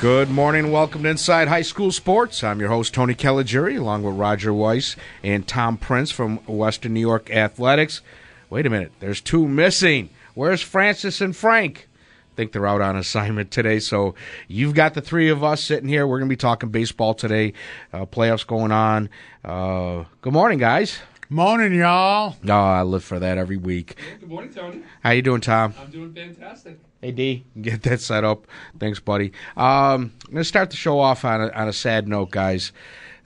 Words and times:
Good 0.00 0.30
morning. 0.30 0.70
Welcome 0.70 1.02
to 1.02 1.08
Inside 1.08 1.48
High 1.48 1.62
School 1.62 1.90
Sports. 1.90 2.44
I'm 2.44 2.60
your 2.60 2.68
host, 2.68 2.94
Tony 2.94 3.16
Caligiuri, 3.16 3.80
along 3.80 4.04
with 4.04 4.14
Roger 4.14 4.54
Weiss 4.54 4.94
and 5.24 5.44
Tom 5.44 5.76
Prince 5.76 6.12
from 6.12 6.36
Western 6.46 6.94
New 6.94 7.00
York 7.00 7.32
Athletics. 7.32 8.00
Wait 8.48 8.64
a 8.64 8.70
minute. 8.70 8.92
There's 9.00 9.20
two 9.20 9.48
missing. 9.48 10.10
Where's 10.34 10.62
Francis 10.62 11.20
and 11.20 11.34
Frank? 11.34 11.88
I 12.32 12.36
think 12.36 12.52
they're 12.52 12.64
out 12.64 12.80
on 12.80 12.94
assignment 12.94 13.50
today. 13.50 13.80
So 13.80 14.14
you've 14.46 14.74
got 14.74 14.94
the 14.94 15.00
three 15.00 15.30
of 15.30 15.42
us 15.42 15.64
sitting 15.64 15.88
here. 15.88 16.06
We're 16.06 16.20
going 16.20 16.28
to 16.28 16.32
be 16.32 16.36
talking 16.36 16.68
baseball 16.68 17.14
today. 17.14 17.54
Uh, 17.92 18.06
playoffs 18.06 18.46
going 18.46 18.70
on. 18.70 19.10
Uh, 19.44 20.04
good 20.22 20.32
morning, 20.32 20.60
guys. 20.60 21.00
Morning, 21.28 21.74
y'all. 21.74 22.36
No, 22.44 22.54
oh, 22.54 22.62
I 22.62 22.82
live 22.82 23.02
for 23.02 23.18
that 23.18 23.36
every 23.36 23.56
week. 23.56 23.96
Good 24.20 24.28
morning, 24.28 24.52
Tony. 24.54 24.82
How 25.02 25.10
you 25.10 25.22
doing, 25.22 25.40
Tom? 25.40 25.74
I'm 25.76 25.90
doing 25.90 26.14
fantastic. 26.14 26.78
Hey 27.00 27.12
D, 27.12 27.44
get 27.60 27.82
that 27.82 28.00
set 28.00 28.24
up. 28.24 28.48
Thanks, 28.80 28.98
buddy. 28.98 29.32
Um, 29.56 30.12
I'm 30.26 30.32
gonna 30.32 30.44
start 30.44 30.70
the 30.70 30.76
show 30.76 30.98
off 30.98 31.24
on 31.24 31.40
a, 31.40 31.48
on 31.50 31.68
a 31.68 31.72
sad 31.72 32.08
note, 32.08 32.32
guys. 32.32 32.72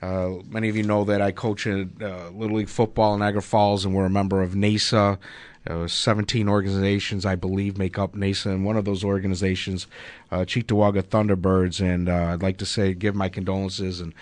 Uh, 0.02 0.40
many 0.48 0.68
of 0.68 0.76
you 0.76 0.82
know 0.82 1.04
that 1.04 1.22
I 1.22 1.30
coach 1.32 1.66
in 1.66 1.90
uh, 2.02 2.28
Little 2.30 2.58
League 2.58 2.68
football 2.68 3.14
in 3.14 3.20
Niagara 3.20 3.40
Falls, 3.40 3.86
and 3.86 3.94
we're 3.94 4.04
a 4.04 4.10
member 4.10 4.42
of 4.42 4.52
NASA. 4.52 5.18
Uh, 5.64 5.86
17 5.86 6.48
organizations, 6.48 7.24
I 7.24 7.36
believe, 7.36 7.78
make 7.78 7.96
up 7.96 8.14
NASA, 8.14 8.46
and 8.46 8.64
one 8.64 8.76
of 8.76 8.84
those 8.84 9.04
organizations, 9.04 9.86
uh, 10.32 10.38
Cheektowaga 10.40 11.04
Thunderbirds. 11.04 11.80
And 11.80 12.08
uh, 12.08 12.32
I'd 12.32 12.42
like 12.42 12.58
to 12.58 12.66
say, 12.66 12.94
give 12.94 13.14
my 13.14 13.28
condolences 13.28 14.00
and 14.00 14.12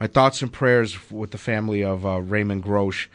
my 0.00 0.06
thoughts 0.06 0.40
and 0.40 0.50
prayers 0.50 1.10
with 1.10 1.32
the 1.32 1.38
family 1.38 1.84
of 1.84 2.06
uh, 2.06 2.22
Raymond 2.22 2.64
Grosch, 2.64 3.08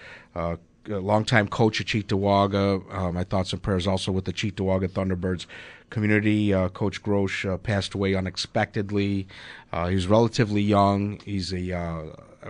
uh, 0.92 1.00
longtime 1.00 1.48
coach 1.48 1.82
at 1.82 1.88
Cheektowaga. 1.88 2.84
Uh, 2.94 3.12
my 3.12 3.24
thoughts 3.24 3.54
and 3.54 3.62
prayers 3.62 3.88
also 3.88 4.12
with 4.12 4.26
the 4.26 4.34
Cheektowaga 4.34 4.90
Thunderbirds 4.90 5.46
community. 5.90 6.54
Uh, 6.54 6.70
Coach 6.70 7.02
Grosch 7.04 7.50
uh, 7.52 7.58
passed 7.58 7.94
away 7.94 8.16
unexpectedly. 8.16 9.28
Uh, 9.72 9.90
relatively 10.08 10.62
young. 10.62 11.20
He's 11.26 11.54
a, 11.54 11.74
uh, 11.74 12.04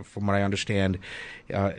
from 0.03 0.28
what 0.28 0.36
I 0.36 0.44
understand, 0.44 1.00
uh, 1.53 1.73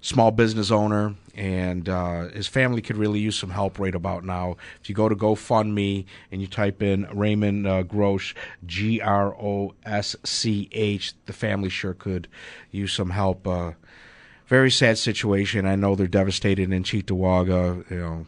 small 0.00 0.30
business 0.30 0.70
owner, 0.70 1.14
and 1.34 1.88
uh, 1.88 2.28
his 2.28 2.46
family 2.46 2.82
could 2.82 2.96
really 2.96 3.20
use 3.20 3.36
some 3.36 3.50
help 3.50 3.78
right 3.78 3.94
about 3.94 4.22
now. 4.24 4.56
If 4.82 4.88
you 4.88 4.94
go 4.94 5.08
to 5.08 5.16
GoFundMe 5.16 6.04
and 6.30 6.40
you 6.40 6.46
type 6.46 6.82
in 6.82 7.08
Raymond 7.12 7.64
Grosch, 7.88 8.34
G 8.66 9.00
R 9.00 9.34
O 9.34 9.74
S 9.86 10.14
C 10.24 10.68
H, 10.72 11.14
the 11.24 11.32
family 11.32 11.70
sure 11.70 11.94
could 11.94 12.28
use 12.70 12.92
some 12.92 13.10
help 13.10 13.46
very 14.46 14.70
sad 14.70 14.98
situation. 14.98 15.66
I 15.66 15.76
know 15.76 15.94
they're 15.94 16.06
devastated 16.06 16.72
in 16.72 16.82
Cheektowaga. 16.82 17.90
You 17.90 17.98
know, 17.98 18.26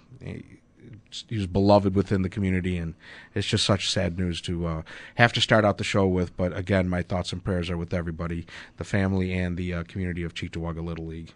he 1.29 1.37
was 1.37 1.47
beloved 1.47 1.95
within 1.95 2.23
the 2.23 2.29
community, 2.29 2.77
and 2.77 2.95
it's 3.35 3.47
just 3.47 3.65
such 3.65 3.91
sad 3.91 4.19
news 4.19 4.41
to 4.43 4.67
uh, 4.67 4.83
have 5.17 5.33
to 5.35 5.41
start 5.41 5.65
out 5.65 5.79
the 5.79 5.85
show 5.85 6.07
with. 6.07 6.37
But 6.37 6.57
again, 6.57 6.89
my 6.89 7.03
thoughts 7.03 7.33
and 7.33 7.43
prayers 7.43 7.71
are 7.71 7.77
with 7.77 7.95
everybody, 7.95 8.47
the 8.77 8.85
family 8.85 9.33
and 9.33 9.57
the 9.57 9.75
uh, 9.75 9.83
community 9.85 10.23
of 10.23 10.35
Cheektowaga 10.35 10.85
Little 10.85 11.07
League. 11.07 11.33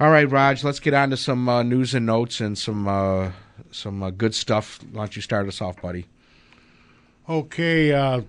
All 0.00 0.10
right, 0.10 0.28
Raj, 0.28 0.64
let's 0.64 0.80
get 0.80 0.94
on 0.94 1.10
to 1.10 1.16
some 1.16 1.48
uh, 1.48 1.62
news 1.62 1.94
and 1.94 2.06
notes 2.06 2.40
and 2.40 2.56
some 2.56 2.88
uh, 2.88 3.32
some 3.70 4.02
uh, 4.02 4.10
good 4.10 4.34
stuff. 4.34 4.80
Why 4.90 5.02
don't 5.02 5.16
you 5.16 5.22
start 5.22 5.46
us 5.46 5.60
off, 5.60 5.80
buddy? 5.80 6.06
Okay, 7.28 7.92
uh, 7.92 8.22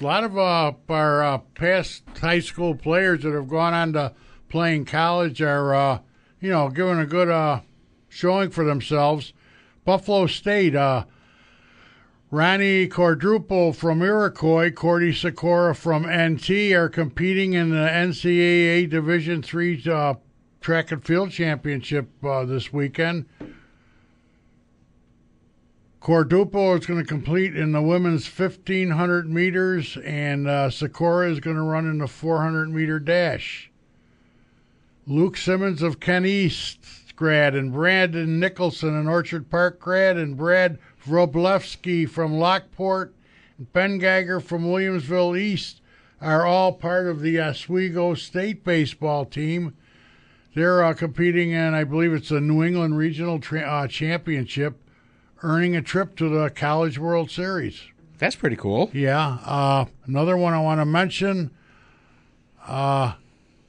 a 0.00 0.04
lot 0.04 0.24
of 0.24 0.38
our 0.38 1.38
past 1.54 2.02
high 2.20 2.40
school 2.40 2.74
players 2.74 3.22
that 3.22 3.32
have 3.32 3.48
gone 3.48 3.74
on 3.74 3.92
to 3.94 4.12
playing 4.50 4.84
college 4.84 5.40
are, 5.40 6.02
you 6.40 6.50
know, 6.50 6.68
giving 6.68 6.98
a 6.98 7.06
good 7.06 7.62
showing 8.10 8.50
for 8.50 8.64
themselves. 8.64 9.32
Buffalo 9.84 10.26
State, 10.26 10.74
uh, 10.74 11.04
Ronnie 12.30 12.86
from 12.86 14.02
Iroquois, 14.02 14.70
Cordy 14.70 15.12
Sikora 15.12 15.74
from 15.74 16.06
NT 16.06 16.72
are 16.72 16.88
competing 16.88 17.54
in 17.54 17.70
the 17.70 17.88
NCAA 17.88 18.88
Division 18.88 19.42
Three 19.42 19.82
uh, 19.90 20.14
Track 20.60 20.92
and 20.92 21.04
Field 21.04 21.30
Championship 21.30 22.08
uh, 22.22 22.44
this 22.44 22.72
weekend. 22.72 23.26
Quadruple 26.00 26.74
is 26.74 26.86
going 26.86 27.00
to 27.00 27.06
complete 27.06 27.56
in 27.56 27.72
the 27.72 27.82
women's 27.82 28.26
1500 28.26 29.28
meters, 29.28 29.98
and 29.98 30.46
uh, 30.46 30.70
Sikora 30.70 31.30
is 31.30 31.40
going 31.40 31.56
to 31.56 31.62
run 31.62 31.86
in 31.86 31.98
the 31.98 32.06
400 32.06 32.70
meter 32.70 32.98
dash. 32.98 33.69
Luke 35.06 35.36
Simmons 35.36 35.82
of 35.82 36.00
Ken 36.00 36.24
East 36.26 36.78
grad, 37.20 37.54
and 37.54 37.70
Brandon 37.70 38.40
Nicholson, 38.40 38.96
an 38.96 39.06
Orchard 39.06 39.50
Park 39.50 39.78
grad, 39.78 40.16
and 40.16 40.38
Brad 40.38 40.78
Vroblewski 41.04 42.08
from 42.08 42.38
Lockport, 42.38 43.14
and 43.58 43.70
Ben 43.74 43.98
Geiger 43.98 44.40
from 44.40 44.64
Williamsville 44.64 45.38
East 45.38 45.82
are 46.20 46.46
all 46.46 46.72
part 46.72 47.06
of 47.06 47.20
the 47.20 47.38
Oswego 47.38 48.14
State 48.14 48.64
baseball 48.64 49.26
team. 49.26 49.76
They're 50.54 50.82
uh, 50.82 50.94
competing 50.94 51.50
in, 51.50 51.74
I 51.74 51.84
believe 51.84 52.14
it's 52.14 52.30
the 52.30 52.40
New 52.40 52.64
England 52.64 52.96
Regional 52.96 53.38
tra- 53.38 53.60
uh, 53.60 53.86
Championship, 53.86 54.80
earning 55.42 55.76
a 55.76 55.82
trip 55.82 56.16
to 56.16 56.28
the 56.28 56.48
College 56.48 56.98
World 56.98 57.30
Series. 57.30 57.82
That's 58.16 58.36
pretty 58.36 58.56
cool. 58.56 58.90
Yeah. 58.94 59.38
Uh, 59.44 59.84
another 60.06 60.38
one 60.38 60.54
I 60.54 60.60
want 60.60 60.80
to 60.80 60.86
mention. 60.86 61.50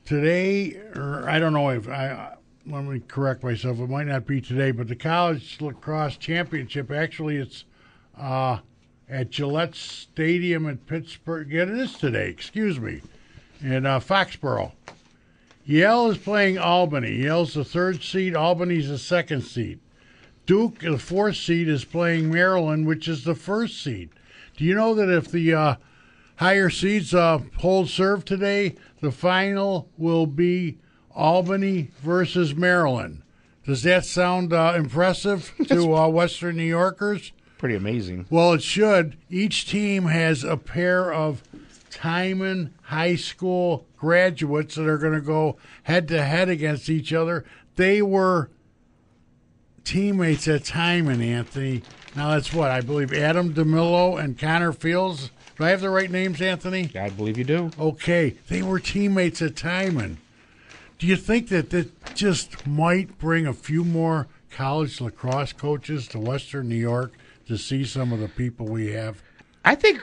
Today, 0.06 0.73
or 0.95 1.29
I 1.29 1.39
don't 1.39 1.53
know 1.53 1.69
if 1.69 1.88
I 1.88 2.35
let 2.66 2.84
me 2.84 3.01
correct 3.07 3.44
myself. 3.44 3.79
It 3.79 3.89
might 3.89 4.07
not 4.07 4.25
be 4.25 4.41
today, 4.41 4.72
but 4.72 4.88
the 4.88 4.95
college 4.95 5.59
lacrosse 5.62 6.17
championship 6.17 6.91
actually 6.91 7.38
it's 7.38 7.66
uh, 8.17 8.59
at 9.09 9.29
Gillette 9.29 9.75
Stadium 9.75 10.67
in 10.67 10.78
Pittsburgh. 10.78 11.51
Yeah, 11.51 11.63
it 11.63 11.69
is 11.69 11.94
today. 11.94 12.29
Excuse 12.29 12.79
me, 12.79 13.01
in 13.62 13.85
uh, 13.85 14.00
Foxborough. 14.00 14.72
Yale 15.66 16.09
is 16.09 16.18
playing 16.18 16.57
Albany. 16.57 17.13
Yale's 17.13 17.53
the 17.53 17.63
third 17.63 18.03
seed. 18.03 18.35
Albany's 18.35 18.89
the 18.89 18.97
second 18.97 19.41
seed. 19.44 19.79
Duke, 20.45 20.79
the 20.79 20.97
fourth 20.97 21.38
seed, 21.38 21.68
is 21.68 21.85
playing 21.85 22.31
Maryland, 22.31 22.88
which 22.88 23.07
is 23.07 23.23
the 23.23 23.35
first 23.35 23.81
seed. 23.81 24.09
Do 24.57 24.66
you 24.66 24.75
know 24.75 24.95
that 24.95 25.09
if 25.09 25.31
the 25.31 25.53
uh, 25.53 25.75
higher 26.38 26.69
seeds 26.69 27.14
uh, 27.14 27.40
hold 27.58 27.90
serve 27.90 28.25
today, 28.25 28.75
the 29.01 29.12
final 29.12 29.89
will 29.98 30.25
be 30.25 30.78
Albany 31.16 31.92
versus 32.01 32.56
Maryland. 32.56 33.22
Does 33.66 33.83
that 33.83 34.06
sound 34.06 34.54
uh, 34.54 34.74
impressive 34.75 35.54
to 35.68 35.95
uh, 35.95 36.07
Western 36.07 36.57
New 36.57 36.63
Yorkers? 36.63 37.31
Pretty 37.57 37.75
amazing. 37.75 38.25
Well, 38.30 38.54
it 38.54 38.63
should. 38.63 39.18
Each 39.30 39.68
team 39.69 40.06
has 40.06 40.44
a 40.44 40.57
pair 40.57 41.13
of 41.13 41.44
Timon 41.92 42.74
High 42.84 43.16
School 43.16 43.86
graduates 43.98 44.75
that 44.75 44.88
are 44.88 44.98
going 44.98 45.13
to 45.13 45.22
go 45.22 45.57
head 45.84 46.07
to 46.07 46.24
head 46.24 46.50
against 46.50 46.89
each 46.89 47.13
other. 47.13 47.45
They 47.75 48.01
were 48.01 48.50
teammates 49.84 50.48
at 50.48 50.63
Timon, 50.66 51.22
Anthony. 51.22 51.84
Now 52.16 52.31
that's 52.31 52.51
what 52.51 52.72
I 52.72 52.81
believe. 52.81 53.13
Adam 53.13 53.54
DeMillo 53.54 54.19
and 54.22 54.39
Connor 54.39 54.74
Fields. 54.74 55.30
Do 55.62 55.68
I 55.68 55.69
have 55.69 55.81
the 55.81 55.92
right 55.92 56.10
names, 56.10 56.42
Anthony? 56.42 56.90
I 56.96 57.10
believe 57.10 57.38
you 57.38 57.44
do. 57.44 57.69
Okay, 57.80 58.31
they 58.48 58.63
were 58.63 58.80
teammates 58.80 59.44
at 59.44 59.56
Timon. 59.56 60.18
Do 60.98 61.06
you 61.06 61.16
think 61.16 61.50
that 61.50 61.69
that 61.69 62.16
just 62.16 62.66
might 62.66 63.19
bring 63.19 63.46
a 63.46 63.54
few 63.54 63.84
more 63.84 64.25
college 64.50 65.00
lacrosse 65.00 65.54
coaches 65.54 66.08
to 66.08 66.19
Western 66.19 66.68
New 66.68 66.78
York 66.78 67.13
to 67.46 67.60
see 67.60 67.84
some 67.86 68.12
of 68.12 68.19
the 68.19 68.28
people 68.28 68.66
we 68.66 68.94
have? 68.94 69.22
I 69.63 69.75
think 69.75 70.02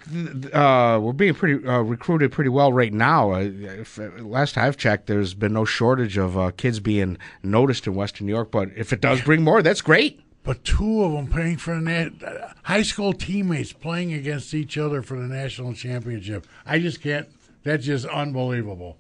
uh, 0.55 1.01
we're 1.03 1.13
being 1.13 1.35
pretty 1.35 1.67
uh, 1.67 1.81
recruited 1.81 2.31
pretty 2.31 2.51
well 2.51 2.73
right 2.73 2.93
now. 2.93 3.33
Uh, 3.33 3.51
if, 3.51 3.99
last 4.21 4.57
I've 4.57 4.77
checked, 4.77 5.09
there's 5.09 5.35
been 5.35 5.55
no 5.55 5.65
shortage 5.65 6.17
of 6.17 6.39
uh, 6.39 6.53
kids 6.57 6.79
being 6.79 7.19
noticed 7.43 7.89
in 7.89 7.97
Western 7.97 8.29
New 8.29 8.33
York. 8.33 8.53
But 8.53 8.69
if 8.77 8.93
it 8.93 9.01
does 9.01 9.23
bring 9.23 9.43
more, 9.43 9.61
that's 9.61 9.83
great. 9.83 10.21
But 10.49 10.65
two 10.65 11.05
of 11.05 11.12
them 11.12 11.27
playing 11.27 11.59
for 11.59 11.79
the 11.79 12.55
high 12.62 12.81
school 12.81 13.12
teammates 13.12 13.75
playing 13.75 14.15
against 14.15 14.55
each 14.55 14.79
other 14.79 15.03
for 15.03 15.21
the 15.21 15.27
national 15.27 15.75
championship. 15.75 16.47
I 16.65 16.79
just 16.79 17.03
can't. 17.03 17.29
That's 17.65 17.85
just 17.85 18.06
unbelievable. 18.06 18.97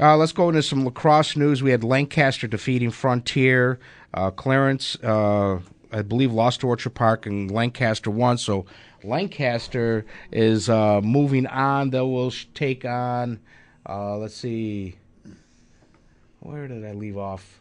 Uh, 0.00 0.16
let's 0.16 0.32
go 0.32 0.48
into 0.48 0.62
some 0.62 0.86
lacrosse 0.86 1.36
news. 1.36 1.62
We 1.62 1.70
had 1.70 1.84
Lancaster 1.84 2.46
defeating 2.46 2.92
Frontier. 2.92 3.78
Uh, 4.14 4.30
Clarence, 4.30 4.96
uh, 5.04 5.58
I 5.92 6.00
believe, 6.00 6.32
lost 6.32 6.60
to 6.60 6.68
Orchard 6.68 6.94
Park, 6.94 7.26
and 7.26 7.50
Lancaster 7.50 8.10
won. 8.10 8.38
So 8.38 8.64
Lancaster 9.04 10.06
is 10.32 10.70
uh, 10.70 11.02
moving 11.02 11.46
on. 11.46 11.90
They 11.90 12.00
will 12.00 12.32
take 12.54 12.86
on, 12.86 13.38
uh, 13.86 14.16
let's 14.16 14.34
see, 14.34 14.96
where 16.40 16.66
did 16.68 16.86
I 16.86 16.92
leave 16.92 17.18
off? 17.18 17.60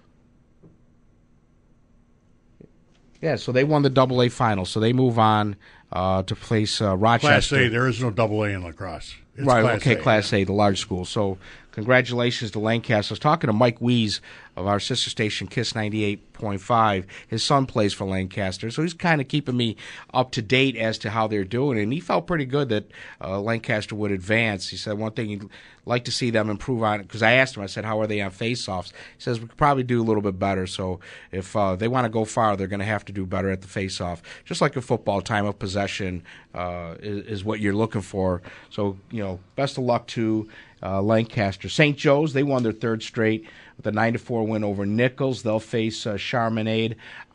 Yeah, 3.21 3.37
so 3.37 3.51
they 3.51 3.63
won 3.63 3.81
the 3.81 3.89
Double 3.89 4.21
A 4.21 4.29
final, 4.29 4.65
so 4.65 4.79
they 4.79 4.93
move 4.93 5.17
on 5.17 5.55
uh, 5.91 6.23
to 6.23 6.35
face 6.35 6.81
uh, 6.81 6.95
Rochester. 6.95 7.55
Class 7.55 7.65
A. 7.67 7.69
There 7.69 7.87
is 7.87 8.01
no 8.01 8.11
double 8.11 8.43
A 8.43 8.49
in 8.49 8.63
lacrosse. 8.63 9.15
It's 9.35 9.45
right, 9.45 9.61
Class 9.61 9.81
okay, 9.81 9.95
A. 9.95 10.01
Class 10.01 10.33
A, 10.33 10.43
the 10.45 10.53
large 10.53 10.79
school. 10.79 11.03
So, 11.03 11.37
congratulations 11.71 12.51
to 12.51 12.59
Lancaster. 12.59 13.11
I 13.11 13.13
was 13.13 13.19
talking 13.19 13.47
to 13.49 13.53
Mike 13.53 13.81
Wees 13.81 14.21
of 14.55 14.65
our 14.65 14.79
sister 14.79 15.09
station, 15.09 15.47
Kiss 15.47 15.73
98.5. 15.73 17.05
His 17.27 17.43
son 17.43 17.65
plays 17.65 17.93
for 17.93 18.05
Lancaster, 18.05 18.71
so 18.71 18.81
he's 18.81 18.93
kind 18.93 19.19
of 19.19 19.27
keeping 19.27 19.57
me 19.57 19.75
up 20.13 20.31
to 20.31 20.41
date 20.41 20.77
as 20.77 20.97
to 20.99 21.09
how 21.09 21.27
they're 21.27 21.43
doing. 21.43 21.77
And 21.77 21.91
he 21.91 21.99
felt 21.99 22.27
pretty 22.27 22.45
good 22.45 22.69
that 22.69 22.85
uh, 23.19 23.41
Lancaster 23.41 23.93
would 23.95 24.11
advance. 24.11 24.69
He 24.69 24.77
said 24.77 24.97
one 24.97 25.11
thing 25.11 25.27
he'd 25.27 25.49
like 25.85 26.05
to 26.05 26.11
see 26.11 26.29
them 26.29 26.49
improve 26.49 26.81
on, 26.81 27.01
because 27.01 27.21
I 27.21 27.33
asked 27.33 27.57
him, 27.57 27.63
I 27.63 27.67
said, 27.67 27.83
how 27.83 27.99
are 27.99 28.07
they 28.07 28.21
on 28.21 28.31
face-offs? 28.31 28.91
He 29.17 29.21
says, 29.21 29.41
we 29.41 29.47
could 29.47 29.57
probably 29.57 29.83
do 29.83 30.01
a 30.01 30.05
little 30.05 30.23
bit 30.23 30.39
better. 30.39 30.65
So, 30.67 31.01
if 31.33 31.55
uh, 31.57 31.75
they 31.75 31.89
want 31.89 32.05
to 32.05 32.09
go 32.09 32.23
far, 32.23 32.55
they're 32.55 32.67
going 32.67 32.79
to 32.79 32.85
have 32.85 33.03
to 33.05 33.13
do 33.13 33.25
better 33.25 33.49
at 33.51 33.61
the 33.61 33.67
face-off. 33.67 34.21
Just 34.45 34.61
like 34.61 34.77
in 34.77 34.81
football, 34.81 35.21
time 35.21 35.45
of 35.45 35.59
possession 35.59 36.23
uh, 36.55 36.95
is, 36.99 37.25
is 37.27 37.43
what 37.43 37.59
you're 37.59 37.73
looking 37.73 38.01
for. 38.01 38.41
So, 38.69 38.97
you 39.11 39.21
know, 39.21 39.39
best 39.55 39.77
of 39.77 39.83
luck 39.83 40.07
to 40.07 40.49
uh, 40.81 41.01
Lancaster. 41.01 41.69
St. 41.69 41.97
Joe's, 41.97 42.33
they 42.33 42.43
won 42.43 42.63
their 42.63 42.71
third 42.71 43.03
straight 43.03 43.47
with 43.77 43.87
a 43.87 43.91
9 43.91 44.13
to 44.13 44.19
4 44.19 44.43
win 44.45 44.63
over 44.63 44.85
Nichols. 44.85 45.43
They'll 45.43 45.59
face 45.59 46.05
uh, 46.07 46.17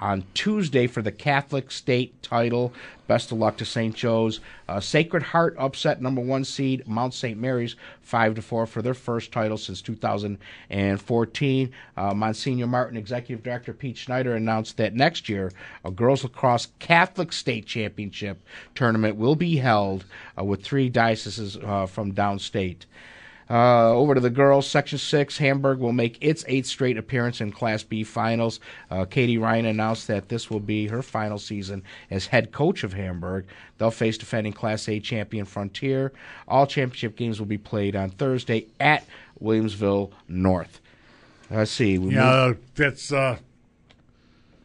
on 0.00 0.24
Tuesday 0.34 0.86
for 0.86 1.02
the 1.02 1.12
Catholic 1.12 1.70
State 1.70 2.22
title. 2.22 2.72
Best 3.06 3.32
of 3.32 3.38
luck 3.38 3.56
to 3.56 3.64
St. 3.64 3.94
Joe's. 3.94 4.40
Uh, 4.68 4.78
Sacred 4.78 5.22
Heart 5.22 5.56
upset 5.58 6.00
number 6.00 6.20
one 6.20 6.44
seed 6.44 6.86
Mount 6.86 7.12
St. 7.12 7.38
Mary's 7.38 7.74
5 8.02 8.36
to 8.36 8.42
4 8.42 8.66
for 8.66 8.82
their 8.82 8.94
first 8.94 9.32
title 9.32 9.58
since 9.58 9.82
2014. 9.82 11.72
Uh, 11.96 12.14
Monsignor 12.14 12.66
Martin, 12.68 12.96
Executive 12.96 13.42
Director 13.42 13.72
Pete 13.72 13.96
Schneider, 13.96 14.36
announced 14.36 14.76
that 14.76 14.94
next 14.94 15.28
year 15.28 15.52
a 15.84 15.90
girls 15.90 16.22
lacrosse 16.22 16.68
Catholic 16.78 17.32
State 17.32 17.66
Championship 17.66 18.40
tournament 18.74 19.16
will 19.16 19.36
be 19.36 19.56
held 19.56 20.04
uh, 20.38 20.44
with 20.44 20.62
three 20.62 20.88
dioceses 20.88 21.56
uh, 21.56 21.86
from 21.86 22.12
downstate. 22.12 22.84
Uh, 23.50 23.88
over 23.90 24.14
to 24.14 24.20
the 24.20 24.30
girls, 24.30 24.64
Section 24.68 24.96
6. 24.98 25.36
Hamburg 25.38 25.80
will 25.80 25.92
make 25.92 26.16
its 26.20 26.44
eighth 26.46 26.66
straight 26.66 26.96
appearance 26.96 27.40
in 27.40 27.50
Class 27.50 27.82
B 27.82 28.04
finals. 28.04 28.60
Uh, 28.90 29.04
Katie 29.04 29.38
Ryan 29.38 29.66
announced 29.66 30.06
that 30.06 30.28
this 30.28 30.48
will 30.48 30.60
be 30.60 30.86
her 30.86 31.02
final 31.02 31.36
season 31.36 31.82
as 32.12 32.26
head 32.26 32.52
coach 32.52 32.84
of 32.84 32.92
Hamburg. 32.92 33.46
They'll 33.78 33.90
face 33.90 34.16
defending 34.16 34.52
Class 34.52 34.88
A 34.88 35.00
champion 35.00 35.46
Frontier. 35.46 36.12
All 36.46 36.64
championship 36.66 37.16
games 37.16 37.40
will 37.40 37.46
be 37.46 37.58
played 37.58 37.96
on 37.96 38.10
Thursday 38.10 38.66
at 38.78 39.04
Williamsville 39.42 40.12
North. 40.28 40.80
Let's 41.50 41.72
see. 41.72 41.98
We 41.98 42.04
move- 42.06 42.14
Yeah, 42.14 42.52
that's 42.76 43.12
uh, 43.12 43.38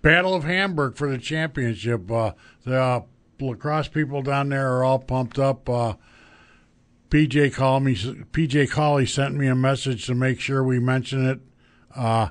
Battle 0.03 0.35
of 0.35 0.43
Hamburg 0.43 0.95
for 0.95 1.09
the 1.09 1.17
championship. 1.17 2.11
Uh, 2.11 2.33
the 2.63 2.79
uh, 2.79 3.01
lacrosse 3.39 3.87
people 3.87 4.21
down 4.21 4.49
there 4.49 4.71
are 4.77 4.83
all 4.83 4.99
pumped 4.99 5.39
up. 5.39 5.67
PJ 7.15 7.53
called 7.53 7.83
me. 7.83 7.95
PJ 7.95 8.69
Colley 8.69 9.05
sent 9.05 9.35
me 9.35 9.47
a 9.47 9.55
message 9.55 10.05
to 10.05 10.13
make 10.13 10.41
sure 10.41 10.61
we 10.61 10.79
mention 10.79 11.25
it. 11.25 11.39
Uh, 11.95 12.27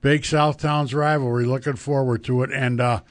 big 0.00 0.22
Southtowns 0.22 0.94
rivalry. 0.94 1.44
Looking 1.44 1.76
forward 1.76 2.24
to 2.24 2.42
it. 2.42 2.50
And 2.50 2.80
uh, 2.80 3.02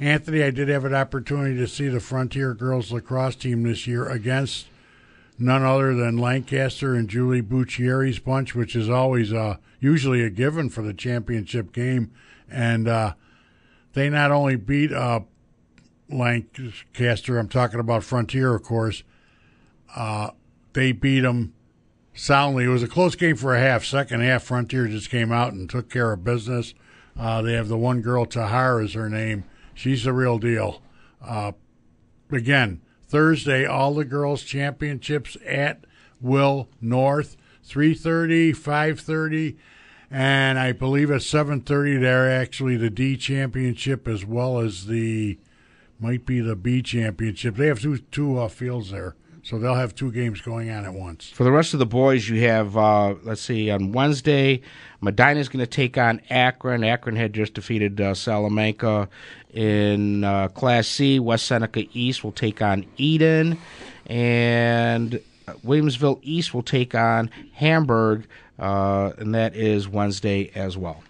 Anthony, 0.00 0.42
I 0.42 0.48
did 0.48 0.70
have 0.70 0.86
an 0.86 0.94
opportunity 0.94 1.56
to 1.58 1.66
see 1.66 1.88
the 1.88 2.00
Frontier 2.00 2.54
girls 2.54 2.90
lacrosse 2.90 3.36
team 3.36 3.62
this 3.62 3.86
year 3.86 4.08
against 4.08 4.68
none 5.38 5.64
other 5.64 5.94
than 5.94 6.16
Lancaster 6.16 6.94
and 6.94 7.10
Julie 7.10 7.42
Buccieri's 7.42 8.18
bunch, 8.18 8.54
which 8.54 8.74
is 8.74 8.88
always 8.88 9.34
uh, 9.34 9.56
usually 9.80 10.24
a 10.24 10.30
given 10.30 10.70
for 10.70 10.80
the 10.80 10.94
championship 10.94 11.74
game. 11.74 12.10
And 12.50 12.88
uh, 12.88 13.12
they 13.92 14.08
not 14.08 14.30
only 14.30 14.56
beat 14.56 14.94
uh, 14.94 15.20
Lancaster, 16.08 17.38
I'm 17.38 17.48
talking 17.48 17.80
about 17.80 18.02
Frontier, 18.02 18.54
of 18.54 18.62
course, 18.62 19.02
uh, 19.94 20.30
they 20.72 20.92
beat 20.92 21.20
them 21.20 21.54
soundly. 22.14 22.64
It 22.64 22.68
was 22.68 22.82
a 22.82 22.88
close 22.88 23.14
game 23.14 23.36
for 23.36 23.54
a 23.54 23.60
half. 23.60 23.84
Second 23.84 24.20
half, 24.20 24.44
Frontier 24.44 24.86
just 24.88 25.10
came 25.10 25.32
out 25.32 25.52
and 25.52 25.68
took 25.68 25.90
care 25.90 26.12
of 26.12 26.24
business. 26.24 26.74
Uh, 27.18 27.42
they 27.42 27.52
have 27.52 27.68
the 27.68 27.78
one 27.78 28.00
girl, 28.00 28.24
Tahar 28.24 28.80
is 28.80 28.94
her 28.94 29.08
name. 29.08 29.44
She's 29.74 30.04
the 30.04 30.12
real 30.12 30.38
deal. 30.38 30.82
Uh, 31.22 31.52
again, 32.30 32.80
Thursday, 33.06 33.66
all 33.66 33.94
the 33.94 34.04
girls' 34.04 34.42
championships 34.42 35.36
at 35.46 35.84
Will 36.20 36.68
North, 36.80 37.36
3.30, 37.66 38.56
5.30, 38.56 39.56
and 40.10 40.58
I 40.58 40.72
believe 40.72 41.10
at 41.10 41.20
7.30 41.20 42.00
they're 42.00 42.30
actually 42.30 42.76
the 42.76 42.90
D 42.90 43.16
championship 43.16 44.06
as 44.06 44.24
well 44.24 44.58
as 44.58 44.86
the, 44.86 45.38
might 45.98 46.26
be 46.26 46.40
the 46.40 46.56
B 46.56 46.82
championship. 46.82 47.56
They 47.56 47.66
have 47.66 47.80
two, 47.80 47.98
two 47.98 48.38
uh, 48.38 48.48
fields 48.48 48.90
there. 48.90 49.14
So 49.44 49.58
they'll 49.58 49.74
have 49.74 49.94
two 49.94 50.12
games 50.12 50.40
going 50.40 50.70
on 50.70 50.84
at 50.84 50.94
once. 50.94 51.30
For 51.30 51.42
the 51.42 51.50
rest 51.50 51.72
of 51.72 51.80
the 51.80 51.86
boys, 51.86 52.28
you 52.28 52.46
have, 52.46 52.76
uh, 52.76 53.16
let's 53.24 53.40
see, 53.40 53.70
on 53.70 53.90
Wednesday, 53.90 54.62
Medina's 55.00 55.48
going 55.48 55.64
to 55.64 55.70
take 55.70 55.98
on 55.98 56.20
Akron. 56.30 56.84
Akron 56.84 57.16
had 57.16 57.32
just 57.32 57.54
defeated 57.54 58.00
uh, 58.00 58.14
Salamanca 58.14 59.08
in 59.52 60.22
uh, 60.22 60.46
Class 60.48 60.86
C. 60.86 61.18
West 61.18 61.46
Seneca 61.46 61.84
East 61.92 62.22
will 62.22 62.32
take 62.32 62.62
on 62.62 62.86
Eden. 62.96 63.58
And 64.06 65.20
Williamsville 65.66 66.20
East 66.22 66.54
will 66.54 66.62
take 66.62 66.94
on 66.94 67.28
Hamburg, 67.54 68.26
uh, 68.60 69.12
and 69.18 69.34
that 69.34 69.56
is 69.56 69.88
Wednesday 69.88 70.52
as 70.54 70.76
well. 70.76 71.02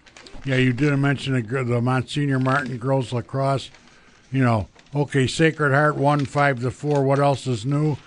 Yeah, 0.43 0.55
you 0.55 0.73
didn't 0.73 1.01
mention 1.01 1.33
the, 1.33 1.63
the 1.63 1.81
Monsignor 1.81 2.39
Martin 2.39 2.77
girls 2.77 3.13
lacrosse. 3.13 3.69
You 4.31 4.43
know, 4.43 4.67
okay, 4.95 5.27
Sacred 5.27 5.71
Heart 5.71 5.95
won 5.97 6.25
five 6.25 6.61
to 6.61 6.71
four. 6.71 7.03
What 7.03 7.19
else 7.19 7.45
is 7.45 7.63
new? 7.65 7.97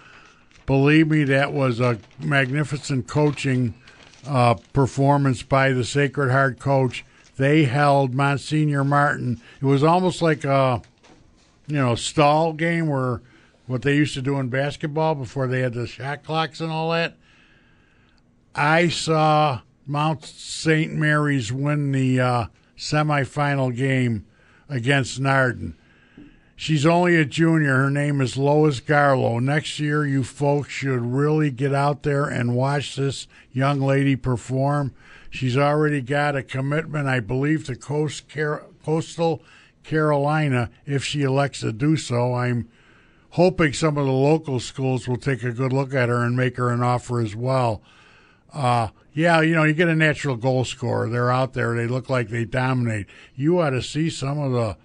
Believe 0.67 1.09
me, 1.09 1.25
that 1.25 1.53
was 1.53 1.81
a 1.81 1.99
magnificent 2.19 3.07
coaching 3.07 3.75
uh, 4.27 4.55
performance 4.73 5.43
by 5.43 5.73
the 5.73 5.85
Sacred 5.85 6.31
Heart 6.31 6.59
coach. 6.59 7.05
They 7.37 7.65
held 7.65 8.15
Monsignor 8.15 8.85
Martin. 8.85 9.41
It 9.61 9.65
was 9.65 9.85
almost 9.85 10.23
like 10.23 10.45
a, 10.45 10.83
you 11.69 11.77
know, 11.77 11.95
stall 11.95 12.53
game 12.53 12.89
where 12.89 13.21
what 13.67 13.83
they 13.83 13.97
used 13.97 14.15
to 14.15 14.23
do 14.23 14.39
in 14.39 14.49
basketball 14.49 15.15
before 15.15 15.47
they 15.47 15.61
had 15.61 15.75
the 15.75 15.87
shot 15.87 16.25
clocks 16.25 16.61
and 16.61 16.73
all 16.73 16.91
that. 16.91 17.17
I 18.55 18.89
saw 18.89 19.61
Mount 19.87 20.25
St. 20.25 20.93
Mary's 20.93 21.53
win 21.53 21.93
the 21.93 22.21
uh, 22.21 22.47
semifinal 22.77 23.75
game 23.75 24.27
against 24.69 25.21
Nardin. 25.21 25.75
She's 26.59 26.87
only 26.87 27.17
a 27.17 27.27
junior. 27.27 27.77
Her 27.77 27.91
name 27.91 28.23
is 28.23 28.39
Lois 28.39 28.81
Garlow. 28.81 29.43
Next 29.43 29.79
year, 29.79 30.07
you 30.07 30.25
folks 30.25 30.71
should 30.71 31.03
really 31.03 31.51
get 31.51 31.75
out 31.75 32.03
there 32.03 32.25
and 32.25 32.57
watch 32.57 32.97
this 32.97 33.29
young 33.53 33.79
lady 33.79 34.17
perform. 34.17 34.95
She's 35.29 35.59
already 35.59 36.01
got 36.01 36.35
a 36.35 36.43
commitment, 36.43 37.09
I 37.09 37.21
believe, 37.21 37.67
to 37.67 37.77
Coast 37.77 38.31
Car- 38.31 38.65
Coastal 38.83 39.43
Carolina 39.85 40.71
if 40.87 41.05
she 41.05 41.21
elects 41.21 41.61
to 41.61 41.73
do 41.73 41.95
so. 41.95 42.33
I'm 42.33 42.71
hoping 43.31 43.75
some 43.75 43.99
of 43.99 44.07
the 44.07 44.13
local 44.13 44.59
schools 44.59 45.07
will 45.07 45.19
take 45.19 45.43
a 45.43 45.53
good 45.53 45.75
look 45.75 45.93
at 45.93 46.09
her 46.09 46.25
and 46.25 46.35
make 46.39 46.57
her 46.57 46.71
an 46.71 46.83
offer 46.83 47.21
as 47.21 47.37
well. 47.37 47.83
Uh, 48.55 48.89
yeah, 49.13 49.43
you 49.43 49.55
know, 49.55 49.65
you 49.65 49.75
get 49.75 49.89
a 49.89 49.95
natural 49.95 50.37
goal 50.37 50.65
scorer. 50.65 51.11
They're 51.11 51.31
out 51.31 51.53
there. 51.53 51.75
They 51.77 51.87
look 51.87 52.09
like 52.09 52.31
they 52.31 52.47
dominate. 52.47 53.07
You 53.35 53.61
ought 53.61 53.71
to 53.71 53.83
see 53.83 54.09
some 54.09 54.39
of 54.39 54.53
the 54.53 54.79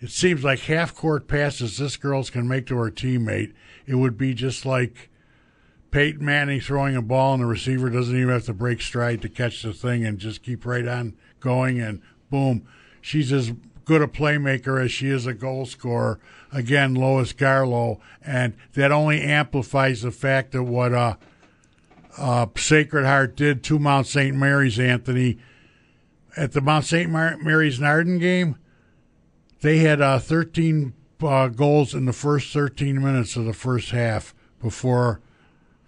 it 0.00 0.10
seems 0.10 0.44
like 0.44 0.60
half 0.60 0.94
court 0.94 1.26
passes 1.26 1.78
this 1.78 1.96
girl's 1.96 2.30
can 2.30 2.46
make 2.46 2.66
to 2.66 2.76
her 2.76 2.90
teammate. 2.90 3.52
It 3.86 3.94
would 3.94 4.18
be 4.18 4.34
just 4.34 4.66
like 4.66 5.10
Peyton 5.90 6.24
Manning 6.24 6.60
throwing 6.60 6.96
a 6.96 7.02
ball 7.02 7.34
and 7.34 7.42
the 7.42 7.46
receiver 7.46 7.88
doesn't 7.88 8.16
even 8.16 8.28
have 8.28 8.44
to 8.44 8.52
break 8.52 8.82
stride 8.82 9.22
to 9.22 9.28
catch 9.28 9.62
the 9.62 9.72
thing 9.72 10.04
and 10.04 10.18
just 10.18 10.42
keep 10.42 10.66
right 10.66 10.86
on 10.86 11.16
going 11.40 11.80
and 11.80 12.02
boom. 12.30 12.66
She's 13.00 13.32
as 13.32 13.52
good 13.86 14.02
a 14.02 14.06
playmaker 14.06 14.84
as 14.84 14.92
she 14.92 15.08
is 15.08 15.26
a 15.26 15.32
goal 15.32 15.64
scorer. 15.64 16.20
Again, 16.52 16.94
Lois 16.94 17.32
Garlow, 17.32 17.98
and 18.22 18.54
that 18.74 18.92
only 18.92 19.22
amplifies 19.22 20.02
the 20.02 20.10
fact 20.10 20.52
that 20.52 20.64
what 20.64 20.92
uh, 20.92 21.16
uh, 22.18 22.46
Sacred 22.56 23.04
Heart 23.04 23.36
did 23.36 23.62
to 23.64 23.78
Mount 23.78 24.06
St. 24.06 24.36
Mary's, 24.36 24.78
Anthony, 24.78 25.38
at 26.36 26.52
the 26.52 26.60
Mount 26.60 26.84
St. 26.84 27.10
Mar- 27.10 27.38
Mary's 27.38 27.78
Nardin 27.78 28.20
game, 28.20 28.56
they 29.60 29.78
had 29.78 30.00
uh, 30.00 30.18
13 30.18 30.92
uh, 31.22 31.48
goals 31.48 31.94
in 31.94 32.04
the 32.04 32.12
first 32.12 32.52
13 32.52 33.02
minutes 33.02 33.36
of 33.36 33.44
the 33.44 33.52
first 33.52 33.90
half 33.90 34.34
before 34.62 35.20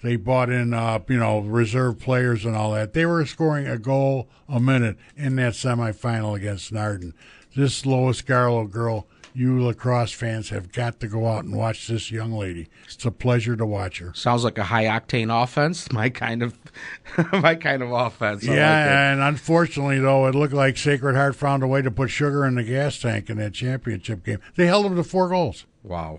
they 0.03 0.17
bought 0.17 0.49
in, 0.51 0.73
uh, 0.73 1.01
you 1.09 1.19
know, 1.19 1.41
reserve 1.41 1.99
players 1.99 2.45
and 2.45 2.57
all 2.57 2.73
that. 2.73 2.93
They 2.93 3.05
were 3.05 3.27
scoring 3.27 3.67
a 3.67 3.79
goal 3.79 4.29
a 4.49 4.61
minute 4.61 4.97
in 5.17 5.37
that 5.37 5.55
semifinal 5.55 6.37
against 6.37 6.73
Nardin. 6.73 7.13
This 7.57 7.85
Lois 7.85 8.23
Garlow 8.23 8.71
girl, 8.71 9.07
you 9.39 9.63
lacrosse 9.63 10.13
fans 10.13 10.49
have 10.49 10.73
got 10.73 10.99
to 10.99 11.07
go 11.07 11.29
out 11.29 11.45
and 11.45 11.55
watch 11.55 11.87
this 11.87 12.11
young 12.11 12.33
lady. 12.33 12.69
It's 12.87 13.05
a 13.05 13.13
pleasure 13.13 13.55
to 13.55 13.65
watch 13.65 13.99
her. 14.01 14.13
Sounds 14.15 14.43
like 14.43 14.59
a 14.59 14.65
high 14.65 14.85
octane 14.85 15.31
offense. 15.31 15.93
My 15.99 16.09
kind 16.09 16.43
of, 16.43 16.59
my 17.33 17.55
kind 17.55 17.83
of 17.83 17.93
offense. 17.93 18.49
I 18.49 18.55
yeah, 18.55 18.81
like 18.81 18.91
and 18.91 19.21
unfortunately, 19.21 20.01
though, 20.01 20.27
it 20.27 20.35
looked 20.35 20.55
like 20.55 20.77
Sacred 20.77 21.15
Heart 21.15 21.37
found 21.37 21.63
a 21.63 21.69
way 21.69 21.83
to 21.83 21.91
put 21.91 22.11
sugar 22.11 22.45
in 22.45 22.57
the 22.57 22.65
gas 22.65 22.99
tank 22.99 23.31
in 23.31 23.37
that 23.39 23.55
championship 23.55 24.25
game. 24.25 24.41
They 24.57 24.67
held 24.67 24.85
them 24.85 24.97
to 24.97 25.05
four 25.05 25.29
goals. 25.29 25.65
Wow. 25.85 26.19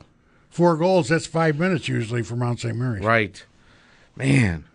Four 0.49 0.77
goals, 0.77 1.09
that's 1.09 1.27
five 1.27 1.59
minutes 1.59 1.88
usually 1.88 2.23
for 2.23 2.35
Mount 2.35 2.61
St. 2.61 2.75
Mary's. 2.75 3.03
Right. 3.03 3.45
Man, 4.15 4.65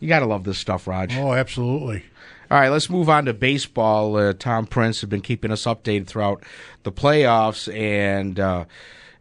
you 0.00 0.08
got 0.08 0.20
to 0.20 0.26
love 0.26 0.44
this 0.44 0.58
stuff, 0.58 0.86
Raj. 0.86 1.16
Oh, 1.16 1.32
absolutely. 1.32 2.04
All 2.52 2.58
right, 2.58 2.68
let's 2.68 2.90
move 2.90 3.08
on 3.08 3.24
to 3.24 3.32
baseball. 3.32 4.14
Uh, 4.14 4.34
Tom 4.34 4.66
Prince 4.66 5.00
has 5.00 5.08
been 5.08 5.22
keeping 5.22 5.50
us 5.50 5.64
updated 5.64 6.06
throughout 6.06 6.44
the 6.82 6.92
playoffs, 6.92 7.74
and 7.74 8.38
uh, 8.38 8.66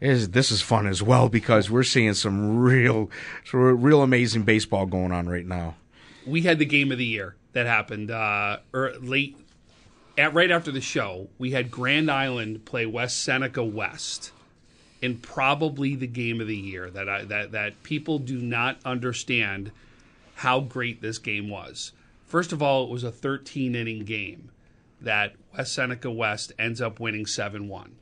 is, 0.01 0.31
this 0.31 0.51
is 0.51 0.61
fun 0.61 0.85
as 0.85 1.01
well 1.01 1.29
because 1.29 1.71
we're 1.71 1.83
seeing 1.83 2.13
some 2.13 2.57
real, 2.57 3.09
real 3.53 4.01
amazing 4.01 4.43
baseball 4.43 4.85
going 4.85 5.13
on 5.13 5.29
right 5.29 5.45
now. 5.45 5.75
we 6.27 6.41
had 6.41 6.59
the 6.59 6.65
game 6.65 6.91
of 6.91 6.97
the 6.97 7.05
year 7.05 7.37
that 7.53 7.67
happened 7.67 8.11
uh, 8.11 8.57
er, 8.73 8.95
late, 8.99 9.37
at 10.17 10.33
right 10.33 10.51
after 10.51 10.73
the 10.73 10.81
show. 10.81 11.29
We 11.37 11.51
had 11.51 11.71
Grand 11.71 12.11
Island 12.11 12.65
play 12.65 12.85
West 12.85 13.23
Seneca 13.23 13.63
West, 13.63 14.33
in 15.01 15.19
probably 15.19 15.95
the 15.95 16.05
game 16.05 16.41
of 16.41 16.47
the 16.47 16.57
year 16.57 16.89
that 16.89 17.07
I, 17.07 17.23
that 17.23 17.53
that 17.53 17.81
people 17.83 18.19
do 18.19 18.39
not 18.39 18.77
understand 18.83 19.71
how 20.35 20.59
great 20.59 21.01
this 21.01 21.17
game 21.17 21.47
was. 21.47 21.93
First 22.31 22.53
of 22.53 22.63
all, 22.63 22.85
it 22.85 22.89
was 22.89 23.03
a 23.03 23.11
13 23.11 23.75
inning 23.75 24.05
game 24.05 24.51
that 25.01 25.35
West 25.53 25.73
Seneca 25.73 26.09
West 26.09 26.53
ends 26.57 26.79
up 26.79 26.97
winning 26.97 27.25
7 27.25 27.67
1. 27.67 27.95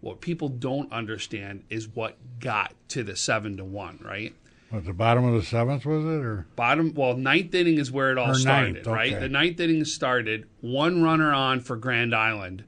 What 0.00 0.22
people 0.22 0.48
don't 0.48 0.90
understand 0.90 1.62
is 1.68 1.86
what 1.86 2.16
got 2.40 2.72
to 2.88 3.02
the 3.02 3.14
7 3.14 3.58
to 3.58 3.66
1, 3.66 4.00
right? 4.02 4.34
At 4.72 4.86
the 4.86 4.94
bottom 4.94 5.26
of 5.26 5.34
the 5.34 5.46
seventh, 5.46 5.84
was 5.84 6.06
it? 6.06 6.24
Or 6.24 6.46
bottom 6.56 6.94
well 6.94 7.18
ninth 7.18 7.54
inning 7.54 7.76
is 7.76 7.92
where 7.92 8.12
it 8.12 8.16
all 8.16 8.30
Or 8.30 8.34
started 8.34 8.76
ninth, 8.76 8.86
right 8.86 9.20
the 9.20 9.28
ninth 9.28 9.60
inning 9.60 9.84
started 9.84 10.48
one 10.62 11.02
runner 11.02 11.30
on 11.32 11.60
for 11.60 11.76
grand 11.76 12.14
island 12.14 12.64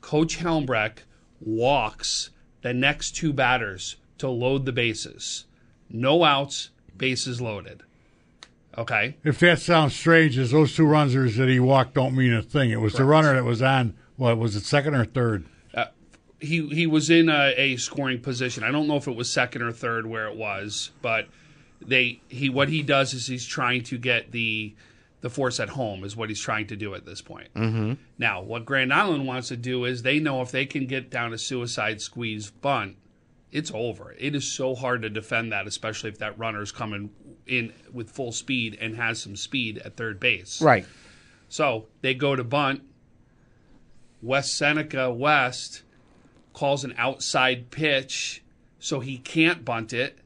coach 0.00 0.38
helmbrecht 0.38 1.04
walks 1.40 2.30
the 2.60 2.74
next 2.74 3.12
two 3.12 3.32
batters 3.32 3.96
to 4.18 4.28
load 4.28 4.66
the 4.66 4.72
bases 4.72 5.46
no 5.88 6.24
outs 6.24 6.70
bases 6.94 7.40
loaded 7.40 7.84
okay 8.80 9.16
if 9.22 9.38
that 9.38 9.60
sounds 9.60 9.94
strange, 9.94 10.36
is 10.36 10.50
those 10.50 10.74
two 10.74 10.86
runners 10.86 11.36
that 11.36 11.48
he 11.48 11.60
walked 11.60 11.94
don't 11.94 12.16
mean 12.16 12.32
a 12.32 12.42
thing. 12.42 12.70
It 12.70 12.80
was 12.80 12.94
the 12.94 13.04
runner 13.04 13.34
that 13.34 13.44
was 13.44 13.62
on. 13.62 13.94
What 14.16 14.36
was 14.38 14.56
it? 14.56 14.64
Second 14.64 14.94
or 14.94 15.04
third? 15.04 15.46
he 16.40 16.66
he 16.68 16.86
was 16.86 17.10
in 17.10 17.28
a, 17.28 17.54
a 17.56 17.76
scoring 17.76 18.20
position. 18.20 18.64
I 18.64 18.70
don't 18.70 18.88
know 18.88 18.96
if 18.96 19.06
it 19.06 19.14
was 19.14 19.30
second 19.30 19.62
or 19.62 19.72
third 19.72 20.06
where 20.06 20.26
it 20.26 20.36
was, 20.36 20.90
but 21.02 21.28
they 21.80 22.20
he 22.28 22.48
what 22.48 22.68
he 22.68 22.82
does 22.82 23.14
is 23.14 23.26
he's 23.26 23.46
trying 23.46 23.84
to 23.84 23.98
get 23.98 24.32
the 24.32 24.74
the 25.20 25.30
force 25.30 25.60
at 25.60 25.68
home 25.70 26.02
is 26.02 26.16
what 26.16 26.30
he's 26.30 26.40
trying 26.40 26.66
to 26.68 26.76
do 26.76 26.94
at 26.94 27.04
this 27.04 27.20
point. 27.20 27.52
Mm-hmm. 27.54 27.94
Now, 28.16 28.40
what 28.40 28.64
Grand 28.64 28.92
Island 28.92 29.26
wants 29.26 29.48
to 29.48 29.56
do 29.56 29.84
is 29.84 30.02
they 30.02 30.18
know 30.18 30.40
if 30.40 30.50
they 30.50 30.64
can 30.64 30.86
get 30.86 31.10
down 31.10 31.34
a 31.34 31.38
suicide 31.38 32.00
squeeze 32.00 32.50
bunt, 32.50 32.96
it's 33.52 33.70
over. 33.74 34.14
It 34.18 34.34
is 34.34 34.50
so 34.50 34.74
hard 34.74 35.02
to 35.02 35.10
defend 35.10 35.52
that, 35.52 35.66
especially 35.66 36.08
if 36.08 36.18
that 36.18 36.38
runner's 36.38 36.72
coming 36.72 37.10
in 37.50 37.72
with 37.92 38.10
full 38.10 38.32
speed 38.32 38.78
and 38.80 38.96
has 38.96 39.20
some 39.20 39.36
speed 39.36 39.78
at 39.78 39.96
third 39.96 40.20
base. 40.20 40.62
Right. 40.62 40.86
So 41.48 41.86
they 42.00 42.14
go 42.14 42.36
to 42.36 42.44
bunt. 42.44 42.82
West 44.22 44.56
Seneca 44.56 45.10
West 45.10 45.82
calls 46.52 46.84
an 46.84 46.94
outside 46.96 47.70
pitch, 47.70 48.42
so 48.78 49.00
he 49.00 49.18
can't 49.18 49.64
bunt 49.64 49.92
it. 49.92 50.18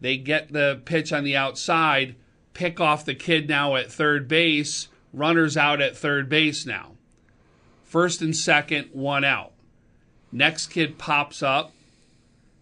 They 0.00 0.16
get 0.16 0.52
the 0.52 0.80
pitch 0.84 1.12
on 1.12 1.24
the 1.24 1.36
outside, 1.36 2.14
pick 2.54 2.80
off 2.80 3.04
the 3.04 3.14
kid 3.14 3.48
now 3.48 3.76
at 3.76 3.92
third 3.92 4.28
base, 4.28 4.88
runners 5.12 5.56
out 5.56 5.80
at 5.80 5.96
third 5.96 6.28
base 6.28 6.64
now. 6.64 6.92
First 7.84 8.22
and 8.22 8.34
second, 8.34 8.90
one 8.92 9.24
out. 9.24 9.52
Next 10.32 10.68
kid 10.68 10.96
pops 10.96 11.42
up. 11.42 11.72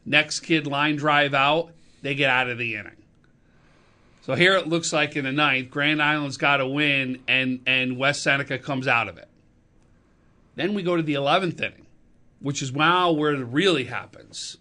Next 0.04 0.40
kid 0.40 0.66
line 0.66 0.96
drive 0.96 1.34
out. 1.34 1.72
They 2.00 2.14
get 2.14 2.30
out 2.30 2.48
of 2.48 2.58
the 2.58 2.74
inning. 2.76 2.96
So 4.22 4.34
here 4.34 4.54
it 4.56 4.68
looks 4.68 4.92
like 4.92 5.16
in 5.16 5.24
the 5.24 5.32
ninth, 5.32 5.70
Grand 5.70 6.02
Island's 6.02 6.36
got 6.36 6.60
a 6.60 6.66
win, 6.66 7.22
and 7.26 7.60
and 7.66 7.96
West 7.96 8.22
Seneca 8.22 8.58
comes 8.58 8.86
out 8.86 9.08
of 9.08 9.16
it. 9.18 9.28
Then 10.54 10.74
we 10.74 10.82
go 10.82 10.96
to 10.96 11.02
the 11.02 11.14
eleventh 11.14 11.60
inning, 11.60 11.86
which 12.40 12.60
is 12.62 12.70
wow 12.72 13.12
where 13.12 13.32
it 13.32 13.38
really 13.44 13.84
happens. 13.84 14.58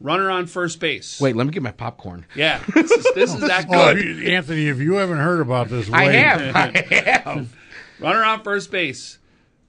Runner 0.00 0.30
on 0.30 0.46
first 0.46 0.78
base. 0.78 1.20
Wait, 1.20 1.34
let 1.34 1.46
me 1.46 1.52
get 1.52 1.62
my 1.62 1.72
popcorn. 1.72 2.24
Yeah, 2.36 2.62
this 2.74 2.90
is, 2.90 3.06
this 3.14 3.34
is 3.34 3.40
that 3.40 3.66
Oh, 3.70 3.94
good. 3.94 3.98
if 3.98 4.18
you- 4.18 4.28
Anthony, 4.28 4.68
if 4.68 4.78
you 4.78 4.94
haven't 4.94 5.18
heard 5.18 5.40
about 5.40 5.68
this, 5.68 5.90
I 5.92 6.06
wait. 6.06 6.14
have. 6.16 6.56
I 6.56 6.94
have. 7.24 7.56
Runner 7.98 8.22
on 8.24 8.42
first 8.42 8.70
base. 8.70 9.18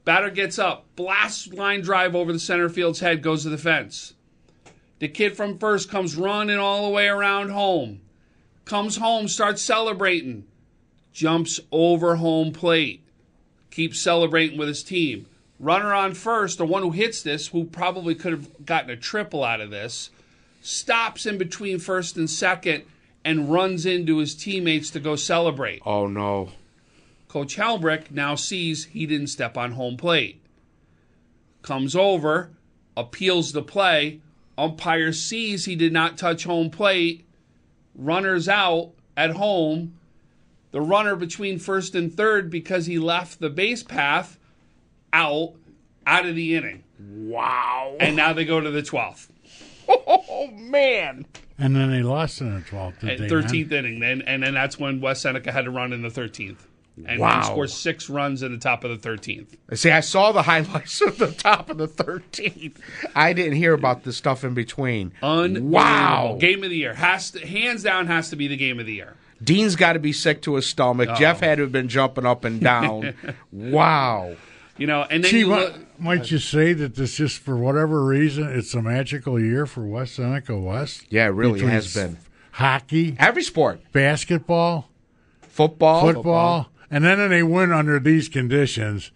Batter 0.05 0.29
gets 0.29 0.57
up, 0.59 0.85
blasts 0.95 1.47
line 1.53 1.81
drive 1.81 2.15
over 2.15 2.31
the 2.33 2.39
center 2.39 2.67
field's 2.69 2.99
head, 2.99 3.21
goes 3.23 3.43
to 3.43 3.49
the 3.49 3.57
fence. 3.57 4.13
The 4.99 5.07
kid 5.07 5.35
from 5.37 5.57
first 5.59 5.89
comes 5.89 6.15
running 6.15 6.57
all 6.59 6.85
the 6.87 6.93
way 6.93 7.07
around 7.07 7.49
home. 7.49 8.01
Comes 8.69 8.97
home, 8.97 9.27
starts 9.27 9.63
celebrating. 9.63 10.45
Jumps 11.11 11.59
over 11.71 12.17
home 12.17 12.53
plate. 12.53 13.03
Keeps 13.71 13.99
celebrating 13.99 14.59
with 14.59 14.67
his 14.67 14.83
team. 14.83 15.25
Runner 15.59 15.91
on 15.91 16.13
first, 16.13 16.59
the 16.59 16.67
one 16.67 16.83
who 16.83 16.91
hits 16.91 17.23
this, 17.23 17.47
who 17.47 17.63
probably 17.63 18.13
could 18.13 18.31
have 18.31 18.65
gotten 18.67 18.91
a 18.91 18.95
triple 18.95 19.43
out 19.43 19.59
of 19.59 19.71
this, 19.71 20.11
stops 20.61 21.25
in 21.25 21.39
between 21.39 21.79
first 21.79 22.15
and 22.15 22.29
second 22.29 22.83
and 23.25 23.51
runs 23.51 23.87
into 23.87 24.19
his 24.19 24.35
teammates 24.35 24.91
to 24.91 24.99
go 24.99 25.15
celebrate. 25.15 25.81
Oh 25.83 26.05
no. 26.05 26.51
Coach 27.27 27.55
Halbrick 27.55 28.11
now 28.11 28.35
sees 28.35 28.85
he 28.85 29.07
didn't 29.07 29.27
step 29.27 29.57
on 29.57 29.71
home 29.71 29.97
plate. 29.97 30.43
Comes 31.63 31.95
over, 31.95 32.51
appeals 32.95 33.51
the 33.51 33.63
play. 33.63 34.21
Umpire 34.59 35.11
sees 35.11 35.65
he 35.65 35.75
did 35.75 35.91
not 35.91 36.19
touch 36.19 36.43
home 36.43 36.69
plate. 36.69 37.25
Runners 37.99 38.47
out 38.47 38.91
at 39.17 39.31
home. 39.31 39.95
The 40.71 40.81
runner 40.81 41.15
between 41.15 41.59
first 41.59 41.95
and 41.95 42.15
third, 42.15 42.49
because 42.49 42.85
he 42.85 42.99
left 42.99 43.39
the 43.39 43.49
base 43.49 43.81
path, 43.81 44.37
out, 45.11 45.53
out 46.05 46.25
of 46.25 46.35
the 46.35 46.55
inning. 46.55 46.83
Wow. 46.99 47.95
And 47.99 48.15
now 48.15 48.33
they 48.33 48.45
go 48.45 48.61
to 48.61 48.69
the 48.69 48.81
12th. 48.81 49.29
Oh 49.87 50.47
man. 50.51 51.25
And 51.57 51.75
then 51.75 51.89
they 51.89 52.03
lost 52.03 52.41
in 52.41 52.53
the 52.53 52.61
12th. 52.61 52.99
did 52.99 53.21
13th 53.21 53.71
man? 53.71 53.85
inning. 53.85 53.99
Then 53.99 54.21
and 54.21 54.43
then 54.43 54.53
that's 54.53 54.77
when 54.77 55.01
West 55.01 55.23
Seneca 55.23 55.51
had 55.51 55.65
to 55.65 55.71
run 55.71 55.93
in 55.93 56.03
the 56.03 56.09
13th. 56.09 56.59
And 57.05 57.19
Wow. 57.19 57.39
he 57.39 57.45
scores 57.45 57.73
six 57.73 58.09
runs 58.09 58.43
in 58.43 58.51
the 58.51 58.57
top 58.57 58.83
of 58.83 58.89
the 59.01 59.09
13th. 59.09 59.55
See, 59.73 59.89
I 59.89 60.01
saw 60.01 60.31
the 60.31 60.41
highlights 60.43 60.99
of 61.01 61.17
the 61.17 61.31
top 61.31 61.69
of 61.69 61.77
the 61.77 61.87
13th. 61.87 62.75
I 63.15 63.31
didn't 63.33 63.53
hear 63.53 63.73
about 63.73 64.03
the 64.03 64.11
stuff 64.11 64.43
in 64.43 64.53
between. 64.53 65.13
Unbelievable. 65.23 65.69
Wow. 65.69 66.37
Game 66.39 66.63
of 66.63 66.69
the 66.69 66.75
year. 66.77 66.93
Has 66.95 67.31
to, 67.31 67.45
hands 67.47 67.83
down 67.83 68.07
has 68.07 68.29
to 68.31 68.35
be 68.35 68.47
the 68.47 68.57
game 68.57 68.79
of 68.79 68.85
the 68.85 68.93
year. 68.93 69.15
Dean's 69.41 69.77
got 69.77 69.93
to 69.93 69.99
be 69.99 70.11
sick 70.11 70.41
to 70.41 70.55
his 70.55 70.65
stomach. 70.65 71.17
Jeff 71.17 71.41
oh. 71.41 71.45
had 71.45 71.55
to 71.55 71.61
have 71.63 71.71
been 71.71 71.87
jumping 71.87 72.25
up 72.25 72.43
and 72.43 72.59
down. 72.59 73.13
wow. 73.51 74.35
You 74.77 74.87
know, 74.87 75.03
and 75.09 75.23
then 75.23 75.31
Gee, 75.31 75.39
you 75.39 75.47
look, 75.47 75.99
might 75.99 76.31
you 76.31 76.37
say 76.39 76.73
that 76.73 76.95
this 76.95 77.15
just 77.15 77.39
for 77.39 77.55
whatever 77.57 78.03
reason 78.05 78.47
it's 78.49 78.73
a 78.73 78.81
magical 78.81 79.39
year 79.39 79.65
for 79.65 79.85
West 79.85 80.15
Seneca 80.15 80.57
West? 80.57 81.05
Yeah, 81.09 81.25
it 81.27 81.29
really 81.29 81.61
has 81.61 81.93
been. 81.93 82.17
Hockey, 82.51 83.15
Every 83.19 83.43
sport. 83.43 83.81
basketball, 83.93 84.89
Football. 85.41 86.01
football, 86.13 86.69
and 86.91 87.03
then 87.03 87.29
they 87.29 87.43
win 87.43 87.71
under 87.71 87.99
these 87.99 88.29
conditions. 88.29 89.11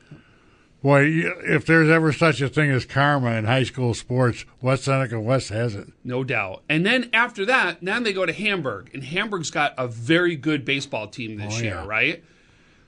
Boy, 0.82 1.06
if 1.46 1.65
there's 1.65 1.89
ever 1.89 2.12
such 2.12 2.42
a 2.42 2.50
thing 2.50 2.70
as 2.70 2.84
karma 2.86 3.32
in 3.36 3.46
high 3.46 3.63
school 3.63 3.94
sports, 3.94 4.44
West 4.62 4.84
Seneca 4.84 5.18
West 5.20 5.48
has 5.50 5.75
it. 5.75 5.88
no 6.03 6.25
doubt. 6.25 6.62
And 6.68 6.86
then 6.86 7.10
after 7.13 7.46
that, 7.46 7.82
now 7.82 8.01
they 8.01 8.12
go 8.12 8.25
to 8.25 8.34
Hamburg, 8.34 8.89
and 8.94 9.01
Hamburg's 9.03 9.50
got 9.50 9.74
a 9.77 9.88
very 9.88 10.36
good 10.36 10.65
baseball 10.65 11.08
team 11.08 11.38
this 11.38 11.56
Oh, 11.58 11.62
year, 11.62 11.75
yeah. 11.75 11.86
right? 11.86 12.24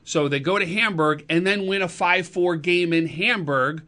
So 0.04 0.28
they 0.28 0.42
go 0.42 0.60
to 0.60 0.66
Hamburg 0.66 1.24
and 1.30 1.48
then 1.48 1.68
win 1.68 1.82
a 1.82 1.88
5 1.88 2.28
4 2.28 2.58
game 2.58 2.92
in 2.92 3.08
Hamburg 3.08 3.82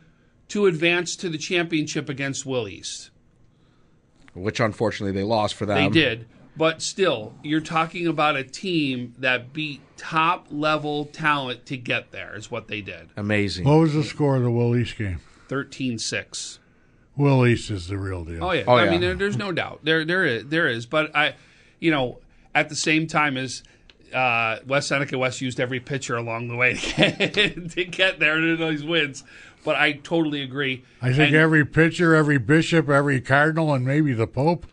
to 0.48 0.66
advance 0.68 1.18
to 1.18 1.27
the 1.30 1.38
championship 1.38 2.08
against 2.08 2.46
Will 2.46 2.68
East. 2.70 3.10
which 4.34 4.60
unfortunately 4.62 5.12
they 5.20 5.25
lost 5.27 5.56
for 5.56 5.66
them. 5.66 5.75
They 5.77 5.89
did. 5.89 6.27
But 6.58 6.82
still, 6.82 7.36
you're 7.44 7.62
talking 7.62 8.08
about 8.08 8.36
a 8.36 8.44
team 8.44 9.14
that 9.20 9.54
beat 9.54 9.82
top 9.96 10.48
level 10.50 11.06
talent 11.06 11.66
to 11.68 11.78
get 11.78 12.12
there, 12.12 12.36
is 12.36 12.50
what 12.50 12.68
they 12.68 12.82
did. 12.82 13.10
Amazing. 13.16 13.66
What 13.66 13.76
was 13.80 13.94
the 13.94 14.04
score 14.04 14.36
of 14.38 14.44
the 14.44 14.52
Will 14.52 14.76
East 14.76 14.98
game? 14.98 15.20
13 15.50 16.00
6. 16.00 16.60
Will 17.16 17.46
East 17.48 17.70
is 17.72 17.88
the 17.88 17.98
real 17.98 18.24
deal. 18.26 18.44
Oh 18.44 18.52
yeah, 18.52 18.64
Oh, 18.68 18.74
I 18.74 18.86
yeah. 18.86 18.92
mean 18.92 19.02
there, 19.02 19.14
there's 19.16 19.38
no 19.38 19.52
doubt 19.52 19.80
there 19.84 20.06
there 20.06 20.26
is 20.26 20.46
there 20.48 20.68
is, 20.68 20.86
but 20.86 21.16
I, 21.16 21.36
you 21.80 21.90
know, 21.92 22.20
at 22.54 22.70
the 22.70 22.76
same 22.76 23.08
time 23.08 23.38
as 23.38 23.64
uh, 24.14 24.58
West 24.68 24.88
Seneca 24.88 25.18
West 25.18 25.42
used 25.42 25.60
every 25.60 25.80
pitcher 25.80 26.16
along 26.16 26.48
the 26.48 26.56
way 26.56 26.74
to 26.76 27.12
get, 27.30 27.70
to 27.72 27.86
get 27.86 28.20
there 28.20 28.40
to 28.40 28.56
those 28.56 28.84
wins, 28.84 29.24
but 29.66 29.76
I 29.76 29.94
totally 29.94 30.42
agree. 30.44 30.84
I 31.02 31.08
think 31.10 31.30
And- 31.30 31.36
every 31.36 31.66
pitcher, 31.66 32.14
every 32.16 32.38
bishop, 32.38 32.88
every 32.90 33.20
cardinal, 33.22 33.74
and 33.74 33.84
maybe 33.86 34.14
the 34.14 34.28
pope. 34.28 34.66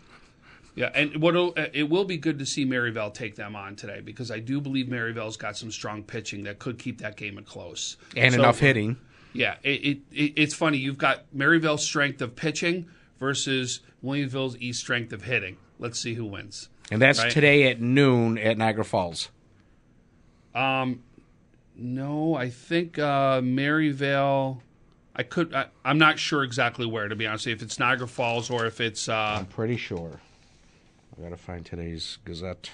Yeah, 0.76 0.90
and 0.94 1.16
what 1.22 1.34
it 1.72 1.88
will 1.88 2.04
be 2.04 2.16
good 2.16 2.38
to 2.40 2.46
see 2.46 2.64
Maryvale 2.64 3.10
take 3.12 3.36
them 3.36 3.54
on 3.54 3.76
today 3.76 4.00
because 4.00 4.30
I 4.32 4.40
do 4.40 4.60
believe 4.60 4.88
Maryvale's 4.88 5.36
got 5.36 5.56
some 5.56 5.70
strong 5.70 6.02
pitching 6.02 6.42
that 6.44 6.58
could 6.58 6.78
keep 6.80 6.98
that 7.00 7.16
game 7.16 7.40
close 7.46 7.96
and 8.16 8.34
So- 8.34 8.40
enough 8.40 8.58
hitting. 8.58 8.96
Yeah, 9.32 9.56
it, 9.64 9.68
it, 9.84 9.98
it 10.12 10.32
it's 10.36 10.54
funny. 10.54 10.78
You've 10.78 10.98
got 10.98 11.24
Maryvale's 11.34 11.84
strength 11.84 12.22
of 12.22 12.36
pitching 12.36 12.86
versus 13.18 13.80
Williamsville's 14.02 14.56
East 14.58 14.80
strength 14.80 15.12
of 15.12 15.22
hitting. 15.24 15.56
Let's 15.80 15.98
see 15.98 16.14
who 16.14 16.24
wins. 16.24 16.68
And 16.92 17.00
that's 17.02 17.18
Right. 17.20 17.30
today 17.32 17.68
at 17.68 17.80
noon 17.80 18.38
at 18.38 18.56
Niagara 18.58 18.84
Falls. 18.84 19.30
Um, 20.54 21.02
No, 21.76 22.34
I 22.36 22.50
think 22.50 22.98
uh, 22.98 23.40
Maryvale. 23.42 24.62
I 25.16 25.22
could. 25.24 25.52
I, 25.54 25.66
I'm 25.84 25.98
not 25.98 26.18
sure 26.20 26.42
exactly 26.44 26.86
where 26.86 27.08
to 27.08 27.16
be 27.16 27.26
honest. 27.26 27.46
If 27.48 27.62
it's 27.62 27.78
Niagara 27.80 28.06
Falls 28.08 28.50
or 28.50 28.66
if 28.66 28.80
it's. 28.80 29.08
Uh, 29.08 29.36
I'm 29.40 29.46
pretty 29.46 29.76
sure. 29.76 30.20
I 31.16 31.22
gotta 31.22 31.36
find 31.36 31.64
today's 31.64 32.18
Gazette. 32.24 32.70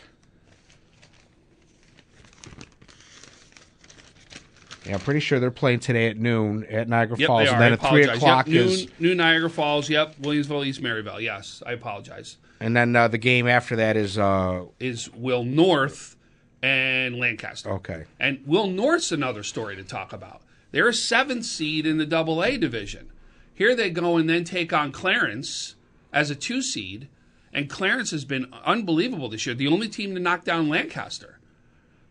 Yeah, 4.86 4.94
I'm 4.94 5.00
pretty 5.00 5.20
sure 5.20 5.38
they're 5.38 5.50
playing 5.50 5.80
today 5.80 6.08
at 6.08 6.16
noon 6.16 6.64
at 6.64 6.88
Niagara 6.88 7.18
yep, 7.18 7.26
Falls, 7.26 7.48
and 7.50 7.60
then 7.60 7.72
I 7.72 7.74
at 7.74 7.88
three 7.88 8.04
o'clock 8.04 8.48
yep, 8.48 8.64
is, 8.66 8.86
noon, 8.86 8.94
noon 8.98 9.16
Niagara 9.18 9.50
Falls. 9.50 9.90
Yep, 9.90 10.16
Williamsville 10.22 10.66
East 10.66 10.80
Maryvale. 10.80 11.20
Yes, 11.20 11.62
I 11.66 11.72
apologize. 11.72 12.38
and 12.60 12.74
then 12.74 12.96
uh, 12.96 13.08
the 13.08 13.18
game 13.18 13.46
after 13.46 13.76
that 13.76 13.96
is 13.96 14.16
uh, 14.16 14.64
Is 14.78 15.10
Will 15.12 15.44
North 15.44 16.16
and 16.62 17.16
Lancaster. 17.16 17.70
okay. 17.72 18.04
And 18.18 18.42
Will 18.46 18.68
North's 18.68 19.12
another 19.12 19.42
story 19.42 19.76
to 19.76 19.84
talk 19.84 20.12
about. 20.14 20.42
They're 20.72 20.88
a 20.88 20.94
seventh 20.94 21.44
seed 21.44 21.86
in 21.86 21.98
the 21.98 22.06
Double 22.06 22.42
A 22.42 22.56
division. 22.56 23.12
Here 23.54 23.74
they 23.74 23.90
go 23.90 24.16
and 24.16 24.30
then 24.30 24.44
take 24.44 24.72
on 24.72 24.92
Clarence 24.92 25.74
as 26.12 26.30
a 26.30 26.34
two 26.34 26.62
seed, 26.62 27.08
and 27.52 27.68
Clarence 27.68 28.10
has 28.10 28.24
been 28.24 28.46
unbelievable 28.64 29.28
this 29.28 29.46
year. 29.46 29.54
The 29.54 29.68
only 29.68 29.88
team 29.88 30.14
to 30.14 30.20
knock 30.20 30.44
down 30.44 30.68
Lancaster, 30.68 31.38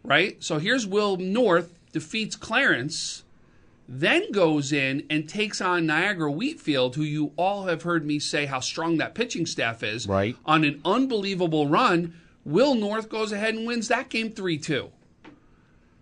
right? 0.04 0.42
So 0.44 0.60
here's 0.60 0.86
Will 0.86 1.18
North 1.18 1.74
defeats 1.92 2.36
Clarence, 2.36 3.24
then 3.88 4.32
goes 4.32 4.72
in 4.72 5.06
and 5.10 5.28
takes 5.28 5.62
on 5.62 5.88
Niagara 5.88 6.32
Wheatfield, 6.32 6.96
who 6.96 7.02
you 7.02 7.32
all 7.36 7.66
have 7.66 7.82
heard 7.82 8.06
me 8.06 8.20
say 8.20 8.46
how 8.46 8.60
strong 8.60 8.98
that 8.98 9.16
pitching 9.16 9.46
staff 9.46 9.82
is. 9.82 10.08
Right. 10.08 10.36
On 10.46 10.64
an 10.64 10.80
unbelievable 10.86 11.68
run, 11.68 12.14
Will 12.46 12.76
North 12.76 13.10
goes 13.10 13.32
ahead 13.32 13.56
and 13.56 13.66
wins 13.66 13.88
that 13.88 14.10
game 14.10 14.32
3 14.32 14.58
2. 14.58 14.92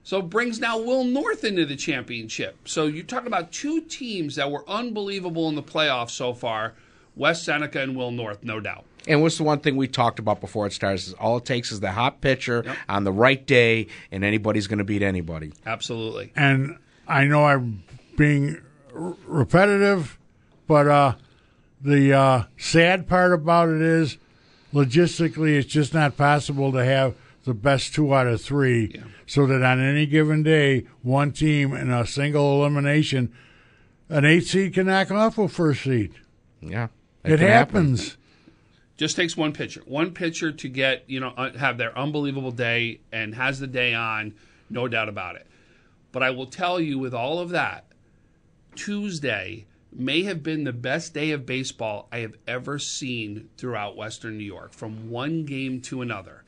So 0.04 0.22
brings 0.22 0.60
now 0.60 0.78
Will 0.78 1.04
North 1.04 1.44
into 1.44 1.66
the 1.66 1.76
championship. 1.76 2.58
So 2.66 2.86
you're 2.86 3.04
talking 3.04 3.28
about 3.28 3.52
two 3.52 3.82
teams 3.82 4.36
that 4.36 4.50
were 4.50 4.68
unbelievable 4.70 5.50
in 5.50 5.56
the 5.56 5.64
playoffs 5.64 6.12
so 6.12 6.34
far 6.34 6.76
West 7.16 7.44
Seneca 7.44 7.82
and 7.82 7.96
Will 7.96 8.12
North, 8.12 8.44
no 8.44 8.60
doubt. 8.60 8.86
And 9.08 9.22
what's 9.22 9.38
the 9.38 9.44
one 9.44 9.60
thing 9.60 9.76
we 9.78 9.88
talked 9.88 10.20
about 10.20 10.42
before 10.42 10.66
it 10.68 10.74
starts? 10.74 11.08
Is 11.08 11.14
all 11.14 11.38
it 11.38 11.46
takes 11.46 11.72
is 11.72 11.80
the 11.80 11.92
hot 11.92 12.20
pitcher 12.22 12.66
on 12.90 13.04
the 13.04 13.12
right 13.12 13.46
day, 13.46 13.88
and 14.12 14.24
anybody's 14.24 14.68
going 14.68 14.80
to 14.80 14.84
beat 14.84 15.02
anybody. 15.02 15.54
Absolutely. 15.66 16.32
And 16.36 16.78
I 17.08 17.24
know 17.26 17.46
I'm 17.46 17.84
being 18.18 18.62
r- 18.94 19.16
repetitive, 19.26 20.18
but 20.68 20.88
uh, 20.88 21.16
the 21.82 22.14
uh, 22.14 22.44
sad 22.58 23.08
part 23.08 23.32
about 23.34 23.70
it 23.70 23.82
is 23.82 24.18
logistically, 24.74 25.58
it's 25.58 25.68
just 25.72 25.94
not 25.94 26.18
possible 26.18 26.72
to 26.74 26.84
have 26.84 27.16
the 27.46 27.54
best 27.54 27.94
two 27.94 28.14
out 28.14 28.28
of 28.28 28.42
three. 28.42 29.02
So 29.26 29.46
that 29.48 29.64
on 29.64 29.80
any 29.80 30.06
given 30.06 30.44
day, 30.44 30.86
one 31.02 31.32
team 31.32 31.74
in 31.74 31.90
a 31.92 32.06
single 32.06 32.60
elimination, 32.62 33.34
an 34.10 34.26
eight 34.26 34.46
seed 34.46 34.74
can 34.74 34.88
knock 34.88 35.12
off 35.12 35.38
a 35.38 35.48
first 35.48 35.84
seed. 35.84 36.14
Yeah, 36.62 36.88
that 37.24 37.34
It 37.34 37.40
happens. 37.40 38.10
happen. 38.10 38.22
Just 38.98 39.16
takes 39.16 39.38
one 39.38 39.54
pitcher. 39.54 39.82
One 39.86 40.12
pitcher 40.12 40.52
to 40.52 40.68
get, 40.68 41.04
you 41.08 41.20
know, 41.20 41.34
uh, 41.38 41.56
have 41.58 41.78
their 41.78 41.98
unbelievable 41.98 42.52
day 42.52 43.00
and 43.12 43.36
has 43.36 43.60
the 43.60 43.68
day 43.68 43.94
on, 43.94 44.34
no 44.70 44.88
doubt 44.88 45.08
about 45.08 45.36
it. 45.36 45.46
But 46.12 46.24
I 46.24 46.32
will 46.32 46.48
tell 46.48 46.80
you 46.80 46.98
with 46.98 47.14
all 47.14 47.40
of 47.40 47.50
that, 47.50 47.86
Tuesday 48.76 49.66
may 49.92 50.24
have 50.24 50.44
been 50.44 50.64
the 50.64 50.74
best 50.74 51.14
day 51.14 51.32
of 51.32 51.46
baseball 51.46 52.08
I 52.12 52.20
have 52.20 52.36
ever 52.48 52.80
seen 52.80 53.50
throughout 53.58 53.96
Western 53.96 54.38
New 54.38 54.44
York, 54.44 54.74
from 54.74 55.10
one 55.10 55.46
game 55.46 55.82
to 55.82 56.02
another. 56.02 56.44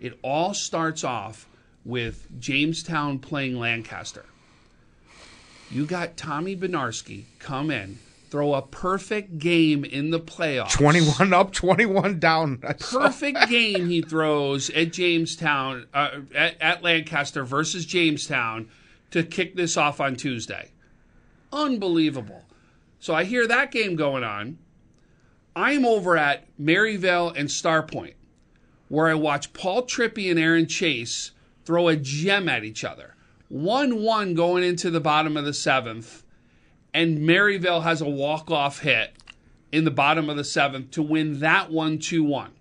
It 0.00 0.18
all 0.22 0.54
starts 0.54 1.02
off 1.02 1.48
with 1.84 2.28
Jamestown 2.38 3.18
playing 3.18 3.58
Lancaster. 3.58 4.24
You 5.70 5.86
got 5.86 6.16
Tommy 6.16 6.56
Benarski 6.56 7.24
come 7.38 7.70
in, 7.70 7.98
throw 8.30 8.54
a 8.54 8.62
perfect 8.62 9.38
game 9.38 9.84
in 9.84 10.10
the 10.10 10.20
playoffs. 10.20 10.72
21 10.72 11.32
up, 11.32 11.52
21 11.52 12.18
down. 12.18 12.60
I 12.66 12.72
Perfect 12.74 13.48
game 13.48 13.88
he 13.88 14.02
throws 14.02 14.70
at 14.70 14.92
Jamestown, 14.92 15.86
uh, 15.94 16.20
at, 16.34 16.60
at 16.60 16.82
Lancaster 16.82 17.44
versus 17.44 17.86
Jamestown 17.86 18.68
to 19.10 19.22
kick 19.22 19.56
this 19.56 19.76
off 19.76 20.00
on 20.00 20.16
Tuesday. 20.16 20.72
Unbelievable. 21.52 22.42
So 22.98 23.14
I 23.14 23.24
hear 23.24 23.46
that 23.46 23.70
game 23.70 23.96
going 23.96 24.24
on. 24.24 24.58
I'm 25.54 25.86
over 25.86 26.16
at 26.16 26.44
Maryvale 26.58 27.30
and 27.30 27.48
Starpoint, 27.48 28.14
where 28.88 29.08
I 29.08 29.14
watch 29.14 29.52
Paul 29.52 29.84
Trippy 29.84 30.30
and 30.30 30.38
Aaron 30.38 30.66
Chase 30.66 31.30
throw 31.64 31.88
a 31.88 31.96
gem 31.96 32.48
at 32.48 32.64
each 32.64 32.84
other. 32.84 33.14
1 33.48 34.02
1 34.02 34.34
going 34.34 34.64
into 34.64 34.90
the 34.90 35.00
bottom 35.00 35.36
of 35.36 35.44
the 35.44 35.54
seventh, 35.54 36.24
and 36.96 37.20
Maryvale 37.20 37.82
has 37.82 38.00
a 38.00 38.08
walk 38.08 38.50
off 38.50 38.78
hit 38.78 39.12
in 39.70 39.84
the 39.84 39.90
bottom 39.90 40.30
of 40.30 40.38
the 40.38 40.44
seventh 40.44 40.92
to 40.92 41.02
win 41.02 41.40
that 41.40 41.70
one 41.70 41.98
2 41.98 42.24
1. 42.24 42.52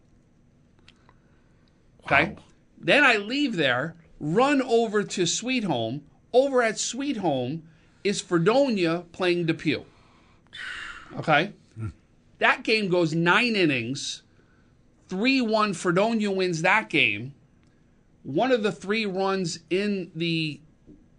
Okay? 2.04 2.36
Then 2.78 3.06
I 3.06 3.16
leave 3.16 3.56
there, 3.56 3.96
run 4.20 4.62
over 4.62 5.04
to 5.04 5.26
Sweet 5.26 5.64
Home. 5.64 6.04
Over 6.34 6.62
at 6.62 6.78
Sweet 6.78 7.16
Home 7.18 7.64
is 8.04 8.20
Fredonia 8.20 9.06
playing 9.14 9.46
Depew. 9.46 9.86
Okay? 11.18 11.54
Hmm. 11.78 11.90
That 12.40 12.64
game 12.64 12.90
goes 12.90 13.16
nine 13.16 13.56
innings. 13.56 14.22
3 15.08 15.40
1 15.40 15.74
Fredonia 15.74 16.30
wins 16.30 16.62
that 16.62 16.90
game. 16.90 17.34
One 18.24 18.52
of 18.52 18.64
the 18.64 18.72
three 18.74 19.06
runs 19.06 19.60
in 19.70 20.12
the 20.14 20.60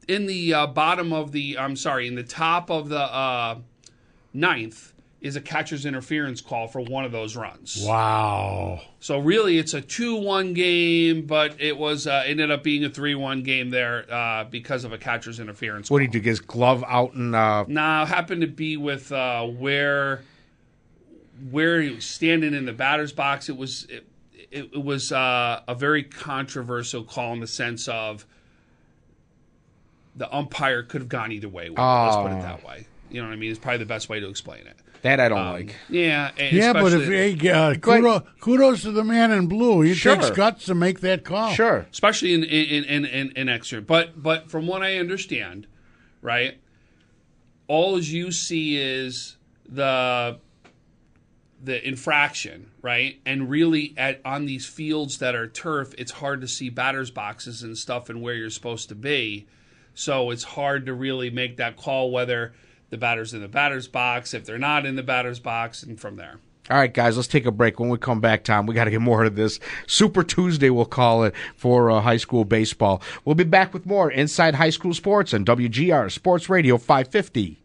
in 0.08 0.26
the 0.26 0.54
uh, 0.54 0.66
bottom 0.66 1.12
of 1.12 1.32
the 1.32 1.58
I'm 1.58 1.76
sorry, 1.76 2.06
in 2.06 2.14
the 2.14 2.22
top 2.22 2.70
of 2.70 2.88
the 2.88 3.00
uh, 3.00 3.58
ninth 4.32 4.92
is 5.20 5.34
a 5.34 5.40
catcher's 5.40 5.86
interference 5.86 6.40
call 6.40 6.68
for 6.68 6.80
one 6.80 7.04
of 7.04 7.10
those 7.10 7.36
runs. 7.36 7.82
Wow. 7.82 8.80
So 9.00 9.18
really, 9.18 9.58
it's 9.58 9.74
a 9.74 9.80
two-one 9.80 10.52
game, 10.52 11.26
but 11.26 11.60
it 11.60 11.76
was 11.76 12.06
uh, 12.06 12.22
ended 12.26 12.50
up 12.50 12.62
being 12.62 12.84
a 12.84 12.90
three-one 12.90 13.42
game 13.42 13.70
there 13.70 14.06
uh, 14.12 14.44
because 14.44 14.84
of 14.84 14.92
a 14.92 14.98
catcher's 14.98 15.40
interference. 15.40 15.90
What 15.90 15.98
call. 15.98 16.06
did 16.06 16.14
he 16.14 16.18
do? 16.18 16.24
Get 16.24 16.30
his 16.30 16.40
glove 16.40 16.84
out 16.86 17.14
and 17.14 17.34
uh, 17.34 17.64
Now 17.66 18.04
happened 18.04 18.42
to 18.42 18.46
be 18.46 18.76
with 18.76 19.10
uh, 19.10 19.44
where 19.44 20.22
where 21.50 21.82
he 21.82 21.90
was 21.90 22.04
standing 22.04 22.54
in 22.54 22.64
the 22.64 22.72
batter's 22.72 23.12
box. 23.12 23.48
It 23.48 23.56
was 23.56 23.84
it, 23.84 24.06
it, 24.50 24.70
it 24.74 24.84
was 24.84 25.12
uh, 25.12 25.62
a 25.66 25.74
very 25.74 26.02
controversial 26.02 27.02
call 27.04 27.32
in 27.32 27.40
the 27.40 27.46
sense 27.46 27.88
of 27.88 28.26
the 30.16 30.34
umpire 30.34 30.82
could 30.82 31.02
have 31.02 31.08
gone 31.08 31.30
either 31.32 31.48
way. 31.48 31.68
With 31.70 31.78
it. 31.78 31.82
Let's 31.82 32.16
put 32.16 32.32
it 32.32 32.42
that 32.42 32.64
way. 32.66 32.86
You 33.10 33.20
know 33.22 33.28
what 33.28 33.34
I 33.34 33.36
mean? 33.36 33.50
It's 33.50 33.58
probably 33.60 33.78
the 33.78 33.86
best 33.86 34.08
way 34.08 34.18
to 34.20 34.28
explain 34.28 34.66
it. 34.66 34.76
that 35.02 35.20
I 35.20 35.28
don't 35.28 35.38
Um, 35.38 35.52
like. 35.52 35.76
Yeah, 35.88 36.32
Yeah, 36.38 36.72
but 36.72 36.92
if 36.92 37.06
hey, 37.06 37.50
uh, 37.50 37.74
kudos, 37.76 38.22
kudos 38.40 38.82
to 38.82 38.90
the 38.90 39.04
man 39.04 39.30
in 39.30 39.46
blue. 39.46 39.82
He 39.82 39.94
Sure. 39.94 40.16
takes 40.16 40.30
guts 40.30 40.64
to 40.64 40.74
make 40.74 41.00
that 41.00 41.22
call. 41.22 41.52
Sure. 41.52 41.86
especially 41.92 42.34
in 42.34 42.42
in 42.42 42.82
in 42.84 43.04
in, 43.04 43.30
in 43.36 43.48
extra. 43.48 43.80
But 43.80 44.20
but 44.20 44.50
from 44.50 44.66
what 44.66 44.82
I 44.82 44.96
understand, 44.96 45.68
right, 46.22 46.58
all 47.68 48.00
you 48.00 48.32
see 48.32 48.76
is 48.76 49.36
the 49.68 50.38
the 51.62 51.86
infraction, 51.86 52.70
right? 52.82 53.20
And 53.24 53.48
really, 53.48 53.94
at 53.96 54.20
on 54.24 54.46
these 54.46 54.66
fields 54.66 55.18
that 55.18 55.34
are 55.34 55.46
turf, 55.46 55.94
it's 55.98 56.12
hard 56.12 56.40
to 56.40 56.48
see 56.48 56.68
batters 56.68 57.10
boxes 57.10 57.62
and 57.62 57.76
stuff 57.78 58.08
and 58.08 58.20
where 58.22 58.34
you're 58.34 58.50
supposed 58.50 58.88
to 58.88 58.94
be. 58.94 59.46
So 59.96 60.30
it's 60.30 60.44
hard 60.44 60.86
to 60.86 60.94
really 60.94 61.30
make 61.30 61.56
that 61.56 61.76
call 61.76 62.10
whether 62.10 62.52
the 62.90 62.98
batters 62.98 63.32
in 63.32 63.40
the 63.40 63.48
batter's 63.48 63.88
box, 63.88 64.34
if 64.34 64.44
they're 64.44 64.58
not 64.58 64.84
in 64.84 64.94
the 64.94 65.02
batter's 65.02 65.40
box, 65.40 65.82
and 65.82 65.98
from 65.98 66.16
there. 66.16 66.38
All 66.68 66.76
right, 66.76 66.92
guys, 66.92 67.16
let's 67.16 67.28
take 67.28 67.46
a 67.46 67.50
break. 67.50 67.80
When 67.80 67.88
we 67.88 67.96
come 67.96 68.20
back, 68.20 68.44
Tom, 68.44 68.66
we 68.66 68.74
got 68.74 68.84
to 68.84 68.90
get 68.90 69.00
more 69.00 69.24
of 69.24 69.36
this. 69.36 69.58
Super 69.86 70.22
Tuesday, 70.22 70.68
we'll 70.68 70.84
call 70.84 71.24
it, 71.24 71.34
for 71.56 71.90
uh, 71.90 72.02
high 72.02 72.18
school 72.18 72.44
baseball. 72.44 73.00
We'll 73.24 73.36
be 73.36 73.44
back 73.44 73.72
with 73.72 73.86
more 73.86 74.10
Inside 74.10 74.56
High 74.56 74.70
School 74.70 74.92
Sports 74.92 75.32
on 75.32 75.46
WGR 75.46 76.12
Sports 76.12 76.50
Radio 76.50 76.76
550. 76.76 77.56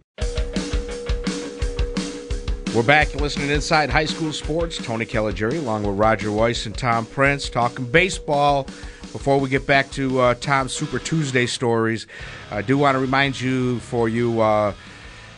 We're 2.73 2.83
back 2.83 3.13
listening 3.15 3.49
to 3.49 3.55
Inside 3.55 3.89
High 3.89 4.05
School 4.05 4.31
Sports. 4.31 4.77
Tony 4.77 5.05
Caligiuri 5.05 5.57
along 5.57 5.83
with 5.83 5.97
Roger 5.97 6.31
Weiss 6.31 6.65
and 6.65 6.77
Tom 6.77 7.05
Prince 7.05 7.49
talking 7.49 7.83
baseball. 7.83 8.67
Before 9.11 9.39
we 9.39 9.49
get 9.49 9.67
back 9.67 9.91
to 9.91 10.19
uh, 10.19 10.33
Tom's 10.35 10.73
Super 10.73 10.97
Tuesday 10.97 11.45
stories, 11.45 12.07
I 12.49 12.61
do 12.61 12.77
want 12.77 12.95
to 12.95 12.99
remind 12.99 13.39
you 13.39 13.79
for 13.79 14.07
you 14.07 14.41
uh, 14.41 14.73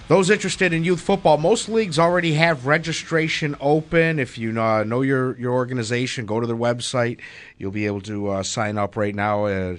those 0.10 0.30
interested 0.30 0.74
in 0.74 0.84
youth 0.84 1.00
football, 1.00 1.38
most 1.38 1.70
leagues 1.70 1.98
already 1.98 2.34
have 2.34 2.68
registration 2.68 3.56
open. 3.62 4.20
If 4.20 4.38
you 4.38 4.62
uh, 4.62 4.84
know 4.84 5.02
your 5.02 5.40
your 5.40 5.54
organization, 5.54 6.26
go 6.26 6.42
to 6.42 6.48
their 6.48 6.58
website. 6.58 7.20
You'll 7.58 7.72
be 7.72 7.86
able 7.86 8.02
to 8.02 8.28
uh, 8.30 8.44
sign 8.44 8.78
up 8.78 8.98
right 8.98 9.16
now. 9.16 9.46
Uh, 9.46 9.78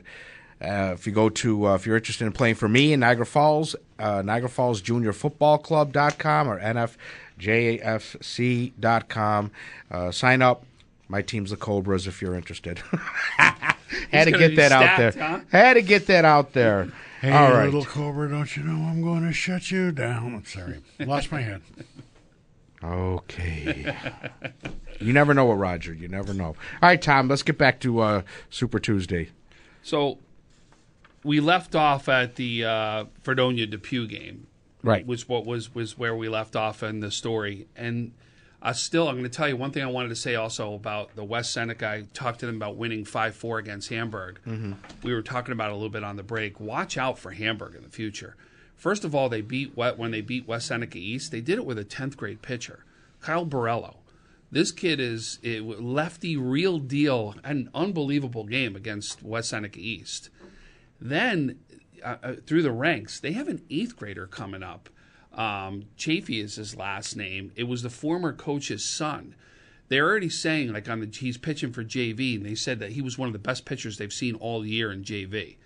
uh, 0.62 0.92
if 0.94 1.06
you 1.06 1.12
go 1.12 1.28
to, 1.28 1.68
uh, 1.68 1.74
if 1.74 1.84
you're 1.84 1.96
interested 1.96 2.24
in 2.24 2.32
playing 2.32 2.54
for 2.54 2.68
me 2.68 2.94
in 2.94 3.00
Niagara 3.00 3.26
Falls, 3.26 3.76
uh, 3.98 4.22
Niagara 4.22 4.48
Falls 4.48 4.80
Junior 4.80 5.12
Football 5.12 5.58
Club.com 5.58 6.48
or 6.48 6.58
NFJFC.com. 6.58 9.50
Sign 10.10 10.42
up. 10.42 10.64
My 11.06 11.20
team's 11.20 11.50
the 11.50 11.56
Cobras 11.56 12.06
if 12.06 12.22
you're 12.22 12.34
interested. 12.34 12.80
Had 14.10 14.24
to 14.24 14.32
get 14.32 14.50
be 14.50 14.56
that 14.56 14.72
out 14.72 14.96
there. 14.98 15.12
huh? 15.28 15.40
Had 15.50 15.74
to 15.74 15.82
get 15.82 16.06
that 16.06 16.24
out 16.24 16.52
there. 16.52 16.88
Hey, 17.20 17.30
All 17.32 17.52
right. 17.52 17.64
little 17.64 17.84
cobra, 17.84 18.28
don't 18.28 18.54
you 18.56 18.62
know 18.62 18.86
I'm 18.86 19.02
going 19.02 19.22
to 19.26 19.32
shut 19.32 19.70
you 19.70 19.92
down? 19.92 20.34
I'm 20.34 20.44
sorry, 20.44 20.80
lost 21.00 21.32
my 21.32 21.40
head. 21.40 21.62
Okay. 22.82 23.94
you 25.00 25.12
never 25.14 25.32
know 25.32 25.46
what 25.46 25.54
Roger. 25.54 25.94
You 25.94 26.06
never 26.08 26.34
know. 26.34 26.48
All 26.48 26.54
right, 26.82 27.00
Tom. 27.00 27.28
Let's 27.28 27.42
get 27.42 27.56
back 27.56 27.80
to 27.80 28.00
uh, 28.00 28.22
Super 28.50 28.78
Tuesday. 28.78 29.30
So 29.82 30.18
we 31.22 31.40
left 31.40 31.74
off 31.74 32.08
at 32.10 32.36
the 32.36 32.64
uh, 32.64 33.04
Fredonia 33.22 33.66
Depew 33.66 34.06
game, 34.06 34.46
Right. 34.82 35.06
which 35.06 35.28
what 35.28 35.46
was 35.46 35.74
was 35.74 35.96
where 35.96 36.14
we 36.14 36.28
left 36.28 36.56
off 36.56 36.82
in 36.82 37.00
the 37.00 37.10
story. 37.10 37.66
And 37.74 38.12
I 38.66 38.72
still, 38.72 39.08
I'm 39.08 39.16
going 39.16 39.24
to 39.24 39.28
tell 39.28 39.46
you 39.46 39.56
one 39.56 39.72
thing 39.72 39.82
I 39.82 39.86
wanted 39.86 40.08
to 40.08 40.16
say 40.16 40.34
also 40.36 40.72
about 40.74 41.14
the 41.16 41.22
West 41.22 41.52
Seneca. 41.52 41.86
I 41.86 42.04
talked 42.14 42.40
to 42.40 42.46
them 42.46 42.56
about 42.56 42.76
winning 42.76 43.04
five 43.04 43.34
four 43.34 43.58
against 43.58 43.90
Hamburg. 43.90 44.40
We 45.02 45.12
were 45.12 45.20
talking 45.22 45.52
about 45.52 45.68
it 45.70 45.72
a 45.72 45.76
little 45.76 45.90
bit 45.90 46.02
on 46.02 46.16
the 46.16 46.22
break. 46.22 46.58
Watch 46.58 46.96
out 46.96 47.18
for 47.18 47.32
Hamburg 47.32 47.74
in 47.74 47.82
the 47.82 47.90
future. 47.90 48.36
First 48.74 49.04
of 49.04 49.14
all, 49.14 49.28
they 49.28 49.42
beat 49.42 49.76
when 49.76 50.10
they 50.10 50.22
beat 50.22 50.48
West 50.48 50.66
Seneca 50.68 50.98
East. 50.98 51.30
They 51.30 51.42
did 51.42 51.58
it 51.58 51.66
with 51.66 51.78
a 51.78 51.84
10th 51.84 52.16
grade 52.16 52.40
pitcher, 52.42 52.84
Kyle 53.20 53.46
Borello. 53.46 53.96
This 54.50 54.72
kid 54.72 54.98
is 55.00 55.38
it, 55.42 55.62
lefty, 55.62 56.36
real 56.36 56.78
deal, 56.78 57.34
an 57.44 57.68
unbelievable 57.74 58.44
game 58.44 58.76
against 58.76 59.22
West 59.22 59.50
Seneca 59.50 59.78
East. 59.78 60.30
Then 61.00 61.58
uh, 62.02 62.16
uh, 62.22 62.32
through 62.46 62.62
the 62.62 62.72
ranks, 62.72 63.20
they 63.20 63.32
have 63.32 63.48
an 63.48 63.62
eighth 63.70 63.96
grader 63.96 64.26
coming 64.26 64.62
up. 64.62 64.88
Um, 65.36 65.84
Chafee 65.98 66.42
is 66.42 66.56
his 66.56 66.76
last 66.76 67.16
name. 67.16 67.52
It 67.56 67.64
was 67.64 67.82
the 67.82 67.90
former 67.90 68.32
coach's 68.32 68.84
son. 68.84 69.34
They're 69.88 70.08
already 70.08 70.30
saying 70.30 70.72
like 70.72 70.88
on 70.88 71.00
the 71.00 71.06
he's 71.06 71.36
pitching 71.36 71.72
for 71.72 71.84
JV, 71.84 72.36
and 72.36 72.46
they 72.46 72.54
said 72.54 72.78
that 72.78 72.92
he 72.92 73.02
was 73.02 73.18
one 73.18 73.28
of 73.28 73.32
the 73.32 73.38
best 73.38 73.64
pitchers 73.64 73.98
they've 73.98 74.12
seen 74.12 74.34
all 74.36 74.64
year 74.64 74.90
in 74.90 75.04
JV. 75.04 75.56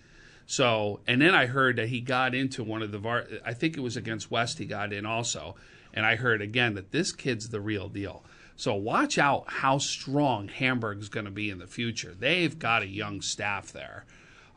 So, 0.47 1.01
and 1.07 1.21
then 1.21 1.35
I 1.35 1.47
heard 1.47 1.77
that 1.77 1.91
he 1.91 2.01
got 2.01 2.35
into 2.35 2.65
one 2.65 2.83
of 2.83 2.91
the 2.91 2.99
var. 2.99 3.27
I 3.45 3.53
think 3.53 3.77
it 3.77 3.81
was 3.81 3.97
against 3.97 4.31
West. 4.31 4.59
He 4.59 4.65
got 4.65 4.93
in 4.93 5.05
also, 5.07 5.57
and 5.93 6.07
I 6.07 6.17
heard 6.17 6.41
again 6.41 6.75
that 6.75 6.91
this 6.91 7.13
kid's 7.13 7.51
the 7.51 7.61
real 7.61 7.89
deal. 7.89 8.25
So 8.57 8.75
watch 8.75 9.19
out 9.19 9.45
how 9.47 9.79
strong 9.79 10.49
Hamburg's 10.49 11.09
going 11.09 11.27
to 11.27 11.31
be 11.31 11.49
in 11.49 11.59
the 11.59 11.67
future. 11.69 12.13
They've 12.19 12.59
got 12.59 12.83
a 12.83 12.89
young 12.89 13.21
staff 13.21 13.71
there, 13.71 14.05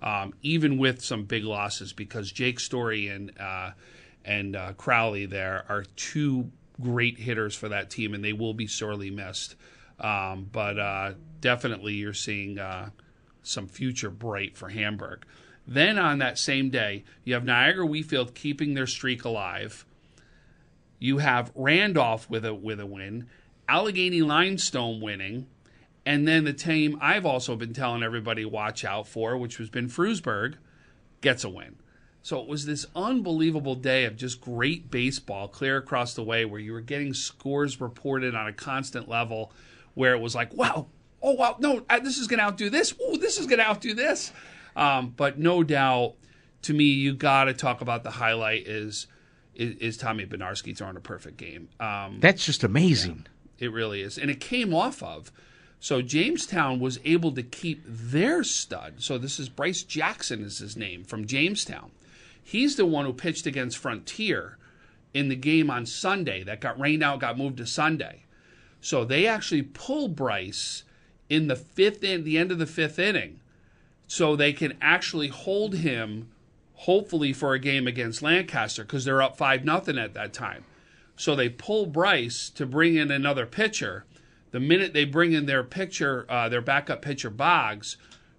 um, 0.02 0.34
even 0.42 0.80
with 0.80 1.04
some 1.04 1.26
big 1.26 1.44
losses 1.44 1.94
because 1.94 2.32
Jake 2.32 2.60
Story 2.60 3.10
and 3.10 3.32
uh, 3.40 3.72
and 4.26 4.56
uh, 4.56 4.74
Crowley 4.74 5.26
there 5.26 5.66
are 5.70 5.84
two 5.96 6.52
great 6.80 7.20
hitters 7.20 7.56
for 7.56 7.70
that 7.70 7.90
team, 7.90 8.14
and 8.14 8.24
they 8.24 8.34
will 8.34 8.54
be 8.54 8.68
sorely 8.68 9.10
missed. 9.10 9.56
Um, 10.00 10.50
but 10.52 10.80
uh, 10.80 11.14
definitely, 11.40 11.94
you're 11.94 12.14
seeing 12.14 12.60
uh, 12.60 12.90
some 13.44 13.68
future 13.68 14.10
bright 14.10 14.58
for 14.58 14.70
Hamburg. 14.70 15.26
Then 15.68 15.98
on 16.00 16.20
that 16.20 16.38
same 16.38 16.70
day, 16.70 17.04
you 17.24 17.34
have 17.36 17.46
Niagara 17.46 17.86
Wheatfield 17.86 18.34
keeping 18.34 18.74
their 18.74 18.88
streak 18.88 19.24
alive. 19.24 19.86
You 21.00 21.20
have 21.20 21.52
Randolph 21.56 22.30
with 22.30 22.46
a 22.46 22.54
with 22.54 22.80
a 22.80 22.86
win, 22.86 23.28
Allegany 23.70 24.26
Limestone 24.26 25.02
winning, 25.02 25.48
and 26.06 26.28
then 26.28 26.44
the 26.44 26.54
team 26.54 26.98
I've 27.02 27.26
also 27.26 27.56
been 27.56 27.74
telling 27.74 28.04
everybody 28.04 28.44
watch 28.44 28.84
out 28.84 29.08
for, 29.08 29.38
which 29.38 29.58
has 29.58 29.70
been 29.70 29.88
Frewsburg, 29.88 30.56
gets 31.22 31.44
a 31.44 31.50
win. 31.50 31.76
So 32.24 32.40
it 32.40 32.48
was 32.48 32.66
this 32.66 32.86
unbelievable 32.96 33.76
day 33.76 34.06
of 34.06 34.16
just 34.16 34.42
great 34.42 34.92
baseball 34.92 35.48
clear 35.48 35.78
across 35.78 36.14
the 36.14 36.24
way 36.24 36.46
where 36.46 36.60
you 36.60 36.72
were 36.72 36.82
getting 36.82 37.14
scores 37.14 37.82
reported 37.82 38.36
on 38.36 38.48
a 38.48 38.54
constant 38.54 39.10
level 39.10 39.52
where 39.96 40.14
it 40.14 40.20
was 40.20 40.36
like, 40.36 40.54
wow, 40.54 40.88
oh, 41.24 41.32
wow, 41.34 41.56
no, 41.60 41.84
this 42.04 42.18
is 42.18 42.28
going 42.28 42.40
to 42.40 42.46
outdo 42.46 42.70
this. 42.70 42.94
Oh, 43.02 43.18
this 43.18 43.40
is 43.40 43.48
going 43.48 43.60
to 43.60 43.66
outdo 43.66 43.94
this. 43.94 44.32
Um, 44.76 45.14
but 45.18 45.40
no 45.40 45.64
doubt, 45.64 46.14
to 46.64 46.74
me, 46.74 46.86
you 46.86 47.14
got 47.14 47.46
to 47.46 47.54
talk 47.54 47.82
about 47.82 48.04
the 48.04 48.12
highlight 48.12 48.68
is, 48.68 49.08
is, 49.56 49.76
is 49.78 49.98
Tommy 49.98 50.26
Benarski 50.26 50.78
throwing 50.78 50.98
a 50.98 51.02
perfect 51.02 51.38
game. 51.38 51.70
Um, 51.80 52.20
That's 52.20 52.46
just 52.46 52.64
amazing. 52.64 53.26
it 53.58 53.72
really 53.72 54.02
is. 54.02 54.18
And 54.18 54.30
it 54.30 54.40
came 54.40 54.74
off 54.74 55.02
of. 55.02 55.32
So 55.80 56.04
Jamestown 56.04 56.80
was 56.80 57.00
able 57.04 57.32
to 57.32 57.42
keep 57.42 57.82
their 57.88 58.44
stud. 58.44 58.96
So 59.00 59.18
this 59.18 59.40
is 59.40 59.50
Bryce 59.50 59.82
Jackson 59.82 60.44
is 60.44 60.60
his 60.60 60.78
name 60.78 61.04
from 61.04 61.26
Jamestown. 61.26 61.90
He's 62.44 62.76
the 62.76 62.86
one 62.86 63.06
who 63.06 63.14
pitched 63.14 63.46
against 63.46 63.78
Frontier 63.78 64.58
in 65.14 65.30
the 65.30 65.36
game 65.36 65.70
on 65.70 65.86
Sunday 65.86 66.44
that 66.44 66.62
got 66.62 66.80
rained 66.80 67.04
out, 67.04 67.20
got 67.20 67.38
moved 67.38 67.58
to 67.58 67.66
Sunday. 67.66 68.24
So 68.80 69.06
they 69.06 69.28
actually 69.28 69.62
pull 69.62 70.08
Bryce 70.08 70.84
in 71.30 71.48
the 71.48 71.56
fifth 71.56 72.04
in 72.04 72.24
the 72.24 72.38
end 72.38 72.52
of 72.52 72.58
the 72.60 72.66
fifth 72.66 73.00
inning, 73.00 73.40
so 74.08 74.36
they 74.36 74.52
can 74.52 74.78
actually 74.82 75.30
hold 75.30 75.76
him, 75.76 76.30
hopefully 76.74 77.32
for 77.32 77.54
a 77.54 77.60
game 77.60 77.88
against 77.88 78.22
Lancaster 78.22 78.84
because 78.84 79.06
they're 79.06 79.22
up 79.22 79.38
five 79.38 79.64
nothing 79.64 79.98
at 79.98 80.14
that 80.14 80.34
time. 80.34 80.66
So 81.16 81.36
they 81.36 81.50
pull 81.50 81.86
Bryce 81.86 82.50
to 82.50 82.66
bring 82.66 82.96
in 82.96 83.12
another 83.12 83.46
pitcher. 83.46 84.06
The 84.50 84.60
minute 84.60 84.94
they 84.94 85.06
bring 85.06 85.32
in 85.32 85.46
their 85.46 85.64
pitcher, 85.64 86.26
uh, 86.28 86.50
their 86.50 86.62
backup 86.62 87.02
pitcher 87.02 87.30
Boggs, 87.30 87.96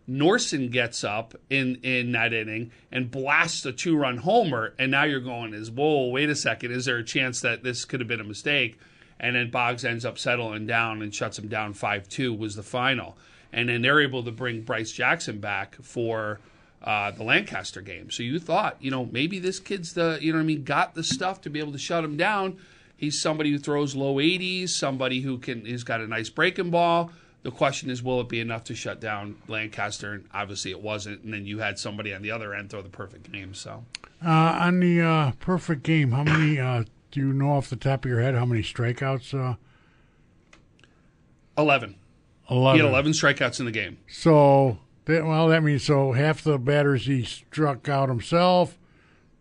Norson 0.08 0.70
gets 0.70 1.04
up 1.04 1.34
in 1.48 1.76
in 1.76 2.12
that 2.12 2.32
inning 2.32 2.70
and 2.90 3.10
blasts 3.10 3.64
a 3.64 3.72
two 3.72 3.96
run 3.96 4.18
homer. 4.18 4.74
And 4.78 4.90
now 4.90 5.04
you're 5.04 5.20
going 5.20 5.54
is 5.54 5.70
whoa, 5.70 6.08
wait 6.08 6.28
a 6.28 6.34
second, 6.34 6.72
is 6.72 6.84
there 6.84 6.98
a 6.98 7.04
chance 7.04 7.40
that 7.40 7.62
this 7.62 7.84
could 7.84 8.00
have 8.00 8.08
been 8.08 8.20
a 8.20 8.24
mistake? 8.24 8.78
And 9.20 9.36
then 9.36 9.50
Boggs 9.50 9.84
ends 9.84 10.04
up 10.04 10.18
settling 10.18 10.66
down 10.66 11.00
and 11.00 11.14
shuts 11.14 11.38
him 11.38 11.48
down 11.48 11.74
five 11.74 12.08
two 12.08 12.34
was 12.34 12.56
the 12.56 12.62
final. 12.62 13.16
And 13.52 13.68
then 13.68 13.82
they're 13.82 14.00
able 14.00 14.24
to 14.24 14.32
bring 14.32 14.62
Bryce 14.62 14.90
Jackson 14.90 15.38
back 15.38 15.76
for 15.82 16.40
uh, 16.82 17.12
the 17.12 17.22
Lancaster 17.22 17.80
game. 17.80 18.10
So 18.10 18.22
you 18.22 18.38
thought, 18.40 18.76
you 18.80 18.90
know, 18.90 19.06
maybe 19.06 19.38
this 19.38 19.60
kid's 19.60 19.92
the, 19.92 20.18
you 20.20 20.32
know 20.32 20.40
I 20.40 20.42
mean, 20.42 20.64
got 20.64 20.94
the 20.94 21.04
stuff 21.04 21.40
to 21.42 21.50
be 21.50 21.60
able 21.60 21.72
to 21.72 21.78
shut 21.78 22.02
him 22.02 22.16
down. 22.16 22.58
He's 22.96 23.20
somebody 23.20 23.50
who 23.50 23.58
throws 23.58 23.94
low 23.94 24.16
80s, 24.16 24.70
somebody 24.70 25.20
who 25.20 25.38
can, 25.38 25.64
he's 25.64 25.84
got 25.84 26.00
a 26.00 26.06
nice 26.06 26.30
breaking 26.30 26.70
ball. 26.70 27.12
The 27.42 27.50
question 27.50 27.90
is, 27.90 28.02
will 28.02 28.20
it 28.20 28.28
be 28.28 28.38
enough 28.40 28.62
to 28.64 28.74
shut 28.74 29.00
down 29.00 29.36
Lancaster? 29.48 30.12
And 30.12 30.26
obviously 30.32 30.70
it 30.70 30.80
wasn't. 30.80 31.22
And 31.24 31.34
then 31.34 31.44
you 31.44 31.58
had 31.58 31.78
somebody 31.78 32.14
on 32.14 32.22
the 32.22 32.30
other 32.30 32.54
end 32.54 32.70
throw 32.70 32.82
the 32.82 32.88
perfect 32.88 33.32
game. 33.32 33.52
So 33.54 33.84
Uh, 34.24 34.28
on 34.30 34.78
the 34.80 35.00
uh, 35.00 35.32
perfect 35.40 35.82
game, 35.82 36.12
how 36.12 36.22
many 36.22 36.60
uh, 36.60 36.84
do 37.10 37.20
you 37.20 37.32
know 37.32 37.50
off 37.52 37.68
the 37.68 37.74
top 37.76 38.04
of 38.04 38.10
your 38.10 38.20
head? 38.20 38.34
How 38.36 38.44
many 38.46 38.62
strikeouts? 38.62 39.34
Uh, 39.34 39.56
11. 41.58 41.96
He 42.48 42.54
Eleven. 42.54 42.80
had 42.80 42.88
11 42.90 43.12
strikeouts 43.12 43.58
in 43.60 43.66
the 43.66 43.72
game. 43.72 43.98
So, 44.08 44.78
that, 45.06 45.24
well, 45.24 45.48
that 45.48 45.62
means 45.62 45.82
so 45.84 46.12
half 46.12 46.42
the 46.42 46.58
batters 46.58 47.06
he 47.06 47.24
struck 47.24 47.88
out 47.88 48.08
himself. 48.08 48.78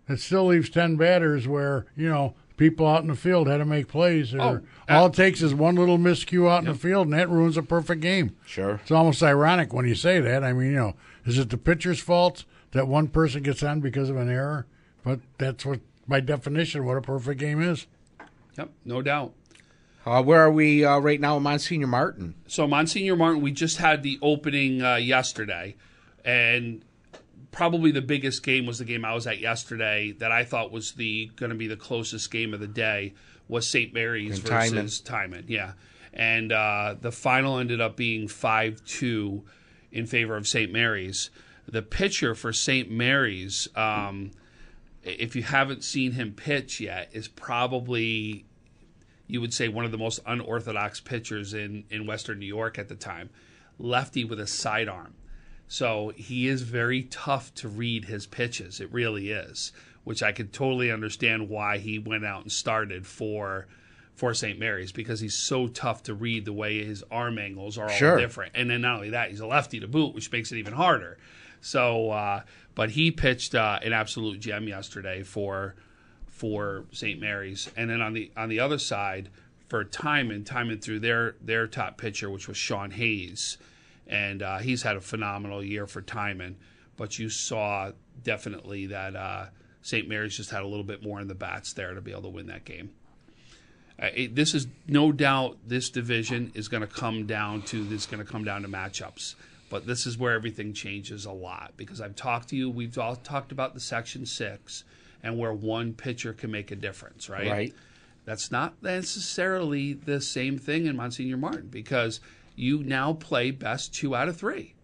It 0.08 0.20
still 0.20 0.48
leaves 0.48 0.70
ten 0.70 0.98
batters 0.98 1.48
where 1.48 1.86
you 1.96 2.10
know 2.10 2.34
people 2.62 2.86
out 2.88 3.02
in 3.02 3.08
the 3.08 3.16
field 3.16 3.48
had 3.48 3.58
to 3.58 3.66
make 3.66 3.88
plays. 3.88 4.36
Or 4.36 4.40
Oh, 4.40 4.62
all 4.88 5.06
uh, 5.06 5.08
it 5.08 5.14
takes 5.16 5.42
is 5.42 5.52
one 5.52 5.74
little 5.74 5.98
miscue 5.98 6.48
out 6.48 6.60
in 6.60 6.70
the 6.70 6.76
field, 6.76 7.08
and 7.08 7.14
that 7.16 7.28
ruins 7.28 7.58
a 7.58 7.64
perfect 7.64 8.02
game. 8.02 8.36
Sure. 8.46 8.80
It's 8.84 8.92
almost 8.92 9.24
ironic 9.24 9.74
when 9.74 9.88
you 9.88 9.96
say 9.96 10.20
that. 10.20 10.44
I 10.44 10.54
mean, 10.54 10.68
you 10.68 10.76
know, 10.76 10.94
is 11.26 11.40
it 11.40 11.50
the 11.50 11.58
pitcher's 11.58 12.00
fault 12.00 12.46
that 12.74 12.88
one 12.88 13.08
person 13.08 13.42
gets 13.42 13.64
on 13.64 13.80
because 13.80 14.12
of 14.12 14.16
an 14.18 14.30
error? 14.30 14.68
But 15.04 15.22
that's 15.40 15.66
what, 15.66 15.80
by 16.08 16.20
definition, 16.20 16.86
what 16.86 16.98
a 16.98 17.02
perfect 17.02 17.40
game 17.40 17.64
is. 17.64 17.88
Yep, 18.60 18.70
no 18.86 19.02
doubt. 19.02 19.34
Uh, 20.06 20.22
where 20.22 20.42
are 20.42 20.52
we 20.52 20.86
uh, 20.86 21.00
right 21.00 21.20
now, 21.20 21.40
Monsignor 21.40 21.88
Martin? 21.88 22.36
So 22.46 22.68
Monsignor 22.68 23.16
Martin, 23.16 23.42
we 23.42 23.52
just 23.52 23.78
had 23.78 24.04
the 24.04 24.20
opening 24.22 24.84
uh, 24.84 24.98
yesterday, 24.98 25.78
and 26.24 26.86
probably 27.52 27.92
the 27.92 28.02
biggest 28.02 28.44
game 28.44 28.66
was 28.66 28.80
the 28.80 28.86
game 28.86 29.06
I 29.06 29.14
was 29.14 29.28
at 29.28 29.40
yesterday 29.40 30.14
that 30.14 30.32
I 30.32 30.44
thought 30.44 30.72
was 30.72 30.94
the 30.94 31.30
going 31.36 31.50
to 31.50 31.56
be 31.56 31.68
the 31.68 31.76
closest 31.76 32.32
game 32.32 32.54
of 32.54 32.60
the 32.60 32.68
day 32.68 33.14
was 33.48 33.68
St. 33.68 33.94
Mary's 33.94 34.40
And 34.40 34.48
versus 34.48 35.02
Timon. 35.02 35.46
Yeah, 35.48 35.74
and 36.14 36.52
uh, 36.52 36.96
the 37.00 37.12
final 37.12 37.60
ended 37.60 37.82
up 37.82 37.96
being 37.98 38.28
five 38.28 38.84
two 38.86 39.44
in 39.92 40.06
favor 40.06 40.36
of 40.36 40.48
St. 40.48 40.72
Mary's. 40.72 41.30
The 41.68 41.82
pitcher 41.82 42.34
for 42.34 42.52
St. 42.52 42.90
Mary's, 42.90 43.68
um, 43.76 44.32
if 45.04 45.36
you 45.36 45.44
haven't 45.44 45.84
seen 45.84 46.14
him 46.14 46.34
pitch 46.34 46.80
yet, 46.80 47.10
is 47.14 47.28
probably 47.28 48.46
you 49.28 49.40
would 49.40 49.54
say 49.54 49.68
one 49.70 49.86
of 49.86 49.92
the 49.92 49.98
most 49.98 50.20
unorthodox 50.26 51.00
pitchers 51.00 51.54
in 51.54 51.84
in 51.90 52.06
Western 52.06 52.40
New 52.40 52.46
York 52.46 52.80
at 52.80 52.88
the 52.88 52.96
time. 52.96 53.30
Lefty 53.78 54.24
with 54.24 54.40
a 54.40 54.48
sidearm. 54.48 55.14
So 55.72 56.12
he 56.18 56.50
is 56.50 56.64
very 56.64 57.04
tough 57.04 57.54
to 57.56 57.70
read 57.70 58.04
his 58.04 58.26
pitches. 58.28 58.82
It 58.82 58.92
really 58.92 59.32
is, 59.32 59.72
which 60.04 60.22
I 60.22 60.34
could 60.34 60.52
totally 60.52 60.92
understand 60.92 61.48
why 61.48 61.78
he 61.78 61.98
went 61.98 62.26
out 62.26 62.42
and 62.42 62.52
started 62.52 63.08
for 63.08 63.68
for 64.14 64.34
St. 64.34 64.60
Mary's 64.60 64.92
because 64.92 65.22
he's 65.22 65.34
so 65.34 65.68
tough 65.68 66.04
to 66.04 66.14
read 66.14 66.44
the 66.44 66.52
way 66.52 66.84
his 66.84 67.06
arm 67.10 67.40
angles 67.40 67.78
are 67.78 67.86
all 67.86 67.96
Sure. 67.96 68.20
different. 68.20 68.52
And 68.54 68.70
then 68.70 68.82
not 68.82 68.96
only 68.96 69.12
that, 69.12 69.30
he's 69.30 69.40
a 69.40 69.48
lefty 69.48 69.80
to 69.80 69.88
boot, 69.88 70.14
which 70.14 70.30
makes 70.30 70.52
it 70.52 70.58
even 70.58 70.74
harder. 70.74 71.18
So, 71.62 72.12
uh, 72.12 72.42
but 72.76 72.92
he 72.92 73.10
pitched 73.10 73.56
uh, 73.56 73.80
an 73.82 73.94
absolute 73.94 74.42
gem 74.42 74.68
yesterday 74.68 75.24
for 75.24 75.76
for 76.28 76.84
St. 76.92 77.18
Mary's, 77.18 77.70
and 77.78 77.90
then 77.90 78.02
on 78.02 78.12
the 78.12 78.30
on 78.36 78.50
the 78.50 78.60
other 78.60 78.78
side 78.78 79.30
for 79.70 79.86
Timon, 79.86 80.44
Timon 80.44 80.80
threw 80.80 81.00
their 81.00 81.36
their 81.42 81.66
top 81.66 81.98
pitcher, 81.98 82.30
which 82.30 82.50
was 82.50 82.58
Sean 82.58 82.92
Hayes, 82.92 83.58
and 84.12 84.44
uh, 84.44 84.58
he's 84.60 84.84
had 84.84 84.98
a 84.98 85.02
phenomenal 85.02 85.64
year 85.64 85.88
for 85.88 86.02
Timon. 86.02 86.58
But 86.98 87.18
you 87.18 87.30
saw 87.30 87.92
definitely 88.22 88.88
that 88.88 89.16
uh, 89.16 89.46
St. 89.82 90.08
Mary's 90.08 90.38
just 90.38 90.52
had 90.52 90.62
a 90.62 90.68
little 90.68 90.84
bit 90.84 91.02
more 91.02 91.20
in 91.20 91.28
the 91.28 91.34
bats 91.36 91.74
there 91.74 91.96
to 91.96 92.02
be 92.02 92.12
able 92.12 92.24
to 92.24 92.30
win 92.30 92.48
that 92.48 92.66
game. 92.66 92.92
Uh, 94.00 94.10
it, 94.14 94.36
this 94.36 94.54
is 94.54 94.68
no 94.88 95.12
doubt 95.12 95.58
this 95.66 95.90
division 95.90 96.52
is 96.54 96.68
going 96.68 96.82
to 96.82 96.88
come 96.88 97.26
down 97.26 97.62
to 97.62 97.84
this 97.84 98.02
is 98.02 98.06
going 98.06 98.24
to 98.24 98.30
come 98.30 98.44
down 98.44 98.62
to 98.62 98.68
matchups. 98.68 99.36
But 99.70 99.88
this 99.88 100.06
is 100.06 100.18
where 100.18 100.34
everything 100.34 100.74
changes 100.74 101.26
a 101.26 101.32
lot 101.32 101.74
because 101.78 102.02
I've 102.02 102.16
talked 102.16 102.50
to 102.50 102.58
you. 102.58 102.70
We've 102.70 102.98
all 102.98 103.16
talked 103.16 103.54
about 103.54 103.74
the 103.74 103.80
section 103.80 104.26
six 104.26 104.84
and 105.24 105.40
where 105.40 105.54
one 105.54 105.94
pitcher 105.94 106.34
can 106.34 106.52
make 106.52 106.72
a 106.72 106.76
difference, 106.76 107.30
right? 107.30 107.50
Right. 107.50 107.76
That's 108.26 108.52
not 108.52 108.84
necessarily 108.84 109.94
the 109.94 110.20
same 110.20 110.58
thing 110.58 110.88
in 110.88 110.98
Monsignor 110.98 111.38
Martin 111.38 111.68
because 111.70 112.20
you 112.62 112.84
now 112.84 113.14
play 113.14 113.52
best 113.52 113.94
two 113.94 114.16
out 114.16 114.28
of 114.28 114.38
three. 114.38 114.76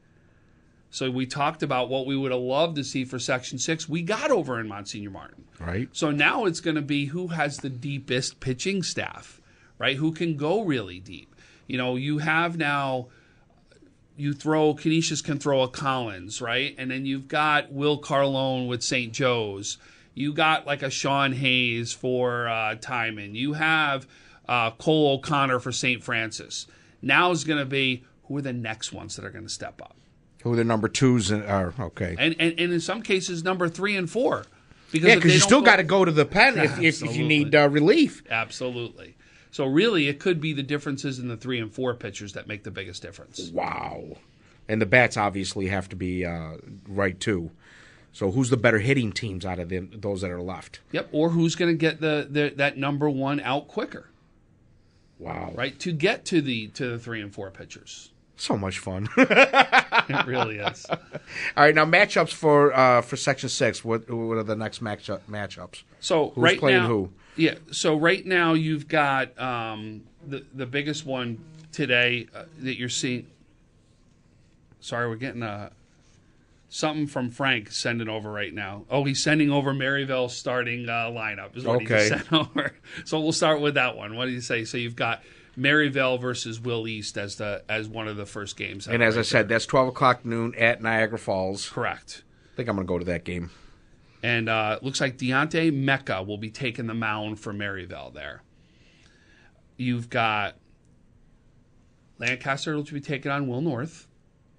So 0.90 1.12
we 1.12 1.26
talked 1.26 1.62
about 1.62 1.90
what 1.90 2.06
we 2.06 2.18
would 2.18 2.32
have 2.32 2.42
loved 2.42 2.76
to 2.78 2.84
see 2.84 3.06
for 3.06 3.20
Section 3.20 3.60
Six. 3.60 3.88
We 3.88 4.02
got 4.02 4.32
over 4.32 4.60
in 4.60 4.68
Monsignor 4.68 5.12
Martin. 5.12 5.46
Right. 5.60 5.90
So 5.92 6.12
now 6.12 6.46
it's 6.46 6.60
going 6.60 6.76
to 6.76 6.82
be 6.82 7.06
who 7.06 7.28
has 7.28 7.58
the 7.58 7.70
deepest 7.70 8.40
pitching 8.40 8.84
staff, 8.84 9.42
right? 9.78 9.98
Who 9.98 10.12
can 10.12 10.38
go 10.38 10.64
really 10.64 11.00
deep. 11.00 11.36
You 11.68 11.78
know, 11.78 11.98
you 11.98 12.20
have 12.20 12.58
now, 12.58 13.08
you 14.16 14.34
throw, 14.34 14.74
Canisius 14.74 15.22
can 15.22 15.38
throw 15.38 15.62
a 15.62 15.68
Collins, 15.68 16.42
right? 16.42 16.74
And 16.78 16.90
then 16.90 17.06
you've 17.06 17.28
got 17.28 17.72
Will 17.72 18.00
Carlone 18.00 18.68
with 18.68 18.82
St. 18.82 19.14
Joe's. 19.14 19.78
You 20.16 20.34
got 20.34 20.66
like 20.66 20.82
a 20.82 20.90
Sean 20.90 21.34
Hayes 21.34 21.92
for 21.92 22.48
uh, 22.48 22.76
Timon. 22.76 23.36
You 23.36 23.54
have 23.54 24.08
uh, 24.48 24.72
Cole 24.72 25.16
O'Connor 25.16 25.60
for 25.60 25.72
St. 25.72 26.02
Francis. 26.02 26.66
Now 27.02 27.32
is 27.32 27.44
going 27.44 27.60
to 27.60 27.66
be 27.66 28.04
who 28.26 28.38
are 28.38 28.42
the 28.42 28.54
next 28.54 28.92
ones 28.92 29.16
that 29.16 29.26
are 29.26 29.30
going 29.30 29.46
to 29.46 29.52
step 29.52 29.82
up? 29.82 29.96
Who 30.44 30.54
are 30.54 30.56
the 30.56 30.64
number 30.64 30.88
twos 30.88 31.32
and- 31.32 31.44
are? 31.44 31.74
Okay. 31.80 32.16
And, 32.18 32.36
and, 32.40 32.60
and 32.60 32.74
in 32.74 32.80
some 32.80 33.02
cases, 33.02 33.44
number 33.44 33.70
three 33.70 33.96
and 33.96 34.10
four. 34.10 34.46
Because 34.92 35.10
yeah, 35.10 35.16
because 35.16 35.32
they 35.32 35.36
you 35.36 35.42
still 35.42 35.60
go- 35.60 35.66
got 35.66 35.76
to 35.78 35.84
go 35.84 36.06
to 36.06 36.12
the 36.12 36.26
pen 36.26 36.58
if, 36.58 36.80
if, 36.80 37.04
if 37.04 37.16
you 37.16 37.26
need 37.26 37.54
uh, 37.54 37.68
relief. 37.70 38.24
Absolutely. 38.30 39.16
So 39.52 39.66
really, 39.66 40.08
it 40.08 40.20
could 40.20 40.40
be 40.40 40.54
the 40.54 40.64
differences 40.64 41.20
in 41.20 41.28
the 41.28 41.38
three 41.38 41.60
and 41.60 41.74
four 41.74 41.94
pitchers 41.94 42.34
that 42.34 42.48
make 42.48 42.64
the 42.64 42.72
biggest 42.72 43.02
difference. 43.02 43.50
Wow. 43.50 44.18
And 44.70 44.82
the 44.82 44.86
bats 44.86 45.18
obviously 45.18 45.68
have 45.68 45.90
to 45.90 45.96
be 45.96 46.26
uh, 46.26 46.58
right 46.88 47.20
too. 47.20 47.52
So 48.14 48.32
who's 48.32 48.50
the 48.50 48.58
better 48.58 48.80
hitting 48.80 49.12
teams 49.12 49.46
out 49.46 49.60
of 49.60 49.70
them, 49.70 49.92
those 49.94 50.22
that 50.22 50.32
are 50.32 50.42
left? 50.42 50.80
Yep. 50.92 51.10
Or 51.12 51.30
who's 51.30 51.56
going 51.56 51.72
to 51.72 51.78
get 51.78 52.02
the, 52.02 52.28
the 52.30 52.54
that 52.56 52.78
number 52.78 53.10
one 53.10 53.40
out 53.40 53.68
quicker, 53.68 54.10
Wow. 55.20 55.52
right? 55.56 55.78
To 55.80 55.92
get 55.92 56.26
to 56.26 56.42
the 56.42 56.68
to 56.70 56.92
the 56.92 57.00
three 57.00 57.22
and 57.22 57.34
four 57.34 57.50
pitchers. 57.52 58.12
So 58.36 58.56
much 58.58 58.80
fun. 58.80 59.10
It 60.10 60.26
really 60.26 60.58
is. 60.58 60.86
All 60.90 60.98
right, 61.58 61.76
now 61.76 61.84
matchups 61.84 62.32
for 62.32 62.74
uh, 62.74 63.02
for 63.02 63.18
Section 63.18 63.50
Six. 63.50 63.84
What 63.84 64.10
what 64.10 64.38
are 64.38 64.44
the 64.44 64.56
next 64.56 64.82
matchup 64.82 65.20
matchups? 65.30 65.84
So 66.00 66.30
Who's 66.30 66.42
right 66.42 66.60
playing 66.60 66.84
now, 66.84 66.88
who? 66.88 67.10
Yeah. 67.36 67.56
So 67.72 67.98
right 67.98 68.26
now 68.26 68.54
you've 68.54 68.88
got 68.88 69.38
um, 69.38 70.04
the 70.26 70.46
the 70.54 70.66
biggest 70.66 71.06
one 71.06 71.44
today 71.74 72.28
uh, 72.34 72.44
that 72.60 72.78
you're 72.78 72.88
seeing. 72.88 73.28
Sorry, 74.80 75.10
we're 75.10 75.16
getting 75.16 75.44
a 75.44 75.72
something 76.70 77.08
from 77.08 77.30
Frank 77.32 77.72
sending 77.72 78.10
over 78.10 78.32
right 78.32 78.54
now. 78.54 78.86
Oh, 78.90 79.04
he's 79.04 79.24
sending 79.24 79.52
over 79.52 79.74
Maryvale's 79.74 80.36
starting 80.36 80.88
uh, 80.90 81.10
lineup. 81.12 81.56
Is 81.56 81.64
what 81.66 81.80
he 81.82 81.86
Okay. 81.86 82.10
just 82.10 82.28
sent 82.30 82.34
over. 82.34 82.74
So 83.06 83.20
we'll 83.20 83.32
start 83.32 83.62
with 83.62 83.76
that 83.76 83.96
one. 83.96 84.16
What 84.16 84.26
do 84.26 84.32
you 84.32 84.42
say? 84.42 84.66
So 84.66 84.78
you've 84.78 84.96
got 84.96 85.24
Maryvale 85.56 86.18
versus 86.18 86.60
Will 86.60 86.88
East 86.88 87.18
as 87.18 87.36
the 87.38 87.64
as 87.70 87.88
one 87.88 88.08
of 88.08 88.18
the 88.18 88.26
first 88.26 88.58
games. 88.58 88.88
And 88.88 89.02
as 89.02 89.16
I 89.16 89.20
right 89.20 89.26
said, 89.26 89.48
there. 89.48 89.56
that's 89.56 89.66
twelve 89.66 89.88
o'clock 89.88 90.26
noon 90.26 90.54
at 90.56 90.82
Niagara 90.82 91.18
Falls. 91.18 91.70
correct. 91.70 92.24
I 92.54 92.56
think 92.58 92.70
I'm 92.70 92.76
going 92.76 92.88
to 92.88 92.92
go 92.92 93.00
to 93.00 93.06
that 93.06 93.24
game. 93.24 93.52
And 94.24 94.50
uh, 94.50 94.80
looks 94.82 95.00
like 95.00 95.18
Deontay 95.18 95.72
Mecca 95.74 96.24
will 96.24 96.40
be 96.40 96.50
taking 96.50 96.88
the 96.88 96.94
mound 96.96 97.40
for 97.40 97.54
Maryvale 97.54 98.10
there. 98.12 98.42
You've 99.78 100.10
got 100.10 100.56
Lancaster 102.18 102.76
will 102.76 102.84
be 102.84 103.00
taking 103.00 103.32
on 103.32 103.48
Will 103.48 103.62
North. 103.62 104.08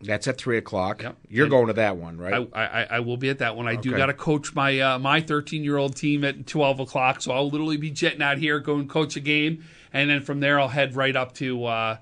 That's 0.01 0.29
at 0.29 0.39
three 0.39 0.59
o'clock. 0.59 1.03
Yep. 1.03 1.17
You're 1.29 1.45
And- 1.47 1.51
going 1.51 1.67
to 1.69 1.73
that 1.75 1.97
one, 1.97 2.19
right? 2.19 2.49
I, 2.53 2.65
I, 2.65 2.83
I 2.85 3.01
will 3.01 3.17
be 3.17 3.31
at 3.31 3.39
that 3.39 3.57
one. 3.57 3.67
I 3.67 3.75
do 3.75 3.97
got 3.97 4.07
to 4.07 4.15
coach 4.15 4.55
my 4.55 4.79
uh, 4.79 4.99
my 4.99 5.21
13 5.21 5.65
year 5.65 5.77
old 5.77 5.97
team 5.97 6.25
at 6.25 6.47
12 6.47 6.81
o'clock, 6.81 7.21
so 7.21 7.33
I'll 7.33 7.51
literally 7.51 7.77
be 7.77 7.91
jetting 7.91 8.23
out 8.23 8.39
here, 8.39 8.61
going 8.61 8.87
coach 8.87 9.17
a 9.17 9.21
game, 9.21 9.65
and 9.93 10.09
then 10.09 10.23
from 10.23 10.39
there 10.41 10.61
I'll 10.61 10.69
head 10.69 10.95
right 10.95 11.17
up 11.17 11.35
to 11.35 11.65
uh, 11.65 11.97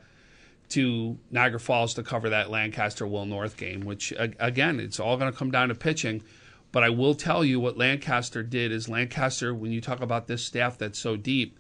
to 0.70 1.16
Niagara 1.30 1.60
Falls 1.60 1.94
to 1.94 2.02
cover 2.02 2.28
that 2.30 2.50
Lancaster 2.50 3.06
Will 3.06 3.24
North 3.24 3.56
game. 3.56 3.80
Which 3.80 4.12
again, 4.18 4.78
it's 4.80 5.00
all 5.00 5.16
going 5.16 5.32
to 5.32 5.38
come 5.38 5.50
down 5.50 5.68
to 5.68 5.74
pitching. 5.74 6.22
But 6.72 6.82
I 6.82 6.90
will 6.90 7.14
tell 7.14 7.42
you 7.44 7.58
what 7.60 7.78
Lancaster 7.78 8.42
did 8.42 8.72
is 8.72 8.88
Lancaster, 8.88 9.54
when 9.54 9.72
you 9.72 9.80
talk 9.80 10.02
about 10.02 10.26
this 10.26 10.44
staff 10.44 10.76
that's 10.76 10.98
so 10.98 11.16
deep, 11.16 11.58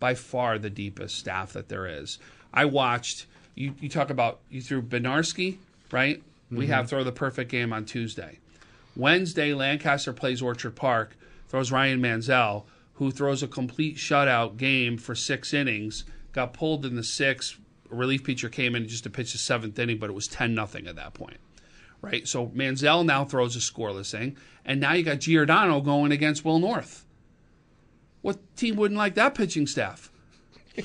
by 0.00 0.14
far 0.14 0.58
the 0.58 0.68
deepest 0.68 1.16
staff 1.16 1.54
that 1.54 1.68
there 1.70 1.86
is. 1.86 2.18
I 2.52 2.66
watched 2.66 3.24
you. 3.54 3.74
You 3.80 3.88
talk 3.88 4.10
about 4.10 4.40
you 4.50 4.60
threw 4.60 4.82
Benarski, 4.82 5.56
right? 5.90 6.22
We 6.50 6.68
have 6.68 6.86
mm-hmm. 6.86 6.88
throw 6.88 7.04
the 7.04 7.12
perfect 7.12 7.50
game 7.50 7.72
on 7.72 7.84
Tuesday. 7.84 8.38
Wednesday, 8.96 9.54
Lancaster 9.54 10.12
plays 10.12 10.42
Orchard 10.42 10.74
Park, 10.74 11.16
throws 11.48 11.70
Ryan 11.70 12.00
Manzel, 12.00 12.64
who 12.94 13.10
throws 13.10 13.42
a 13.42 13.48
complete 13.48 13.96
shutout 13.96 14.56
game 14.56 14.98
for 14.98 15.14
six 15.14 15.54
innings. 15.54 16.04
Got 16.32 16.52
pulled 16.52 16.84
in 16.84 16.96
the 16.96 17.04
sixth. 17.04 17.58
A 17.90 17.94
relief 17.94 18.24
pitcher 18.24 18.48
came 18.48 18.74
in 18.74 18.88
just 18.88 19.04
to 19.04 19.10
pitch 19.10 19.32
the 19.32 19.38
seventh 19.38 19.78
inning, 19.78 19.98
but 19.98 20.10
it 20.10 20.14
was 20.14 20.26
ten 20.26 20.54
nothing 20.54 20.86
at 20.86 20.96
that 20.96 21.14
point. 21.14 21.38
Right, 22.00 22.28
so 22.28 22.46
Manzel 22.48 23.04
now 23.04 23.24
throws 23.24 23.56
a 23.56 23.58
scoreless 23.58 24.14
inning, 24.14 24.36
and 24.64 24.80
now 24.80 24.92
you 24.92 25.02
got 25.02 25.20
Giordano 25.20 25.80
going 25.80 26.12
against 26.12 26.44
Will 26.44 26.60
North. 26.60 27.04
What 28.22 28.38
team 28.56 28.76
wouldn't 28.76 28.98
like 28.98 29.14
that 29.14 29.34
pitching 29.34 29.66
staff? 29.66 30.10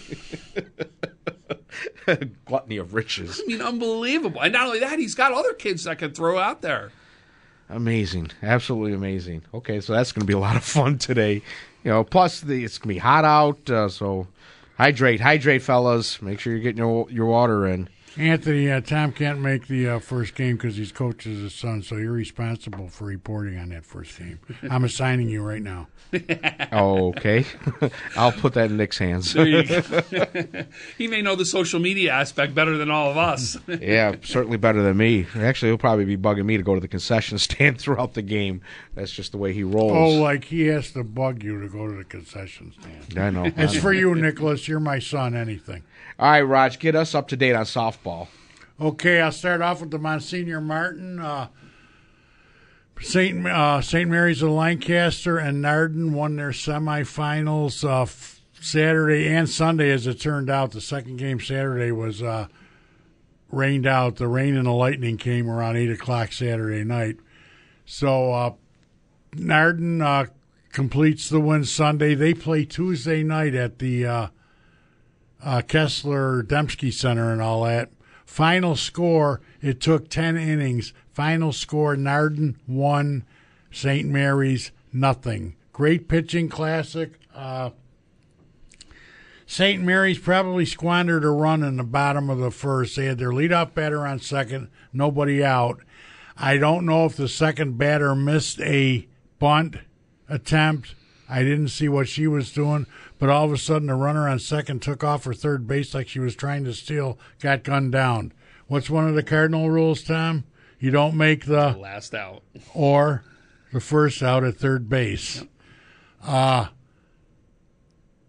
Gluttony 2.45 2.77
of 2.77 2.93
riches. 2.93 3.41
I 3.43 3.47
mean, 3.47 3.61
unbelievable. 3.61 4.41
And 4.41 4.53
not 4.53 4.67
only 4.67 4.79
that, 4.79 4.99
he's 4.99 5.15
got 5.15 5.31
other 5.31 5.53
kids 5.53 5.83
that 5.85 5.99
can 5.99 6.11
throw 6.11 6.37
out 6.39 6.61
there. 6.61 6.91
Amazing, 7.69 8.31
absolutely 8.41 8.93
amazing. 8.93 9.41
Okay, 9.53 9.79
so 9.79 9.93
that's 9.93 10.11
going 10.11 10.21
to 10.21 10.27
be 10.27 10.33
a 10.33 10.39
lot 10.39 10.55
of 10.55 10.63
fun 10.63 10.97
today. 10.97 11.41
You 11.83 11.91
know, 11.91 12.03
plus 12.03 12.41
the 12.41 12.63
it's 12.63 12.77
going 12.77 12.89
to 12.89 12.95
be 12.95 12.99
hot 12.99 13.25
out, 13.25 13.69
uh, 13.69 13.89
so 13.89 14.27
hydrate, 14.77 15.21
hydrate, 15.21 15.61
fellas. 15.61 16.21
Make 16.21 16.39
sure 16.39 16.53
you're 16.53 16.61
getting 16.61 16.77
your 16.77 17.09
your 17.09 17.25
water 17.25 17.67
in. 17.67 17.89
Anthony, 18.17 18.69
uh, 18.71 18.81
Tom 18.81 19.11
can't 19.11 19.39
make 19.39 19.67
the 19.67 19.87
uh, 19.87 19.99
first 19.99 20.35
game 20.35 20.55
because 20.55 20.75
he's 20.77 20.91
coaches 20.91 21.41
his 21.41 21.55
son, 21.55 21.81
so 21.81 21.95
you're 21.95 22.11
responsible 22.11 22.87
for 22.87 23.05
reporting 23.05 23.57
on 23.57 23.69
that 23.69 23.85
first 23.85 24.17
game. 24.19 24.39
I'm 24.69 24.83
assigning 24.83 25.29
you 25.29 25.41
right 25.41 25.61
now. 25.61 25.87
Oh, 26.71 27.07
okay. 27.17 27.45
I'll 28.15 28.31
put 28.31 28.53
that 28.53 28.69
in 28.69 28.77
Nick's 28.77 28.99
hands. 28.99 29.33
There 29.33 29.47
you 29.47 29.63
go. 29.63 29.81
he 30.97 31.07
may 31.07 31.21
know 31.23 31.35
the 31.35 31.45
social 31.45 31.79
media 31.79 32.11
aspect 32.13 32.53
better 32.53 32.77
than 32.77 32.91
all 32.91 33.09
of 33.09 33.17
us. 33.17 33.57
yeah, 33.67 34.15
certainly 34.23 34.57
better 34.57 34.83
than 34.83 34.95
me. 34.95 35.25
Actually, 35.35 35.69
he'll 35.69 35.77
probably 35.79 36.05
be 36.05 36.17
bugging 36.17 36.45
me 36.45 36.57
to 36.57 36.63
go 36.63 36.75
to 36.75 36.81
the 36.81 36.87
concession 36.87 37.37
stand 37.39 37.79
throughout 37.79 38.13
the 38.13 38.21
game. 38.21 38.61
That's 38.93 39.11
just 39.11 39.31
the 39.31 39.39
way 39.39 39.53
he 39.53 39.63
rolls. 39.63 39.91
Oh, 39.91 40.21
like 40.21 40.45
he 40.45 40.67
has 40.67 40.91
to 40.91 41.03
bug 41.03 41.41
you 41.43 41.59
to 41.61 41.67
go 41.67 41.87
to 41.87 41.95
the 41.95 42.03
concession 42.03 42.73
stand. 42.79 43.17
I 43.19 43.29
know. 43.31 43.45
I 43.45 43.53
It's 43.63 43.73
know. 43.73 43.79
for 43.81 43.93
you, 43.93 44.13
Nicholas. 44.13 44.67
You're 44.67 44.79
my 44.79 44.99
son. 44.99 45.35
Anything. 45.35 45.83
All 46.19 46.29
right, 46.29 46.41
Raj, 46.41 46.77
get 46.77 46.95
us 46.95 47.15
up 47.15 47.27
to 47.29 47.35
date 47.35 47.55
on 47.55 47.65
softball. 47.65 48.02
Okay, 48.79 49.21
I'll 49.21 49.31
start 49.31 49.61
off 49.61 49.81
with 49.81 49.91
the 49.91 49.99
Monsignor 49.99 50.59
Martin. 50.59 51.19
Uh, 51.19 51.47
Saint 53.01 53.45
uh, 53.45 53.81
Saint 53.81 54.09
Mary's 54.09 54.41
of 54.41 54.51
Lancaster 54.51 55.37
and 55.37 55.63
Nardin 55.63 56.11
won 56.11 56.35
their 56.35 56.51
semifinals 56.51 57.83
uh, 57.83 58.03
f- 58.03 58.41
Saturday 58.59 59.27
and 59.27 59.49
Sunday. 59.49 59.91
As 59.91 60.07
it 60.07 60.19
turned 60.19 60.49
out, 60.49 60.71
the 60.71 60.81
second 60.81 61.17
game 61.17 61.39
Saturday 61.39 61.91
was 61.91 62.21
uh, 62.21 62.47
rained 63.51 63.85
out. 63.85 64.17
The 64.17 64.27
rain 64.27 64.55
and 64.55 64.67
the 64.67 64.71
lightning 64.71 65.17
came 65.17 65.49
around 65.49 65.75
eight 65.75 65.91
o'clock 65.91 66.31
Saturday 66.31 66.83
night. 66.83 67.17
So 67.85 68.31
uh, 68.31 68.53
Nardin 69.35 70.01
uh, 70.01 70.31
completes 70.71 71.29
the 71.29 71.41
win 71.41 71.65
Sunday. 71.65 72.15
They 72.15 72.33
play 72.33 72.63
Tuesday 72.63 73.23
night 73.23 73.53
at 73.53 73.79
the 73.79 74.05
uh, 75.43 75.61
Kessler 75.61 76.43
Dembski 76.43 76.91
Center 76.91 77.31
and 77.31 77.41
all 77.41 77.63
that. 77.63 77.89
Final 78.25 78.75
score: 78.75 79.41
It 79.61 79.79
took 79.79 80.09
ten 80.09 80.37
innings. 80.37 80.93
Final 81.11 81.51
score: 81.51 81.95
Nardin 81.95 82.55
one, 82.65 83.25
St. 83.71 84.07
Mary's 84.07 84.71
nothing. 84.91 85.55
Great 85.71 86.07
pitching, 86.07 86.49
classic. 86.49 87.19
Uh, 87.33 87.71
St. 89.45 89.83
Mary's 89.83 90.19
probably 90.19 90.65
squandered 90.65 91.23
a 91.23 91.29
run 91.29 91.63
in 91.63 91.77
the 91.77 91.83
bottom 91.83 92.29
of 92.29 92.39
the 92.39 92.51
first. 92.51 92.95
They 92.95 93.05
had 93.05 93.17
their 93.17 93.31
leadoff 93.31 93.73
batter 93.73 94.05
on 94.07 94.19
second, 94.19 94.69
nobody 94.91 95.43
out. 95.43 95.81
I 96.37 96.57
don't 96.57 96.85
know 96.85 97.05
if 97.05 97.15
the 97.15 97.27
second 97.27 97.77
batter 97.77 98.15
missed 98.15 98.59
a 98.61 99.07
bunt 99.39 99.77
attempt. 100.29 100.95
I 101.29 101.43
didn't 101.43 101.69
see 101.69 101.87
what 101.87 102.07
she 102.07 102.27
was 102.27 102.51
doing, 102.51 102.87
but 103.23 103.29
all 103.29 103.45
of 103.45 103.53
a 103.53 103.57
sudden 103.57 103.87
the 103.87 103.95
runner 103.95 104.27
on 104.27 104.37
second 104.37 104.81
took 104.81 105.01
off 105.01 105.23
for 105.23 105.33
third 105.33 105.65
base 105.65 105.93
like 105.93 106.09
she 106.09 106.19
was 106.19 106.35
trying 106.35 106.65
to 106.65 106.73
steal, 106.73 107.17
got 107.39 107.63
gunned 107.63 107.93
down. 107.93 108.33
What's 108.67 108.89
one 108.89 109.07
of 109.07 109.15
the 109.15 109.23
cardinal 109.23 109.69
rules, 109.69 110.03
Tom? 110.03 110.43
You 110.77 110.91
don't 110.91 111.15
make 111.15 111.45
the 111.45 111.69
Last 111.69 112.13
out. 112.13 112.43
or 112.73 113.23
the 113.71 113.79
first 113.79 114.21
out 114.21 114.43
at 114.43 114.57
third 114.57 114.89
base. 114.89 115.41
Uh, 116.21 116.67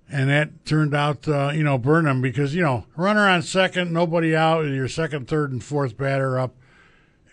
and 0.08 0.30
that 0.30 0.64
turned 0.64 0.94
out, 0.94 1.26
uh, 1.26 1.50
you 1.52 1.64
know, 1.64 1.76
Burnham 1.76 2.22
because, 2.22 2.54
you 2.54 2.62
know, 2.62 2.86
runner 2.94 3.28
on 3.28 3.42
second, 3.42 3.92
nobody 3.92 4.36
out, 4.36 4.60
your 4.60 4.86
second, 4.86 5.26
third, 5.26 5.50
and 5.50 5.64
fourth 5.64 5.96
batter 5.96 6.38
up, 6.38 6.54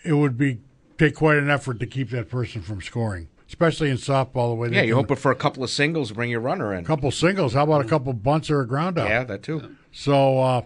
it 0.03 0.13
would 0.13 0.35
be 0.35 0.61
take 0.97 1.13
quite 1.13 1.37
an 1.37 1.51
effort 1.51 1.79
to 1.79 1.85
keep 1.85 2.09
that 2.09 2.27
person 2.27 2.63
from 2.63 2.81
scoring, 2.81 3.27
especially 3.51 3.89
in 3.89 3.97
softball. 3.97 4.51
The 4.51 4.55
way 4.55 4.69
they 4.69 4.77
Yeah, 4.77 4.81
you're 4.83 4.95
hoping 4.95 5.17
for 5.17 5.29
a 5.29 5.35
couple 5.35 5.61
of 5.61 5.69
singles 5.69 6.13
bring 6.13 6.29
your 6.29 6.39
runner 6.39 6.73
in. 6.73 6.85
a 6.85 6.87
couple 6.87 7.11
singles. 7.11 7.53
How 7.53 7.63
about 7.63 7.81
a 7.81 7.87
couple 7.87 8.13
bunts 8.13 8.49
or 8.49 8.61
a 8.61 8.67
ground 8.67 8.97
out? 8.97 9.09
Yeah, 9.09 9.25
that 9.25 9.43
too. 9.43 9.75
So, 9.91 10.39
uh, 10.39 10.61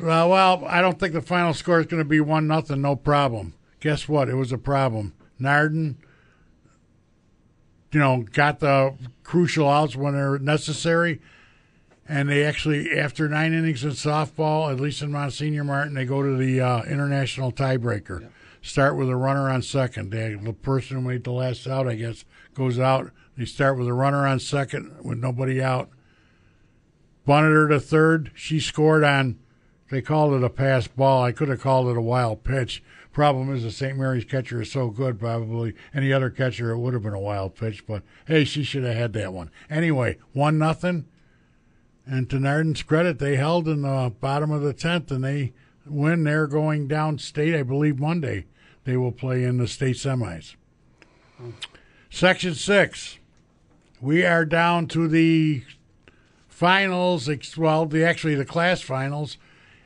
uh, 0.00 0.28
well, 0.28 0.64
I 0.68 0.80
don't 0.80 1.00
think 1.00 1.12
the 1.12 1.20
final 1.20 1.52
score 1.54 1.80
is 1.80 1.86
going 1.86 2.00
to 2.02 2.08
be 2.08 2.20
one 2.20 2.46
nothing. 2.46 2.80
No 2.82 2.94
problem. 2.94 3.54
Guess 3.80 4.08
what? 4.08 4.28
It 4.28 4.34
was 4.36 4.52
a 4.52 4.58
problem. 4.58 5.12
Nardin, 5.40 5.96
you 7.92 7.98
know, 7.98 8.24
got 8.32 8.60
the 8.60 8.94
crucial 9.24 9.68
outs 9.68 9.96
when 9.96 10.14
they're 10.14 10.38
necessary, 10.38 11.20
and 12.08 12.28
they 12.28 12.44
actually, 12.44 12.96
after 12.96 13.28
nine 13.28 13.52
innings 13.52 13.82
in 13.82 13.90
softball, 13.90 14.70
at 14.70 14.78
least 14.78 15.02
in 15.02 15.10
Monsignor 15.10 15.64
Martin, 15.64 15.94
they 15.94 16.04
go 16.04 16.22
to 16.22 16.36
the 16.36 16.60
uh, 16.60 16.82
international 16.84 17.50
tiebreaker. 17.50 18.28
Start 18.66 18.96
with 18.96 19.08
a 19.08 19.16
runner 19.16 19.48
on 19.48 19.62
second. 19.62 20.10
The 20.10 20.52
person 20.52 20.96
who 20.96 21.08
made 21.08 21.24
the 21.24 21.32
last 21.32 21.66
out, 21.66 21.88
I 21.88 21.94
guess, 21.94 22.24
goes 22.52 22.78
out. 22.78 23.10
They 23.38 23.44
start 23.44 23.78
with 23.78 23.86
a 23.86 23.92
runner 23.92 24.26
on 24.26 24.40
second 24.40 24.96
with 25.02 25.18
nobody 25.18 25.62
out 25.62 25.90
bunted 27.26 27.50
her 27.50 27.68
to 27.68 27.80
third. 27.80 28.30
She 28.34 28.60
scored 28.60 29.04
on, 29.04 29.38
they 29.90 30.00
called 30.00 30.32
it 30.34 30.44
a 30.44 30.48
pass 30.48 30.86
ball. 30.86 31.24
I 31.24 31.32
could 31.32 31.48
have 31.48 31.60
called 31.60 31.88
it 31.88 31.96
a 31.96 32.02
wild 32.02 32.44
pitch. 32.44 32.82
Problem 33.12 33.54
is, 33.54 33.62
the 33.62 33.70
St. 33.70 33.98
Mary's 33.98 34.24
catcher 34.24 34.62
is 34.62 34.70
so 34.70 34.90
good, 34.90 35.18
probably 35.18 35.74
any 35.94 36.12
other 36.12 36.30
catcher, 36.30 36.70
it 36.70 36.78
would 36.78 36.94
have 36.94 37.02
been 37.02 37.14
a 37.14 37.20
wild 37.20 37.56
pitch. 37.56 37.86
But 37.86 38.02
hey, 38.26 38.44
she 38.44 38.62
should 38.62 38.84
have 38.84 38.96
had 38.96 39.12
that 39.14 39.32
one. 39.32 39.50
Anyway, 39.68 40.18
one 40.32 40.58
nothing. 40.58 41.06
And 42.06 42.30
to 42.30 42.38
Nardin's 42.38 42.82
credit, 42.82 43.18
they 43.18 43.36
held 43.36 43.66
in 43.66 43.82
the 43.82 44.12
bottom 44.20 44.50
of 44.50 44.62
the 44.62 44.72
tenth, 44.72 45.10
and 45.10 45.24
they 45.24 45.52
win. 45.84 46.24
They're 46.24 46.46
going 46.46 46.88
downstate, 46.88 47.58
I 47.58 47.62
believe, 47.64 47.98
Monday. 47.98 48.46
They 48.86 48.96
will 48.96 49.12
play 49.12 49.42
in 49.42 49.58
the 49.58 49.66
state 49.66 49.96
semis. 49.96 50.54
Section 52.08 52.54
six. 52.54 53.18
We 54.00 54.24
are 54.24 54.44
down 54.44 54.86
to 54.88 55.08
the 55.08 55.64
finals. 56.48 57.28
Well, 57.56 57.86
the 57.86 58.04
actually 58.04 58.36
the 58.36 58.44
class 58.44 58.80
finals. 58.80 59.38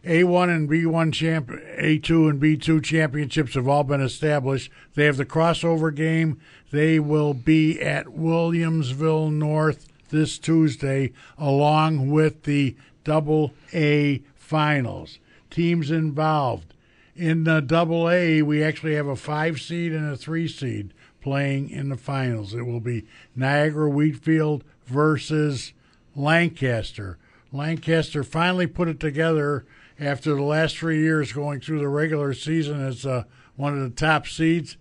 A1 0.04 0.54
and 0.54 0.68
B1 0.68 1.12
champ, 1.12 1.48
A2 1.48 2.30
and 2.30 2.42
B2 2.42 2.82
championships 2.84 3.54
have 3.54 3.68
all 3.68 3.84
been 3.84 4.00
established. 4.00 4.70
They 4.94 5.06
have 5.06 5.16
the 5.16 5.26
crossover 5.26 5.94
game. 5.94 6.38
They 6.70 6.98
will 6.98 7.34
be 7.34 7.80
at 7.80 8.06
Williamsville 8.06 9.32
North 9.32 9.88
this 10.10 10.38
Tuesday, 10.38 11.12
along 11.38 12.10
with 12.10 12.44
the 12.44 12.76
Double 13.04 13.52
A 13.72 14.22
finals. 14.34 15.18
Teams 15.50 15.90
involved 15.90 16.74
in 17.20 17.44
the 17.44 17.61
Double 17.61 18.09
A, 18.09 18.40
we 18.40 18.62
actually 18.62 18.94
have 18.94 19.06
a 19.06 19.14
five 19.14 19.61
seed 19.61 19.92
and 19.92 20.11
a 20.11 20.16
three 20.16 20.48
seed 20.48 20.94
playing 21.20 21.68
in 21.68 21.90
the 21.90 21.96
finals. 21.98 22.54
It 22.54 22.62
will 22.62 22.80
be 22.80 23.06
Niagara 23.37 23.90
Wheatfield 23.90 24.64
versus 24.87 25.74
Lancaster. 26.16 27.18
Lancaster 27.52 28.24
finally 28.24 28.66
put 28.66 28.88
it 28.88 28.98
together 28.98 29.66
after 29.98 30.35
the 30.35 30.42
last 30.42 30.78
three 30.78 31.00
years 31.00 31.35
going 31.35 31.61
through 31.61 31.80
the 31.80 31.88
regular 31.88 32.33
season 32.33 32.80
as 32.80 33.04
uh, 33.04 33.24
one 33.54 33.74
of 33.74 33.80
the 33.80 33.94
top 33.94 34.26
seeds. 34.26 34.78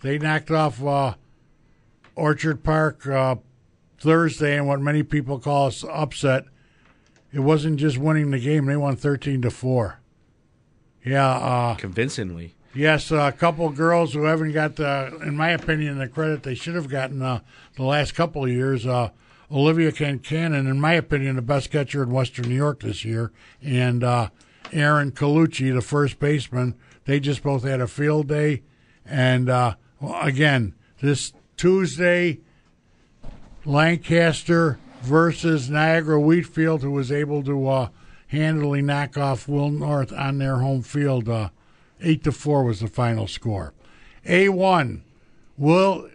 They 0.00 0.18
knocked 0.18 0.50
off 0.50 0.82
uh, 0.82 1.16
Orchard 2.16 2.64
Park 2.64 3.06
uh, 3.06 3.36
Thursday 3.98 4.56
in 4.56 4.64
what 4.64 4.80
many 4.80 5.02
people 5.02 5.38
call 5.38 5.66
an 5.66 5.74
upset. 5.90 6.46
It 7.30 7.40
wasn't 7.40 7.78
just 7.78 7.98
winning 7.98 8.30
the 8.30 8.38
game; 8.38 8.64
they 8.64 8.76
won 8.76 8.96
thirteen 8.96 9.42
to 9.42 9.50
four. 9.50 10.00
Yeah, 11.04 11.28
uh, 11.28 11.74
Convincingly. 11.74 12.54
Yes, 12.74 13.12
a 13.12 13.30
couple 13.30 13.68
girls 13.70 14.14
who 14.14 14.24
haven't 14.24 14.52
got 14.52 14.76
the, 14.76 15.16
in 15.22 15.36
my 15.36 15.50
opinion, 15.50 15.98
the 15.98 16.08
credit 16.08 16.42
they 16.42 16.56
should 16.56 16.74
have 16.74 16.88
gotten 16.88 17.22
uh, 17.22 17.40
the 17.76 17.84
last 17.84 18.14
couple 18.14 18.44
of 18.44 18.50
years. 18.50 18.84
Uh, 18.84 19.10
Olivia 19.50 19.92
Cancanon, 19.92 20.66
in 20.66 20.80
my 20.80 20.94
opinion, 20.94 21.36
the 21.36 21.42
best 21.42 21.70
catcher 21.70 22.02
in 22.02 22.10
Western 22.10 22.48
New 22.48 22.56
York 22.56 22.80
this 22.80 23.04
year, 23.04 23.30
and 23.62 24.02
uh, 24.02 24.30
Aaron 24.72 25.12
Colucci, 25.12 25.72
the 25.72 25.82
first 25.82 26.18
baseman. 26.18 26.74
They 27.04 27.20
just 27.20 27.44
both 27.44 27.62
had 27.62 27.80
a 27.80 27.86
field 27.86 28.26
day, 28.26 28.62
and 29.04 29.48
uh, 29.48 29.74
again, 30.20 30.74
this 31.00 31.32
Tuesday, 31.56 32.40
Lancaster 33.64 34.80
versus 35.02 35.70
Niagara 35.70 36.20
Wheatfield, 36.20 36.82
who 36.82 36.90
was 36.90 37.12
able 37.12 37.44
to 37.44 37.68
uh, 37.68 37.88
handily 38.28 38.82
knock 38.82 39.16
off 39.16 39.48
Will 39.48 39.70
North 39.70 40.12
on 40.12 40.38
their 40.38 40.58
home 40.58 40.82
field. 40.82 41.28
Uh, 41.28 41.50
eight 42.00 42.24
to 42.24 42.32
four 42.32 42.64
was 42.64 42.80
the 42.80 42.88
final 42.88 43.26
score. 43.26 43.74
A 44.26 44.48
one, 44.48 45.04
Will 45.56 46.08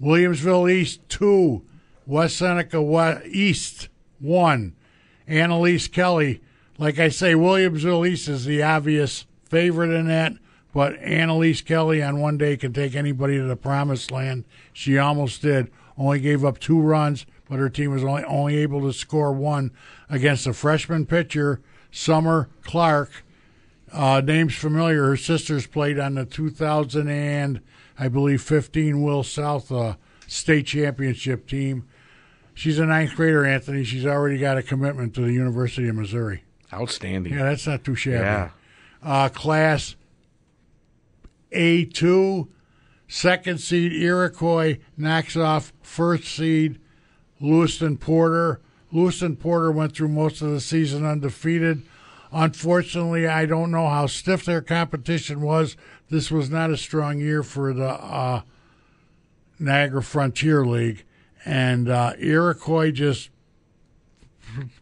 Williamsville 0.00 0.70
East 0.70 1.00
two, 1.08 1.62
West 2.06 2.36
Seneca 2.36 2.82
West, 2.82 3.26
East 3.26 3.88
one. 4.18 4.74
Annalise 5.26 5.86
Kelly, 5.86 6.42
like 6.78 6.98
I 6.98 7.08
say, 7.08 7.34
Williamsville 7.34 8.08
East 8.08 8.28
is 8.28 8.44
the 8.44 8.62
obvious 8.62 9.26
favorite 9.44 9.92
in 9.92 10.08
that, 10.08 10.32
but 10.74 10.96
Annalise 10.96 11.60
Kelly 11.60 12.02
on 12.02 12.20
one 12.20 12.38
day 12.38 12.56
can 12.56 12.72
take 12.72 12.96
anybody 12.96 13.36
to 13.36 13.44
the 13.44 13.56
promised 13.56 14.10
land. 14.10 14.44
She 14.72 14.98
almost 14.98 15.42
did. 15.42 15.70
Only 15.96 16.18
gave 16.20 16.44
up 16.44 16.58
two 16.58 16.80
runs, 16.80 17.26
but 17.52 17.58
her 17.58 17.68
team 17.68 17.90
was 17.90 18.02
only 18.02 18.24
only 18.24 18.56
able 18.56 18.80
to 18.80 18.94
score 18.94 19.30
one 19.30 19.72
against 20.08 20.46
a 20.46 20.54
freshman 20.54 21.04
pitcher, 21.04 21.60
Summer 21.90 22.48
Clark. 22.62 23.10
Uh, 23.92 24.22
name's 24.24 24.54
familiar. 24.54 25.04
Her 25.04 25.18
sisters 25.18 25.66
played 25.66 25.98
on 25.98 26.14
the 26.14 26.24
2000 26.24 27.10
and 27.10 27.60
I 27.98 28.08
believe 28.08 28.40
15 28.40 29.02
Will 29.02 29.22
South 29.22 29.70
uh, 29.70 29.96
state 30.26 30.64
championship 30.64 31.46
team. 31.46 31.86
She's 32.54 32.78
a 32.78 32.86
ninth 32.86 33.16
grader, 33.16 33.44
Anthony. 33.44 33.84
She's 33.84 34.06
already 34.06 34.38
got 34.38 34.56
a 34.56 34.62
commitment 34.62 35.12
to 35.16 35.20
the 35.20 35.34
University 35.34 35.90
of 35.90 35.96
Missouri. 35.96 36.44
Outstanding. 36.72 37.34
Yeah, 37.34 37.44
that's 37.44 37.66
not 37.66 37.84
too 37.84 37.94
shabby. 37.94 38.16
Yeah. 38.16 38.50
Uh, 39.02 39.28
class 39.28 39.94
A2, 41.54 42.48
second 43.08 43.60
seed 43.60 43.92
Iroquois 43.92 44.78
knocks 44.96 45.36
off 45.36 45.74
first 45.82 46.24
seed 46.34 46.78
Lewiston 47.42 47.98
Porter. 47.98 48.60
Lewiston 48.92 49.36
Porter 49.36 49.70
went 49.72 49.94
through 49.94 50.08
most 50.08 50.40
of 50.40 50.50
the 50.50 50.60
season 50.60 51.04
undefeated. 51.04 51.82
Unfortunately, 52.30 53.26
I 53.26 53.44
don't 53.44 53.70
know 53.70 53.88
how 53.88 54.06
stiff 54.06 54.44
their 54.44 54.62
competition 54.62 55.42
was. 55.42 55.76
This 56.08 56.30
was 56.30 56.48
not 56.48 56.70
a 56.70 56.76
strong 56.76 57.18
year 57.18 57.42
for 57.42 57.74
the 57.74 57.88
uh, 57.88 58.42
Niagara 59.58 60.02
Frontier 60.02 60.64
League. 60.64 61.04
And 61.44 61.88
uh, 61.88 62.12
Iroquois 62.18 62.92
just, 62.92 63.30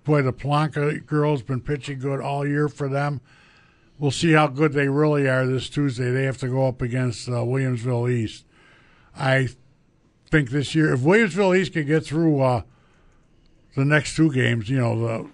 boy, 0.05 0.23
the 0.23 0.33
Planka 0.33 1.05
girls 1.07 1.43
been 1.43 1.61
pitching 1.61 1.99
good 1.99 2.21
all 2.21 2.47
year 2.47 2.69
for 2.69 2.89
them. 2.89 3.21
we'll 3.99 4.11
see 4.11 4.33
how 4.33 4.47
good 4.49 4.73
they 4.73 4.89
really 4.89 5.29
are 5.29 5.47
this 5.47 5.69
Tuesday. 5.69 6.11
They 6.11 6.25
have 6.25 6.39
to 6.39 6.49
go 6.49 6.69
up 6.69 6.83
against 6.83 7.29
uh, 7.29 7.33
Williamsville 7.33 8.11
East. 8.11 8.45
I 9.17 9.49
think 10.31 10.51
this 10.51 10.75
year, 10.75 10.93
if 10.93 11.01
Williamsville 11.01 11.59
East 11.59 11.73
can 11.73 11.87
get 11.87 12.05
through 12.05 12.41
uh, 12.41 12.63
the 13.75 13.85
next 13.85 14.17
two 14.17 14.33
games, 14.33 14.69
you 14.69 14.79
know, 14.79 14.99
the 14.99 15.31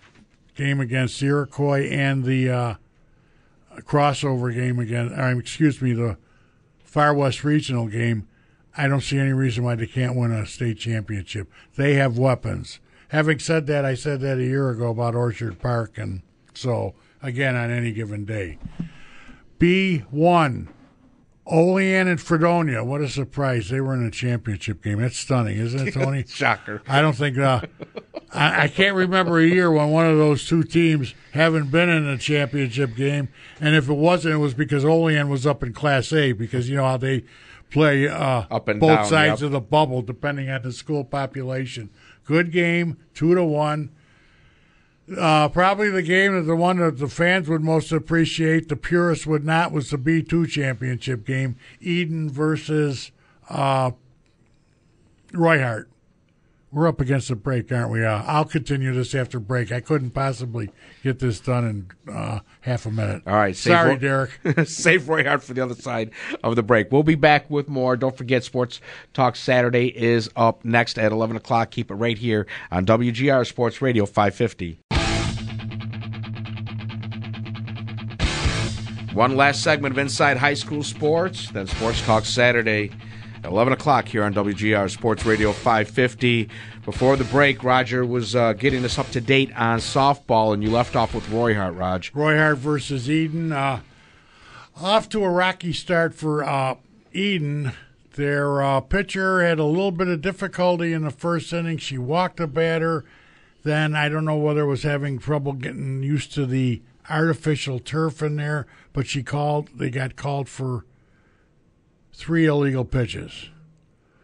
game 0.54 0.80
against 0.80 1.22
Iroquois 1.22 1.88
and 1.90 2.24
the 2.24 2.50
uh, 2.50 2.74
crossover 3.80 4.54
game 4.54 4.78
again, 4.78 5.12
or, 5.12 5.38
excuse 5.38 5.80
me, 5.82 5.92
the 5.92 6.16
Far 6.82 7.14
West 7.14 7.44
Regional 7.44 7.86
game, 7.88 8.26
I 8.76 8.88
don't 8.88 9.02
see 9.02 9.18
any 9.18 9.32
reason 9.32 9.64
why 9.64 9.74
they 9.74 9.86
can't 9.86 10.16
win 10.16 10.32
a 10.32 10.46
state 10.46 10.78
championship. 10.78 11.50
They 11.76 11.94
have 11.94 12.18
weapons. 12.18 12.80
Having 13.08 13.38
said 13.40 13.66
that, 13.66 13.84
I 13.84 13.94
said 13.94 14.20
that 14.20 14.38
a 14.38 14.44
year 14.44 14.70
ago 14.70 14.90
about 14.90 15.14
Orchard 15.14 15.58
Park, 15.58 15.96
and 15.96 16.22
so 16.54 16.94
again 17.22 17.54
on 17.54 17.70
any 17.70 17.92
given 17.92 18.24
day. 18.24 18.58
B1, 19.58 20.68
Olean 21.46 22.08
and 22.08 22.20
Fredonia. 22.20 22.82
What 22.82 23.00
a 23.00 23.08
surprise. 23.08 23.68
They 23.68 23.80
were 23.80 23.94
in 23.94 24.04
a 24.04 24.10
championship 24.10 24.82
game. 24.82 25.00
That's 25.00 25.18
stunning, 25.18 25.58
isn't 25.58 25.88
it, 25.88 25.94
Tony? 25.94 26.24
Shocker. 26.26 26.82
I 26.88 27.00
don't 27.00 27.14
think. 27.14 27.38
Uh, 27.38 27.62
I, 28.32 28.64
I 28.64 28.68
can't 28.68 28.96
remember 28.96 29.38
a 29.38 29.46
year 29.46 29.70
when 29.70 29.90
one 29.90 30.06
of 30.06 30.18
those 30.18 30.46
two 30.46 30.64
teams 30.64 31.14
haven't 31.32 31.70
been 31.70 31.88
in 31.88 32.06
a 32.06 32.18
championship 32.18 32.96
game, 32.96 33.28
and 33.60 33.76
if 33.76 33.88
it 33.88 33.94
wasn't, 33.94 34.34
it 34.34 34.38
was 34.38 34.54
because 34.54 34.84
Olean 34.84 35.28
was 35.28 35.46
up 35.46 35.62
in 35.62 35.72
Class 35.72 36.12
A 36.12 36.32
because 36.32 36.68
you 36.68 36.76
know 36.76 36.84
how 36.84 36.96
they 36.96 37.24
play 37.70 38.08
uh, 38.08 38.44
Up 38.50 38.68
and 38.68 38.80
both 38.80 38.98
down, 38.98 39.06
sides 39.06 39.40
yep. 39.40 39.46
of 39.46 39.52
the 39.52 39.60
bubble 39.60 40.02
depending 40.02 40.50
on 40.50 40.62
the 40.62 40.72
school 40.72 41.04
population. 41.04 41.90
Good 42.24 42.50
game, 42.50 42.96
two 43.14 43.34
to 43.34 43.44
one. 43.44 43.90
Uh, 45.16 45.48
probably 45.48 45.88
the 45.88 46.02
game 46.02 46.34
that 46.34 46.42
the 46.42 46.56
one 46.56 46.78
that 46.78 46.98
the 46.98 47.08
fans 47.08 47.48
would 47.48 47.62
most 47.62 47.92
appreciate, 47.92 48.68
the 48.68 48.76
purists 48.76 49.24
would 49.26 49.44
not, 49.44 49.70
was 49.70 49.90
the 49.90 49.98
B 49.98 50.22
two 50.22 50.46
championship 50.46 51.24
game, 51.24 51.56
Eden 51.80 52.28
versus 52.28 53.12
uh, 53.48 53.92
Roy 55.32 55.60
Hart. 55.62 55.88
We're 56.72 56.88
up 56.88 57.00
against 57.00 57.28
the 57.28 57.36
break, 57.36 57.70
aren't 57.72 57.90
we? 57.90 58.04
Uh, 58.04 58.22
I'll 58.26 58.44
continue 58.44 58.92
this 58.92 59.14
after 59.14 59.38
break. 59.38 59.70
I 59.70 59.80
couldn't 59.80 60.10
possibly 60.10 60.70
get 61.02 61.20
this 61.20 61.38
done 61.40 61.64
in 62.06 62.12
uh, 62.12 62.40
half 62.62 62.84
a 62.84 62.90
minute. 62.90 63.22
All 63.26 63.34
right. 63.34 63.56
save 63.56 63.72
sorry, 63.72 63.90
Roy- 63.90 63.98
Derek. 63.98 64.30
Save 64.66 65.08
Roy 65.08 65.24
Hart 65.24 65.42
for 65.44 65.54
the 65.54 65.62
other 65.62 65.76
side 65.76 66.10
of 66.42 66.56
the 66.56 66.62
break. 66.64 66.90
We'll 66.90 67.04
be 67.04 67.14
back 67.14 67.48
with 67.48 67.68
more. 67.68 67.96
Don't 67.96 68.16
forget, 68.18 68.42
Sports 68.44 68.80
Talk 69.14 69.36
Saturday 69.36 69.86
is 69.96 70.28
up 70.36 70.64
next 70.64 70.98
at 70.98 71.12
11 71.12 71.36
o'clock. 71.36 71.70
Keep 71.70 71.92
it 71.92 71.94
right 71.94 72.18
here 72.18 72.46
on 72.72 72.84
WGR 72.84 73.46
Sports 73.46 73.80
Radio 73.80 74.04
550. 74.04 74.80
One 79.16 79.34
last 79.34 79.62
segment 79.62 79.94
of 79.94 79.98
Inside 79.98 80.36
High 80.36 80.52
School 80.52 80.82
Sports, 80.82 81.50
then 81.50 81.66
Sports 81.66 82.02
Talk 82.02 82.26
Saturday 82.26 82.90
at 83.42 83.46
11 83.46 83.72
o'clock 83.72 84.06
here 84.06 84.22
on 84.22 84.34
WGR 84.34 84.90
Sports 84.90 85.24
Radio 85.24 85.52
550. 85.52 86.50
Before 86.84 87.16
the 87.16 87.24
break, 87.24 87.64
Roger 87.64 88.04
was 88.04 88.36
uh, 88.36 88.52
getting 88.52 88.84
us 88.84 88.98
up 88.98 89.08
to 89.12 89.22
date 89.22 89.56
on 89.56 89.78
softball, 89.78 90.52
and 90.52 90.62
you 90.62 90.70
left 90.70 90.96
off 90.96 91.14
with 91.14 91.26
Roy 91.30 91.54
Hart, 91.54 91.72
Raj. 91.72 92.14
Roy 92.14 92.36
Hart 92.36 92.58
versus 92.58 93.08
Eden. 93.08 93.52
Uh, 93.52 93.80
off 94.82 95.08
to 95.08 95.24
a 95.24 95.30
rocky 95.30 95.72
start 95.72 96.12
for 96.14 96.44
uh, 96.44 96.74
Eden. 97.14 97.72
Their 98.16 98.60
uh, 98.60 98.82
pitcher 98.82 99.42
had 99.42 99.58
a 99.58 99.64
little 99.64 99.92
bit 99.92 100.08
of 100.08 100.20
difficulty 100.20 100.92
in 100.92 101.04
the 101.04 101.10
first 101.10 101.54
inning. 101.54 101.78
She 101.78 101.96
walked 101.96 102.38
a 102.38 102.46
batter. 102.46 103.06
Then 103.62 103.94
I 103.94 104.10
don't 104.10 104.26
know 104.26 104.36
whether 104.36 104.66
was 104.66 104.82
having 104.82 105.18
trouble 105.18 105.54
getting 105.54 106.02
used 106.02 106.34
to 106.34 106.44
the 106.44 106.82
artificial 107.08 107.78
turf 107.78 108.22
in 108.22 108.36
there, 108.36 108.66
but 108.96 109.06
she 109.06 109.22
called. 109.22 109.68
They 109.74 109.90
got 109.90 110.16
called 110.16 110.48
for 110.48 110.86
three 112.14 112.46
illegal 112.46 112.86
pitches. 112.86 113.50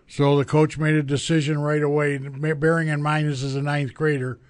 So 0.09 0.39
the 0.39 0.47
coach 0.47 0.79
made 0.79 0.95
a 0.95 1.03
decision 1.03 1.61
right 1.61 1.83
away, 1.83 2.17
bearing 2.17 2.89
in 2.89 3.03
mind 3.03 3.29
this 3.29 3.43
is 3.43 3.55
a 3.55 3.61
ninth 3.61 3.93
grader 3.93 4.41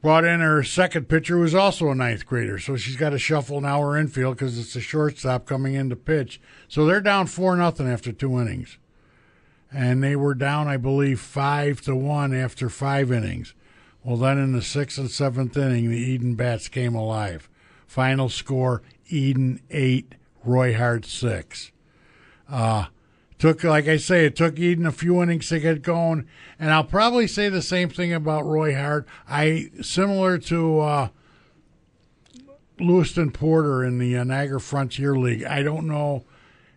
brought 0.00 0.24
in 0.24 0.38
her 0.38 0.62
second 0.62 1.08
pitcher, 1.08 1.34
who 1.34 1.40
was 1.40 1.56
also 1.56 1.88
a 1.88 1.94
ninth 1.96 2.24
grader. 2.24 2.60
So 2.60 2.76
she's 2.76 2.94
got 2.94 3.10
to 3.10 3.18
shuffle 3.18 3.60
now 3.60 3.80
her 3.80 3.96
infield 3.96 4.36
because 4.36 4.56
it's 4.56 4.76
a 4.76 4.80
shortstop 4.80 5.44
coming 5.44 5.74
in 5.74 5.90
to 5.90 5.96
pitch. 5.96 6.40
So 6.68 6.86
they're 6.86 7.00
down 7.00 7.26
four 7.26 7.56
nothing 7.56 7.88
after 7.88 8.12
two 8.12 8.38
innings, 8.38 8.78
and 9.72 10.04
they 10.04 10.14
were 10.14 10.36
down, 10.36 10.68
I 10.68 10.76
believe, 10.76 11.18
five 11.18 11.80
to 11.80 11.96
one 11.96 12.32
after 12.32 12.68
five 12.68 13.10
innings. 13.10 13.54
Well, 14.04 14.18
then 14.18 14.38
in 14.38 14.52
the 14.52 14.62
sixth 14.62 14.98
and 14.98 15.10
seventh 15.10 15.56
inning, 15.56 15.90
the 15.90 15.98
Eden 15.98 16.36
Bats 16.36 16.68
came 16.68 16.94
alive. 16.94 17.48
Final 17.88 18.28
score: 18.28 18.82
Eden 19.08 19.60
eight, 19.70 20.14
Roy 20.44 20.74
Hart 20.74 21.04
six. 21.04 21.72
Uh, 22.48 22.86
took 23.38 23.64
like 23.64 23.88
I 23.88 23.96
say, 23.96 24.26
it 24.26 24.36
took 24.36 24.58
Eden 24.58 24.86
a 24.86 24.92
few 24.92 25.22
innings 25.22 25.48
to 25.48 25.58
get 25.58 25.82
going, 25.82 26.28
and 26.58 26.70
I'll 26.70 26.84
probably 26.84 27.26
say 27.26 27.48
the 27.48 27.62
same 27.62 27.88
thing 27.88 28.12
about 28.12 28.44
Roy 28.44 28.76
Hart. 28.76 29.08
I 29.26 29.70
similar 29.80 30.38
to 30.38 30.80
uh, 30.80 31.08
Lewiston 32.78 33.30
Porter 33.30 33.82
in 33.82 33.98
the 33.98 34.18
uh, 34.18 34.24
Niagara 34.24 34.60
Frontier 34.60 35.16
League. 35.16 35.44
I 35.44 35.62
don't 35.62 35.88
know 35.88 36.24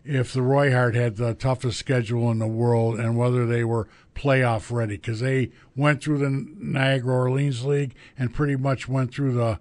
if 0.04 0.32
the 0.32 0.42
Roy 0.42 0.72
Hart 0.72 0.94
had 0.94 1.16
the 1.16 1.34
toughest 1.34 1.78
schedule 1.78 2.30
in 2.30 2.38
the 2.38 2.46
world 2.46 2.98
and 2.98 3.16
whether 3.16 3.46
they 3.46 3.64
were 3.64 3.88
playoff 4.14 4.72
ready 4.72 4.96
because 4.96 5.20
they 5.20 5.50
went 5.76 6.02
through 6.02 6.18
the 6.18 6.30
Niagara 6.30 7.14
Orleans 7.14 7.64
League 7.64 7.94
and 8.18 8.34
pretty 8.34 8.56
much 8.56 8.88
went 8.88 9.14
through 9.14 9.34
the 9.34 9.60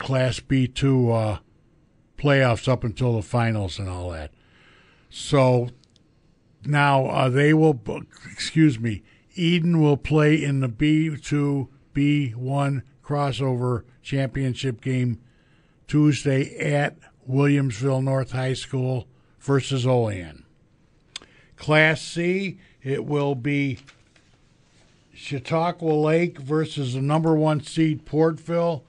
Class 0.00 0.40
B 0.40 0.66
two 0.66 1.12
uh, 1.12 1.38
playoffs 2.18 2.66
up 2.66 2.82
until 2.82 3.14
the 3.14 3.22
finals 3.22 3.78
and 3.78 3.88
all 3.88 4.10
that. 4.10 4.32
So 5.10 5.68
now 6.64 7.06
uh, 7.06 7.28
they 7.28 7.52
will, 7.52 7.78
excuse 8.32 8.80
me, 8.80 9.02
Eden 9.34 9.80
will 9.80 9.98
play 9.98 10.42
in 10.42 10.60
the 10.60 10.68
B2 10.68 11.68
B1 11.94 12.82
crossover 13.04 13.84
championship 14.02 14.80
game 14.80 15.20
Tuesday 15.86 16.56
at 16.58 16.96
Williamsville 17.28 18.02
North 18.02 18.32
High 18.32 18.54
School 18.54 19.06
versus 19.38 19.86
Olean. 19.86 20.44
Class 21.56 22.00
C, 22.00 22.58
it 22.82 23.04
will 23.04 23.34
be 23.34 23.78
Chautauqua 25.14 25.92
Lake 25.92 26.38
versus 26.38 26.94
the 26.94 27.02
number 27.02 27.34
one 27.34 27.60
seed 27.60 28.06
Portville. 28.06 28.82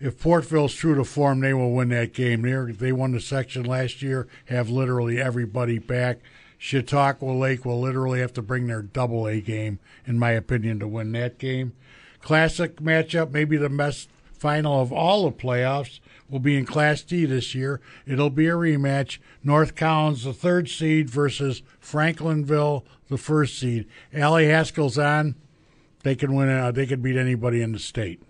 If 0.00 0.18
Portville's 0.18 0.74
true 0.74 0.94
to 0.96 1.04
form, 1.04 1.40
they 1.40 1.54
will 1.54 1.72
win 1.72 1.88
that 1.90 2.12
game. 2.12 2.42
They 2.42 2.72
they 2.72 2.92
won 2.92 3.12
the 3.12 3.20
section 3.20 3.64
last 3.64 4.02
year, 4.02 4.26
have 4.46 4.68
literally 4.68 5.20
everybody 5.20 5.78
back. 5.78 6.18
Chautauqua 6.58 7.30
Lake 7.30 7.64
will 7.64 7.80
literally 7.80 8.20
have 8.20 8.32
to 8.34 8.42
bring 8.42 8.66
their 8.66 8.82
double 8.82 9.26
A 9.26 9.40
game, 9.40 9.78
in 10.06 10.18
my 10.18 10.30
opinion, 10.30 10.78
to 10.80 10.88
win 10.88 11.12
that 11.12 11.38
game. 11.38 11.74
Classic 12.20 12.76
matchup, 12.76 13.32
maybe 13.32 13.56
the 13.56 13.68
best 13.68 14.08
final 14.32 14.80
of 14.80 14.92
all 14.92 15.24
the 15.24 15.32
playoffs, 15.32 16.00
will 16.28 16.38
be 16.38 16.56
in 16.56 16.64
Class 16.64 17.02
D 17.02 17.26
this 17.26 17.54
year. 17.54 17.80
It'll 18.06 18.30
be 18.30 18.46
a 18.46 18.52
rematch. 18.52 19.18
North 19.42 19.74
Collins, 19.74 20.24
the 20.24 20.32
third 20.32 20.68
seed, 20.68 21.08
versus 21.10 21.62
Franklinville, 21.82 22.82
the 23.08 23.18
first 23.18 23.58
seed. 23.58 23.86
Allie 24.12 24.46
Haskell's 24.46 24.98
on. 24.98 25.34
They 26.02 26.14
can 26.14 26.34
win. 26.34 26.48
Uh, 26.48 26.72
they 26.72 26.86
can 26.86 27.00
beat 27.02 27.16
anybody 27.16 27.60
in 27.62 27.72
the 27.72 27.78
state. 27.78 28.22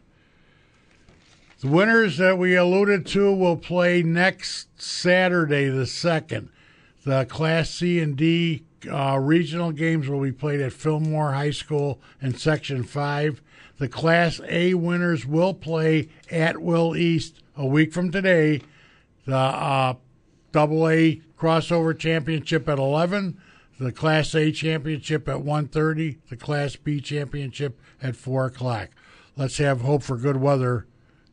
The 1.64 1.70
winners 1.70 2.18
that 2.18 2.36
we 2.36 2.56
alluded 2.56 3.06
to 3.06 3.32
will 3.32 3.56
play 3.56 4.02
next 4.02 4.68
Saturday, 4.78 5.70
the 5.70 5.86
second. 5.86 6.50
The 7.06 7.24
Class 7.24 7.70
C 7.70 8.00
and 8.00 8.14
D 8.18 8.64
uh, 8.86 9.18
regional 9.18 9.72
games 9.72 10.06
will 10.06 10.20
be 10.20 10.30
played 10.30 10.60
at 10.60 10.74
Fillmore 10.74 11.32
High 11.32 11.52
School 11.52 12.02
in 12.20 12.34
Section 12.34 12.82
5. 12.82 13.40
The 13.78 13.88
Class 13.88 14.42
A 14.46 14.74
winners 14.74 15.24
will 15.24 15.54
play 15.54 16.10
at 16.30 16.60
Will 16.60 16.94
East 16.94 17.40
a 17.56 17.64
week 17.64 17.94
from 17.94 18.12
today. 18.12 18.60
The 19.24 19.34
uh, 19.34 19.94
Double 20.52 20.86
A 20.86 21.22
crossover 21.38 21.98
championship 21.98 22.68
at 22.68 22.78
11. 22.78 23.40
The 23.80 23.90
Class 23.90 24.34
A 24.34 24.52
championship 24.52 25.26
at 25.30 25.38
1.30. 25.38 26.18
The 26.28 26.36
Class 26.36 26.76
B 26.76 27.00
championship 27.00 27.80
at 28.02 28.16
4 28.16 28.44
o'clock. 28.44 28.90
Let's 29.34 29.56
have 29.56 29.80
hope 29.80 30.02
for 30.02 30.18
good 30.18 30.36
weather 30.36 30.86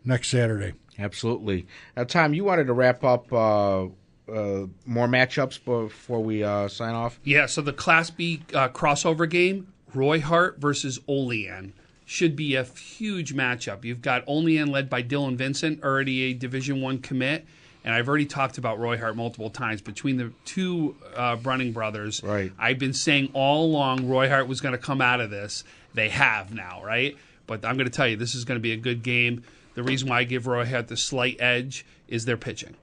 next 0.06 0.30
Saturday. 0.30 0.74
Absolutely. 1.00 1.68
Now, 1.96 2.04
Tom, 2.04 2.34
you 2.34 2.44
wanted 2.44 2.68
to 2.68 2.74
wrap 2.74 3.04
up 3.04 3.32
uh, 3.34 3.86
uh, 3.86 4.68
more 4.86 5.08
matchups 5.08 5.64
before 5.64 6.24
we 6.24 6.44
uh, 6.44 6.68
sign 6.68 6.94
off. 6.94 7.20
Yeah, 7.24 7.46
so 7.48 7.62
the 7.62 7.74
Class 7.74 8.10
B 8.10 8.44
uh, 8.54 8.70
crossover 8.70 9.30
game, 9.30 9.74
Roy 9.94 10.22
Hart 10.22 10.60
versus 10.60 11.00
Olean, 11.08 11.74
should 12.06 12.36
be 12.36 12.56
a 12.56 12.64
huge 12.64 13.34
matchup. 13.34 13.84
You've 13.84 14.02
got 14.02 14.24
Olean 14.28 14.68
led 14.68 14.90
by 14.90 15.02
Dylan 15.02 15.36
Vincent, 15.38 15.84
already 15.84 16.24
a 16.24 16.34
Division 16.34 16.82
One 16.82 17.00
commit, 17.00 17.46
and 17.84 17.96
I've 17.96 18.08
already 18.08 18.26
talked 18.26 18.58
about 18.58 18.80
Roy 18.80 18.98
Hart 18.98 19.16
multiple 19.16 19.50
times. 19.50 19.82
Between 19.82 20.18
the 20.18 20.32
two 20.46 20.96
uh, 21.16 21.38
Brunning 21.38 21.72
brothers, 21.72 22.22
Right. 22.24 22.52
I've 22.60 22.78
been 22.80 22.94
saying 22.94 23.32
all 23.34 23.66
along 23.66 24.08
Roy 24.08 24.30
Hart 24.30 24.48
was 24.48 24.62
going 24.62 24.74
to 24.74 24.78
come 24.78 25.02
out 25.02 25.20
of 25.22 25.30
this. 25.30 25.64
They 25.94 26.10
have 26.10 26.54
now, 26.54 26.84
right? 26.84 27.18
But 27.48 27.66
I'm 27.66 27.76
going 27.76 27.88
to 27.88 27.92
tell 27.94 28.08
you, 28.08 28.18
this 28.18 28.36
is 28.36 28.46
going 28.46 28.58
to 28.60 28.62
be 28.62 28.72
a 28.74 28.78
good 28.78 29.04
game. 29.04 29.44
The 29.74 29.84
reason 29.84 30.10
why 30.10 30.20
I 30.20 30.24
give 30.24 30.48
Roy 30.48 30.66
Head 30.66 30.88
the 30.88 30.98
slight 30.98 31.38
edge 31.40 31.86
is 32.08 32.26
their 32.26 32.38
pitching. 32.38 32.76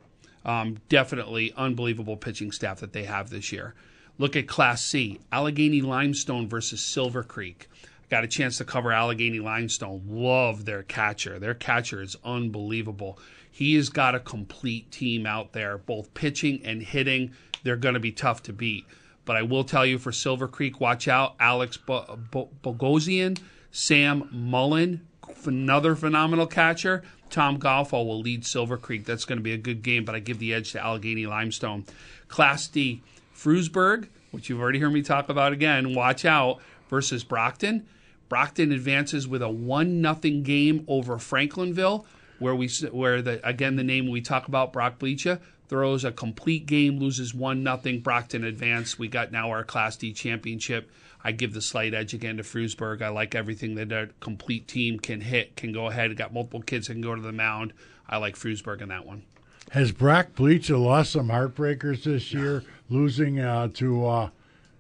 Um, 0.45 0.79
definitely 0.89 1.53
unbelievable 1.57 2.17
pitching 2.17 2.53
staff 2.53 2.81
that 2.81 2.93
they 2.93 3.05
have 3.05 3.31
this 3.31 3.53
year. 3.53 3.75
Look 4.17 4.35
at 4.35 4.49
Class 4.49 4.83
C, 4.83 5.21
Allegany 5.33 5.83
Limestone 5.83 6.49
versus 6.49 6.81
Silver 6.81 7.23
Creek. 7.23 7.69
Got 8.11 8.25
a 8.25 8.29
chance 8.29 8.57
to 8.59 8.65
cover 8.65 8.91
Allegany 8.91 9.43
Limestone. 9.43 10.03
Love 10.09 10.65
their 10.65 10.83
catcher. 10.83 11.39
Their 11.39 11.55
catcher 11.55 12.01
is 12.01 12.17
unbelievable. 12.25 13.19
He 13.51 13.75
has 13.75 13.91
got 13.91 14.15
a 14.15 14.21
complete 14.21 14.91
team 14.91 15.27
out 15.27 15.53
there, 15.53 15.79
both 15.79 16.15
pitching 16.15 16.63
and 16.65 16.83
hitting. 16.83 17.33
They're 17.65 17.77
going 17.77 17.95
to 17.95 18.01
be 18.01 18.13
tough 18.13 18.43
to 18.45 18.53
beat. 18.53 18.87
But 19.25 19.37
I 19.37 19.43
will 19.43 19.65
tell 19.65 19.85
you 19.85 19.99
for 19.99 20.11
Silver 20.11 20.49
Creek, 20.49 20.81
watch 20.81 21.07
out. 21.07 21.35
Alex 21.39 21.77
Bogosian, 21.77 23.39
Sam 23.71 24.29
Mullen, 24.33 25.07
another 25.47 25.95
phenomenal 25.95 26.47
catcher. 26.47 27.03
Tom 27.31 27.59
Golfo 27.59 28.05
will 28.05 28.21
lead 28.21 28.45
Silver 28.45 28.77
Creek. 28.77 29.05
That's 29.05 29.25
going 29.25 29.39
to 29.39 29.43
be 29.43 29.53
a 29.53 29.59
good 29.59 29.83
game, 29.83 30.05
but 30.05 30.15
I 30.15 30.21
give 30.21 30.39
the 30.39 30.55
edge 30.55 30.73
to 30.73 30.79
Allegany 30.79 31.27
Limestone. 31.27 31.85
Class 32.29 32.69
D, 32.69 33.03
Frewsburg, 33.35 34.09
which 34.31 34.49
you've 34.49 34.61
already 34.61 34.79
heard 34.79 34.93
me 34.93 35.03
talk 35.03 35.29
about 35.29 35.53
again. 35.53 35.95
Watch 35.95 36.25
out 36.25 36.61
versus 36.89 37.25
Brocton. 37.25 37.85
Brocton 38.31 38.73
advances 38.73 39.27
with 39.27 39.43
a 39.43 39.49
one 39.49 40.01
nothing 40.01 40.43
game 40.43 40.85
over 40.87 41.17
Franklinville, 41.17 42.05
where 42.39 42.55
we 42.55 42.69
where 42.91 43.23
the 43.23 43.47
again 43.47 43.77
the 43.77 43.85
name 43.85 44.09
we 44.09 44.21
talk 44.21 44.49
about 44.49 44.73
Brock 44.73 44.99
Bleacha 44.99 45.41
throws 45.69 46.05
a 46.05 46.13
complete 46.13 46.67
game, 46.67 46.99
loses 46.99 47.35
one 47.35 47.63
nothing. 47.63 48.03
Brocton 48.03 48.45
advance. 48.45 48.99
We 48.99 49.09
got 49.09 49.33
now 49.33 49.51
our 49.51 49.65
Class 49.65 49.97
D 49.97 50.13
championship. 50.13 50.91
I 51.23 51.33
give 51.33 51.53
the 51.53 51.61
slight 51.61 51.95
edge 51.95 52.15
again 52.15 52.37
to 52.37 52.43
Frewsburg. 52.43 53.03
I 53.03 53.09
like 53.09 53.35
everything 53.35 53.75
that 53.75 53.93
a 53.93 54.09
complete 54.21 54.69
team 54.69 54.99
can 54.99 55.21
hit, 55.21 55.57
can 55.57 55.73
go 55.73 55.87
ahead. 55.89 56.17
Got 56.17 56.33
multiple 56.33 56.63
kids 56.63 56.87
that 56.87 56.95
can 56.95 57.03
go 57.03 57.15
to 57.15 57.21
the 57.21 57.33
mound. 57.33 57.73
I 58.09 58.19
like 58.19 58.37
Frewsburg 58.37 58.81
in 58.81 58.89
that 58.89 59.05
one. 59.05 59.25
Has 59.73 59.93
Brock 59.93 60.29
Bleacha 60.35 60.81
lost 60.81 61.13
some 61.13 61.29
heartbreakers 61.29 62.05
this 62.05 62.33
year, 62.33 62.65
losing 62.89 63.39
uh, 63.41 63.69
to 63.75 64.07
uh, 64.07 64.31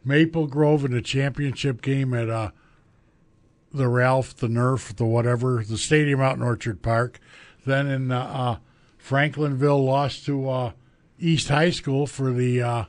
Maple 0.04 0.46
Grove 0.46 0.84
in 0.84 0.94
a 0.94 1.02
championship 1.02 1.82
game 1.82 2.14
at 2.14 2.30
uh, 2.30 2.50
the 3.72 3.88
Ralph, 3.88 4.34
the 4.36 4.46
Nerf, 4.46 4.96
the 4.96 5.04
whatever, 5.04 5.62
the 5.62 5.76
stadium 5.76 6.20
out 6.20 6.36
in 6.36 6.42
Orchard 6.42 6.80
Park. 6.80 7.20
Then 7.66 7.86
in 7.88 8.10
uh, 8.10 8.20
uh, 8.20 8.56
Franklinville, 9.02 9.84
lost 9.84 10.24
to 10.26 10.48
uh, 10.48 10.72
East 11.18 11.48
High 11.48 11.70
School 11.70 12.06
for 12.06 12.32
the 12.32 12.62
uh, 12.62 12.84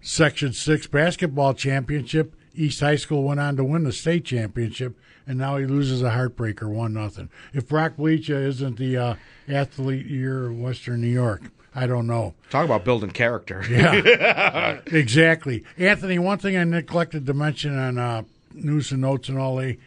Section 0.00 0.52
6 0.52 0.86
basketball 0.88 1.54
championship. 1.54 2.34
East 2.54 2.80
High 2.80 2.96
School 2.96 3.24
went 3.24 3.40
on 3.40 3.56
to 3.56 3.64
win 3.64 3.84
the 3.84 3.92
state 3.92 4.24
championship, 4.24 4.96
and 5.26 5.38
now 5.38 5.56
he 5.56 5.66
loses 5.66 6.02
a 6.02 6.10
heartbreaker, 6.10 6.68
1 6.68 6.92
nothing. 6.92 7.30
If 7.52 7.68
Brock 7.68 7.96
Bleacha 7.96 8.46
isn't 8.46 8.78
the 8.78 8.96
uh, 8.96 9.14
athlete 9.48 10.06
year 10.06 10.46
of 10.46 10.58
Western 10.58 11.00
New 11.00 11.08
York, 11.08 11.42
I 11.74 11.86
don't 11.86 12.06
know. 12.06 12.34
Talk 12.50 12.64
about 12.64 12.84
building 12.84 13.10
character. 13.10 13.64
Yeah, 13.68 14.80
exactly. 14.86 15.64
Anthony, 15.76 16.18
one 16.20 16.38
thing 16.38 16.56
I 16.56 16.62
neglected 16.62 17.26
to 17.26 17.34
mention 17.34 17.76
on 17.76 17.98
uh, 17.98 18.22
news 18.52 18.92
and 18.92 19.00
notes 19.00 19.28
and 19.28 19.38
all 19.38 19.58
day 19.58 19.78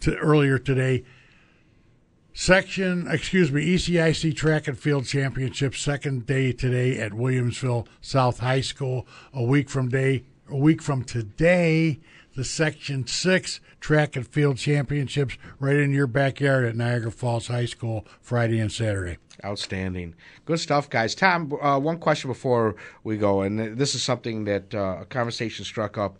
to, 0.00 0.16
earlier 0.16 0.58
today. 0.58 1.04
Section, 2.34 3.06
excuse 3.08 3.52
me, 3.52 3.74
ECIC 3.74 4.34
Track 4.34 4.66
and 4.66 4.78
Field 4.78 5.04
Championship 5.04 5.74
second 5.74 6.24
day 6.24 6.50
today 6.52 6.98
at 6.98 7.12
Williamsville 7.12 7.86
South 8.00 8.38
High 8.38 8.62
School. 8.62 9.06
A 9.34 9.42
week 9.42 9.68
from 9.68 9.90
day, 9.90 10.24
a 10.48 10.56
week 10.56 10.80
from 10.80 11.04
today, 11.04 12.00
the 12.34 12.42
Section 12.42 13.06
Six 13.06 13.60
Track 13.80 14.16
and 14.16 14.26
Field 14.26 14.56
Championships 14.56 15.36
right 15.60 15.76
in 15.76 15.92
your 15.92 16.06
backyard 16.06 16.64
at 16.64 16.74
Niagara 16.74 17.12
Falls 17.12 17.48
High 17.48 17.66
School 17.66 18.06
Friday 18.22 18.58
and 18.60 18.72
Saturday. 18.72 19.18
Outstanding. 19.44 20.14
Good 20.46 20.58
stuff, 20.58 20.88
guys. 20.88 21.14
Tom, 21.14 21.52
uh, 21.60 21.78
one 21.78 21.98
question 21.98 22.30
before 22.30 22.76
we 23.04 23.18
go, 23.18 23.42
and 23.42 23.76
this 23.76 23.94
is 23.94 24.02
something 24.02 24.44
that 24.44 24.74
uh, 24.74 24.98
a 25.02 25.04
conversation 25.04 25.66
struck 25.66 25.98
up 25.98 26.16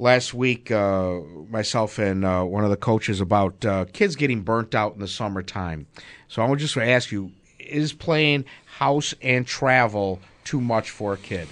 last 0.00 0.32
week, 0.34 0.70
uh, 0.70 1.20
myself 1.50 1.98
and 1.98 2.24
uh, 2.24 2.42
one 2.42 2.64
of 2.64 2.70
the 2.70 2.76
coaches 2.76 3.20
about 3.20 3.64
uh, 3.64 3.84
kids 3.92 4.16
getting 4.16 4.40
burnt 4.40 4.74
out 4.74 4.94
in 4.94 5.00
the 5.00 5.08
summertime. 5.08 5.86
So 6.28 6.42
I 6.42 6.48
want 6.48 6.60
just 6.60 6.74
to 6.74 6.84
ask 6.84 7.12
you: 7.12 7.32
Is 7.58 7.92
playing 7.92 8.46
house 8.78 9.14
and 9.22 9.46
travel 9.46 10.18
too 10.42 10.60
much 10.60 10.90
for 10.90 11.12
a 11.12 11.16
kid? 11.18 11.46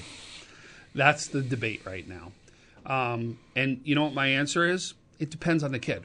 That's 0.94 1.28
the 1.28 1.42
debate 1.42 1.82
right 1.84 2.08
now. 2.08 2.32
Um, 2.86 3.38
and 3.54 3.80
you 3.84 3.94
know 3.94 4.04
what 4.04 4.14
my 4.14 4.28
answer 4.28 4.66
is? 4.66 4.94
It 5.18 5.30
depends 5.30 5.62
on 5.62 5.72
the 5.72 5.78
kid. 5.78 6.04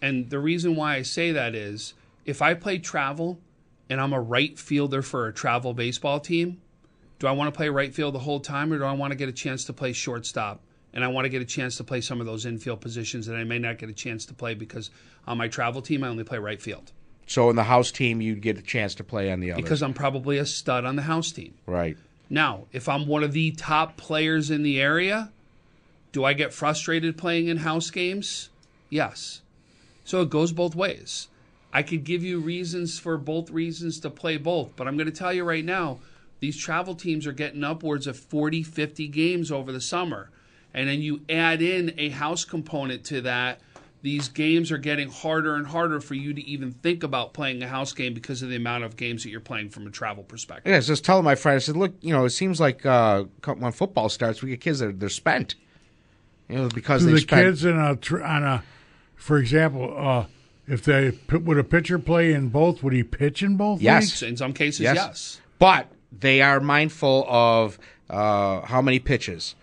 And 0.00 0.30
the 0.30 0.38
reason 0.38 0.76
why 0.76 0.94
I 0.94 1.02
say 1.02 1.32
that 1.32 1.54
is 1.54 1.94
if 2.24 2.40
I 2.40 2.54
play 2.54 2.78
travel 2.78 3.40
and 3.90 4.00
I'm 4.00 4.12
a 4.12 4.20
right 4.20 4.56
fielder 4.56 5.02
for 5.02 5.26
a 5.26 5.32
travel 5.32 5.74
baseball 5.74 6.20
team, 6.20 6.60
do 7.18 7.26
I 7.26 7.32
want 7.32 7.52
to 7.52 7.56
play 7.56 7.68
right 7.68 7.92
field 7.92 8.14
the 8.14 8.20
whole 8.20 8.38
time 8.38 8.72
or 8.72 8.78
do 8.78 8.84
I 8.84 8.92
want 8.92 9.10
to 9.10 9.16
get 9.16 9.28
a 9.28 9.32
chance 9.32 9.64
to 9.64 9.72
play 9.72 9.92
shortstop? 9.92 10.60
And 10.92 11.04
I 11.04 11.08
want 11.08 11.24
to 11.26 11.28
get 11.28 11.42
a 11.42 11.46
chance 11.46 11.76
to 11.76 11.84
play 11.84 12.00
some 12.00 12.20
of 12.20 12.26
those 12.26 12.46
infield 12.46 12.80
positions 12.80 13.26
that 13.26 13.36
I 13.36 13.44
may 13.44 13.58
not 13.58 13.78
get 13.78 13.88
a 13.88 13.94
chance 13.94 14.26
to 14.26 14.34
play 14.34 14.54
because 14.54 14.90
on 15.26 15.38
my 15.38 15.48
travel 15.48 15.82
team 15.82 16.02
I 16.02 16.08
only 16.08 16.24
play 16.24 16.38
right 16.38 16.60
field. 16.60 16.92
So 17.26 17.50
in 17.50 17.56
the 17.56 17.64
house 17.64 17.90
team, 17.90 18.22
you'd 18.22 18.40
get 18.40 18.56
a 18.56 18.62
chance 18.62 18.94
to 18.96 19.04
play 19.04 19.30
on 19.30 19.40
the 19.40 19.52
other 19.52 19.62
because 19.62 19.82
I'm 19.82 19.92
probably 19.92 20.38
a 20.38 20.46
stud 20.46 20.84
on 20.84 20.96
the 20.96 21.02
house 21.02 21.30
team. 21.30 21.54
Right 21.66 21.96
now, 22.30 22.64
if 22.72 22.88
I'm 22.88 23.06
one 23.06 23.22
of 23.22 23.32
the 23.32 23.50
top 23.52 23.96
players 23.96 24.50
in 24.50 24.62
the 24.62 24.80
area, 24.80 25.30
do 26.12 26.24
I 26.24 26.32
get 26.32 26.54
frustrated 26.54 27.18
playing 27.18 27.48
in 27.48 27.58
house 27.58 27.90
games? 27.90 28.48
Yes. 28.88 29.42
So 30.04 30.22
it 30.22 30.30
goes 30.30 30.52
both 30.52 30.74
ways. 30.74 31.28
I 31.70 31.82
could 31.82 32.04
give 32.04 32.24
you 32.24 32.40
reasons 32.40 32.98
for 32.98 33.18
both 33.18 33.50
reasons 33.50 34.00
to 34.00 34.10
play 34.10 34.38
both, 34.38 34.74
but 34.74 34.88
I'm 34.88 34.96
going 34.96 35.10
to 35.10 35.12
tell 35.12 35.34
you 35.34 35.44
right 35.44 35.64
now, 35.64 35.98
these 36.40 36.56
travel 36.56 36.94
teams 36.94 37.26
are 37.26 37.32
getting 37.32 37.62
upwards 37.62 38.06
of 38.06 38.16
40, 38.16 38.62
50 38.62 39.06
games 39.08 39.52
over 39.52 39.70
the 39.70 39.80
summer 39.80 40.30
and 40.74 40.88
then 40.88 41.00
you 41.00 41.22
add 41.28 41.62
in 41.62 41.94
a 41.98 42.10
house 42.10 42.44
component 42.44 43.04
to 43.04 43.22
that, 43.22 43.60
these 44.02 44.28
games 44.28 44.70
are 44.70 44.78
getting 44.78 45.10
harder 45.10 45.56
and 45.56 45.66
harder 45.66 46.00
for 46.00 46.14
you 46.14 46.32
to 46.32 46.42
even 46.48 46.72
think 46.72 47.02
about 47.02 47.32
playing 47.32 47.62
a 47.62 47.68
house 47.68 47.92
game 47.92 48.14
because 48.14 48.42
of 48.42 48.48
the 48.48 48.56
amount 48.56 48.84
of 48.84 48.96
games 48.96 49.24
that 49.24 49.30
you're 49.30 49.40
playing 49.40 49.70
from 49.70 49.86
a 49.86 49.90
travel 49.90 50.22
perspective. 50.22 50.70
Yeah, 50.70 50.76
I 50.76 50.78
was 50.78 50.86
just 50.86 51.04
telling 51.04 51.24
my 51.24 51.34
friend, 51.34 51.56
I 51.56 51.58
said, 51.58 51.76
look, 51.76 51.94
you 52.00 52.12
know, 52.12 52.24
it 52.24 52.30
seems 52.30 52.60
like 52.60 52.86
uh, 52.86 53.24
when 53.44 53.72
football 53.72 54.08
starts, 54.08 54.40
we 54.40 54.50
get 54.50 54.60
kids 54.60 54.78
that 54.78 54.88
are, 54.88 54.92
they're 54.92 55.08
spent. 55.08 55.56
You 56.48 56.56
know, 56.56 56.68
because 56.68 57.04
they 57.04 57.12
the 57.12 57.18
spent. 57.18 57.46
kids 57.46 57.64
in 57.64 57.76
a 57.76 57.98
on 58.24 58.44
a, 58.44 58.62
for 59.16 59.38
example, 59.38 59.94
uh, 59.96 60.24
if 60.66 60.84
they 60.84 61.12
would 61.30 61.58
a 61.58 61.64
pitcher 61.64 61.98
play 61.98 62.32
in 62.32 62.48
both, 62.48 62.82
would 62.82 62.92
he 62.92 63.02
pitch 63.02 63.42
in 63.42 63.56
both? 63.56 63.82
Yes, 63.82 64.04
leagues? 64.04 64.22
in 64.22 64.36
some 64.36 64.52
cases, 64.52 64.80
yes. 64.80 64.96
yes. 64.96 65.40
But 65.58 65.90
they 66.12 66.40
are 66.40 66.60
mindful 66.60 67.26
of 67.28 67.78
uh, 68.08 68.62
how 68.62 68.80
many 68.80 68.98
pitches. 68.98 69.56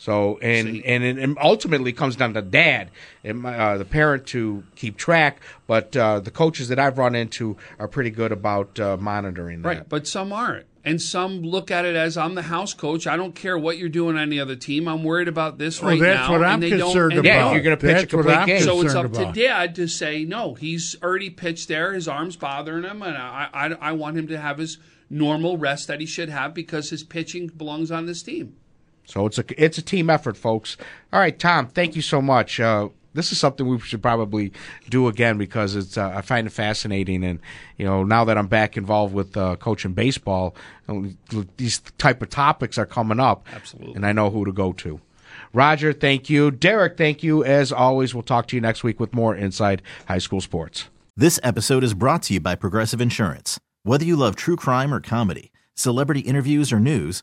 So 0.00 0.38
and 0.38 0.82
and 0.86 1.04
it 1.04 1.18
and 1.18 1.36
ultimately 1.38 1.92
comes 1.92 2.16
down 2.16 2.32
to 2.32 2.40
dad 2.40 2.90
and 3.22 3.40
my, 3.40 3.58
uh, 3.58 3.76
the 3.76 3.84
parent 3.84 4.26
to 4.28 4.64
keep 4.74 4.96
track. 4.96 5.42
But 5.66 5.94
uh, 5.94 6.20
the 6.20 6.30
coaches 6.30 6.68
that 6.68 6.78
I've 6.78 6.96
run 6.96 7.14
into 7.14 7.58
are 7.78 7.86
pretty 7.86 8.08
good 8.08 8.32
about 8.32 8.80
uh, 8.80 8.96
monitoring 8.96 9.60
that. 9.60 9.68
Right, 9.68 9.86
but 9.86 10.06
some 10.06 10.32
aren't, 10.32 10.64
and 10.86 11.02
some 11.02 11.42
look 11.42 11.70
at 11.70 11.84
it 11.84 11.96
as 11.96 12.16
I'm 12.16 12.34
the 12.34 12.40
house 12.40 12.72
coach. 12.72 13.06
I 13.06 13.18
don't 13.18 13.34
care 13.34 13.58
what 13.58 13.76
you're 13.76 13.90
doing 13.90 14.16
on 14.16 14.30
the 14.30 14.40
other 14.40 14.56
team. 14.56 14.88
I'm 14.88 15.04
worried 15.04 15.28
about 15.28 15.58
this 15.58 15.82
well, 15.82 15.90
right 15.90 16.00
that's 16.00 16.30
now. 16.30 16.32
what 16.32 16.46
I'm 16.46 16.62
concerned 16.62 17.12
about. 17.12 17.24
Yeah, 17.26 17.52
you're 17.52 17.60
going 17.60 17.76
to 17.76 17.80
pitch 17.80 17.92
that's 17.92 18.04
a 18.04 18.06
complete 18.06 18.46
game. 18.46 18.62
So 18.62 18.80
it's 18.80 18.94
up 18.94 19.04
about. 19.04 19.34
to 19.34 19.38
dad 19.42 19.74
to 19.74 19.86
say 19.86 20.24
no. 20.24 20.54
He's 20.54 20.96
already 21.02 21.28
pitched 21.28 21.68
there. 21.68 21.92
His 21.92 22.08
arm's 22.08 22.36
bothering 22.36 22.84
him, 22.84 23.02
and 23.02 23.18
I, 23.18 23.50
I 23.52 23.66
I 23.90 23.92
want 23.92 24.16
him 24.16 24.28
to 24.28 24.40
have 24.40 24.56
his 24.56 24.78
normal 25.10 25.58
rest 25.58 25.88
that 25.88 26.00
he 26.00 26.06
should 26.06 26.30
have 26.30 26.54
because 26.54 26.88
his 26.88 27.02
pitching 27.02 27.48
belongs 27.48 27.90
on 27.90 28.06
this 28.06 28.22
team. 28.22 28.56
So 29.10 29.26
it's 29.26 29.38
a 29.38 29.44
it's 29.62 29.78
a 29.78 29.82
team 29.82 30.08
effort, 30.08 30.36
folks. 30.36 30.76
All 31.12 31.20
right, 31.20 31.36
Tom, 31.36 31.66
thank 31.66 31.96
you 31.96 32.02
so 32.02 32.22
much. 32.22 32.60
Uh, 32.60 32.88
this 33.12 33.32
is 33.32 33.38
something 33.38 33.66
we 33.66 33.78
should 33.80 34.02
probably 34.02 34.52
do 34.88 35.08
again 35.08 35.36
because 35.36 35.74
it's 35.74 35.98
uh, 35.98 36.12
I 36.14 36.22
find 36.22 36.46
it 36.46 36.50
fascinating, 36.50 37.24
and 37.24 37.40
you 37.76 37.84
know 37.84 38.04
now 38.04 38.24
that 38.24 38.38
I'm 38.38 38.46
back 38.46 38.76
involved 38.76 39.12
with 39.12 39.36
uh, 39.36 39.56
coaching 39.56 39.92
baseball, 39.92 40.54
these 41.56 41.80
type 41.98 42.22
of 42.22 42.30
topics 42.30 42.78
are 42.78 42.86
coming 42.86 43.18
up. 43.18 43.46
Absolutely, 43.52 43.94
and 43.94 44.06
I 44.06 44.12
know 44.12 44.30
who 44.30 44.44
to 44.44 44.52
go 44.52 44.72
to. 44.74 45.00
Roger, 45.52 45.92
thank 45.92 46.30
you. 46.30 46.50
Derek, 46.52 46.96
thank 46.96 47.22
you. 47.24 47.44
As 47.44 47.72
always, 47.72 48.14
we'll 48.14 48.22
talk 48.22 48.46
to 48.48 48.56
you 48.56 48.60
next 48.60 48.84
week 48.84 49.00
with 49.00 49.12
more 49.12 49.34
Inside 49.34 49.82
High 50.06 50.18
School 50.18 50.40
Sports. 50.40 50.88
This 51.16 51.40
episode 51.42 51.82
is 51.82 51.94
brought 51.94 52.22
to 52.24 52.34
you 52.34 52.40
by 52.40 52.54
Progressive 52.54 53.00
Insurance. 53.00 53.58
Whether 53.82 54.04
you 54.04 54.14
love 54.14 54.36
true 54.36 54.56
crime 54.56 54.94
or 54.94 55.00
comedy, 55.00 55.50
celebrity 55.74 56.20
interviews 56.20 56.72
or 56.72 56.78
news 56.78 57.22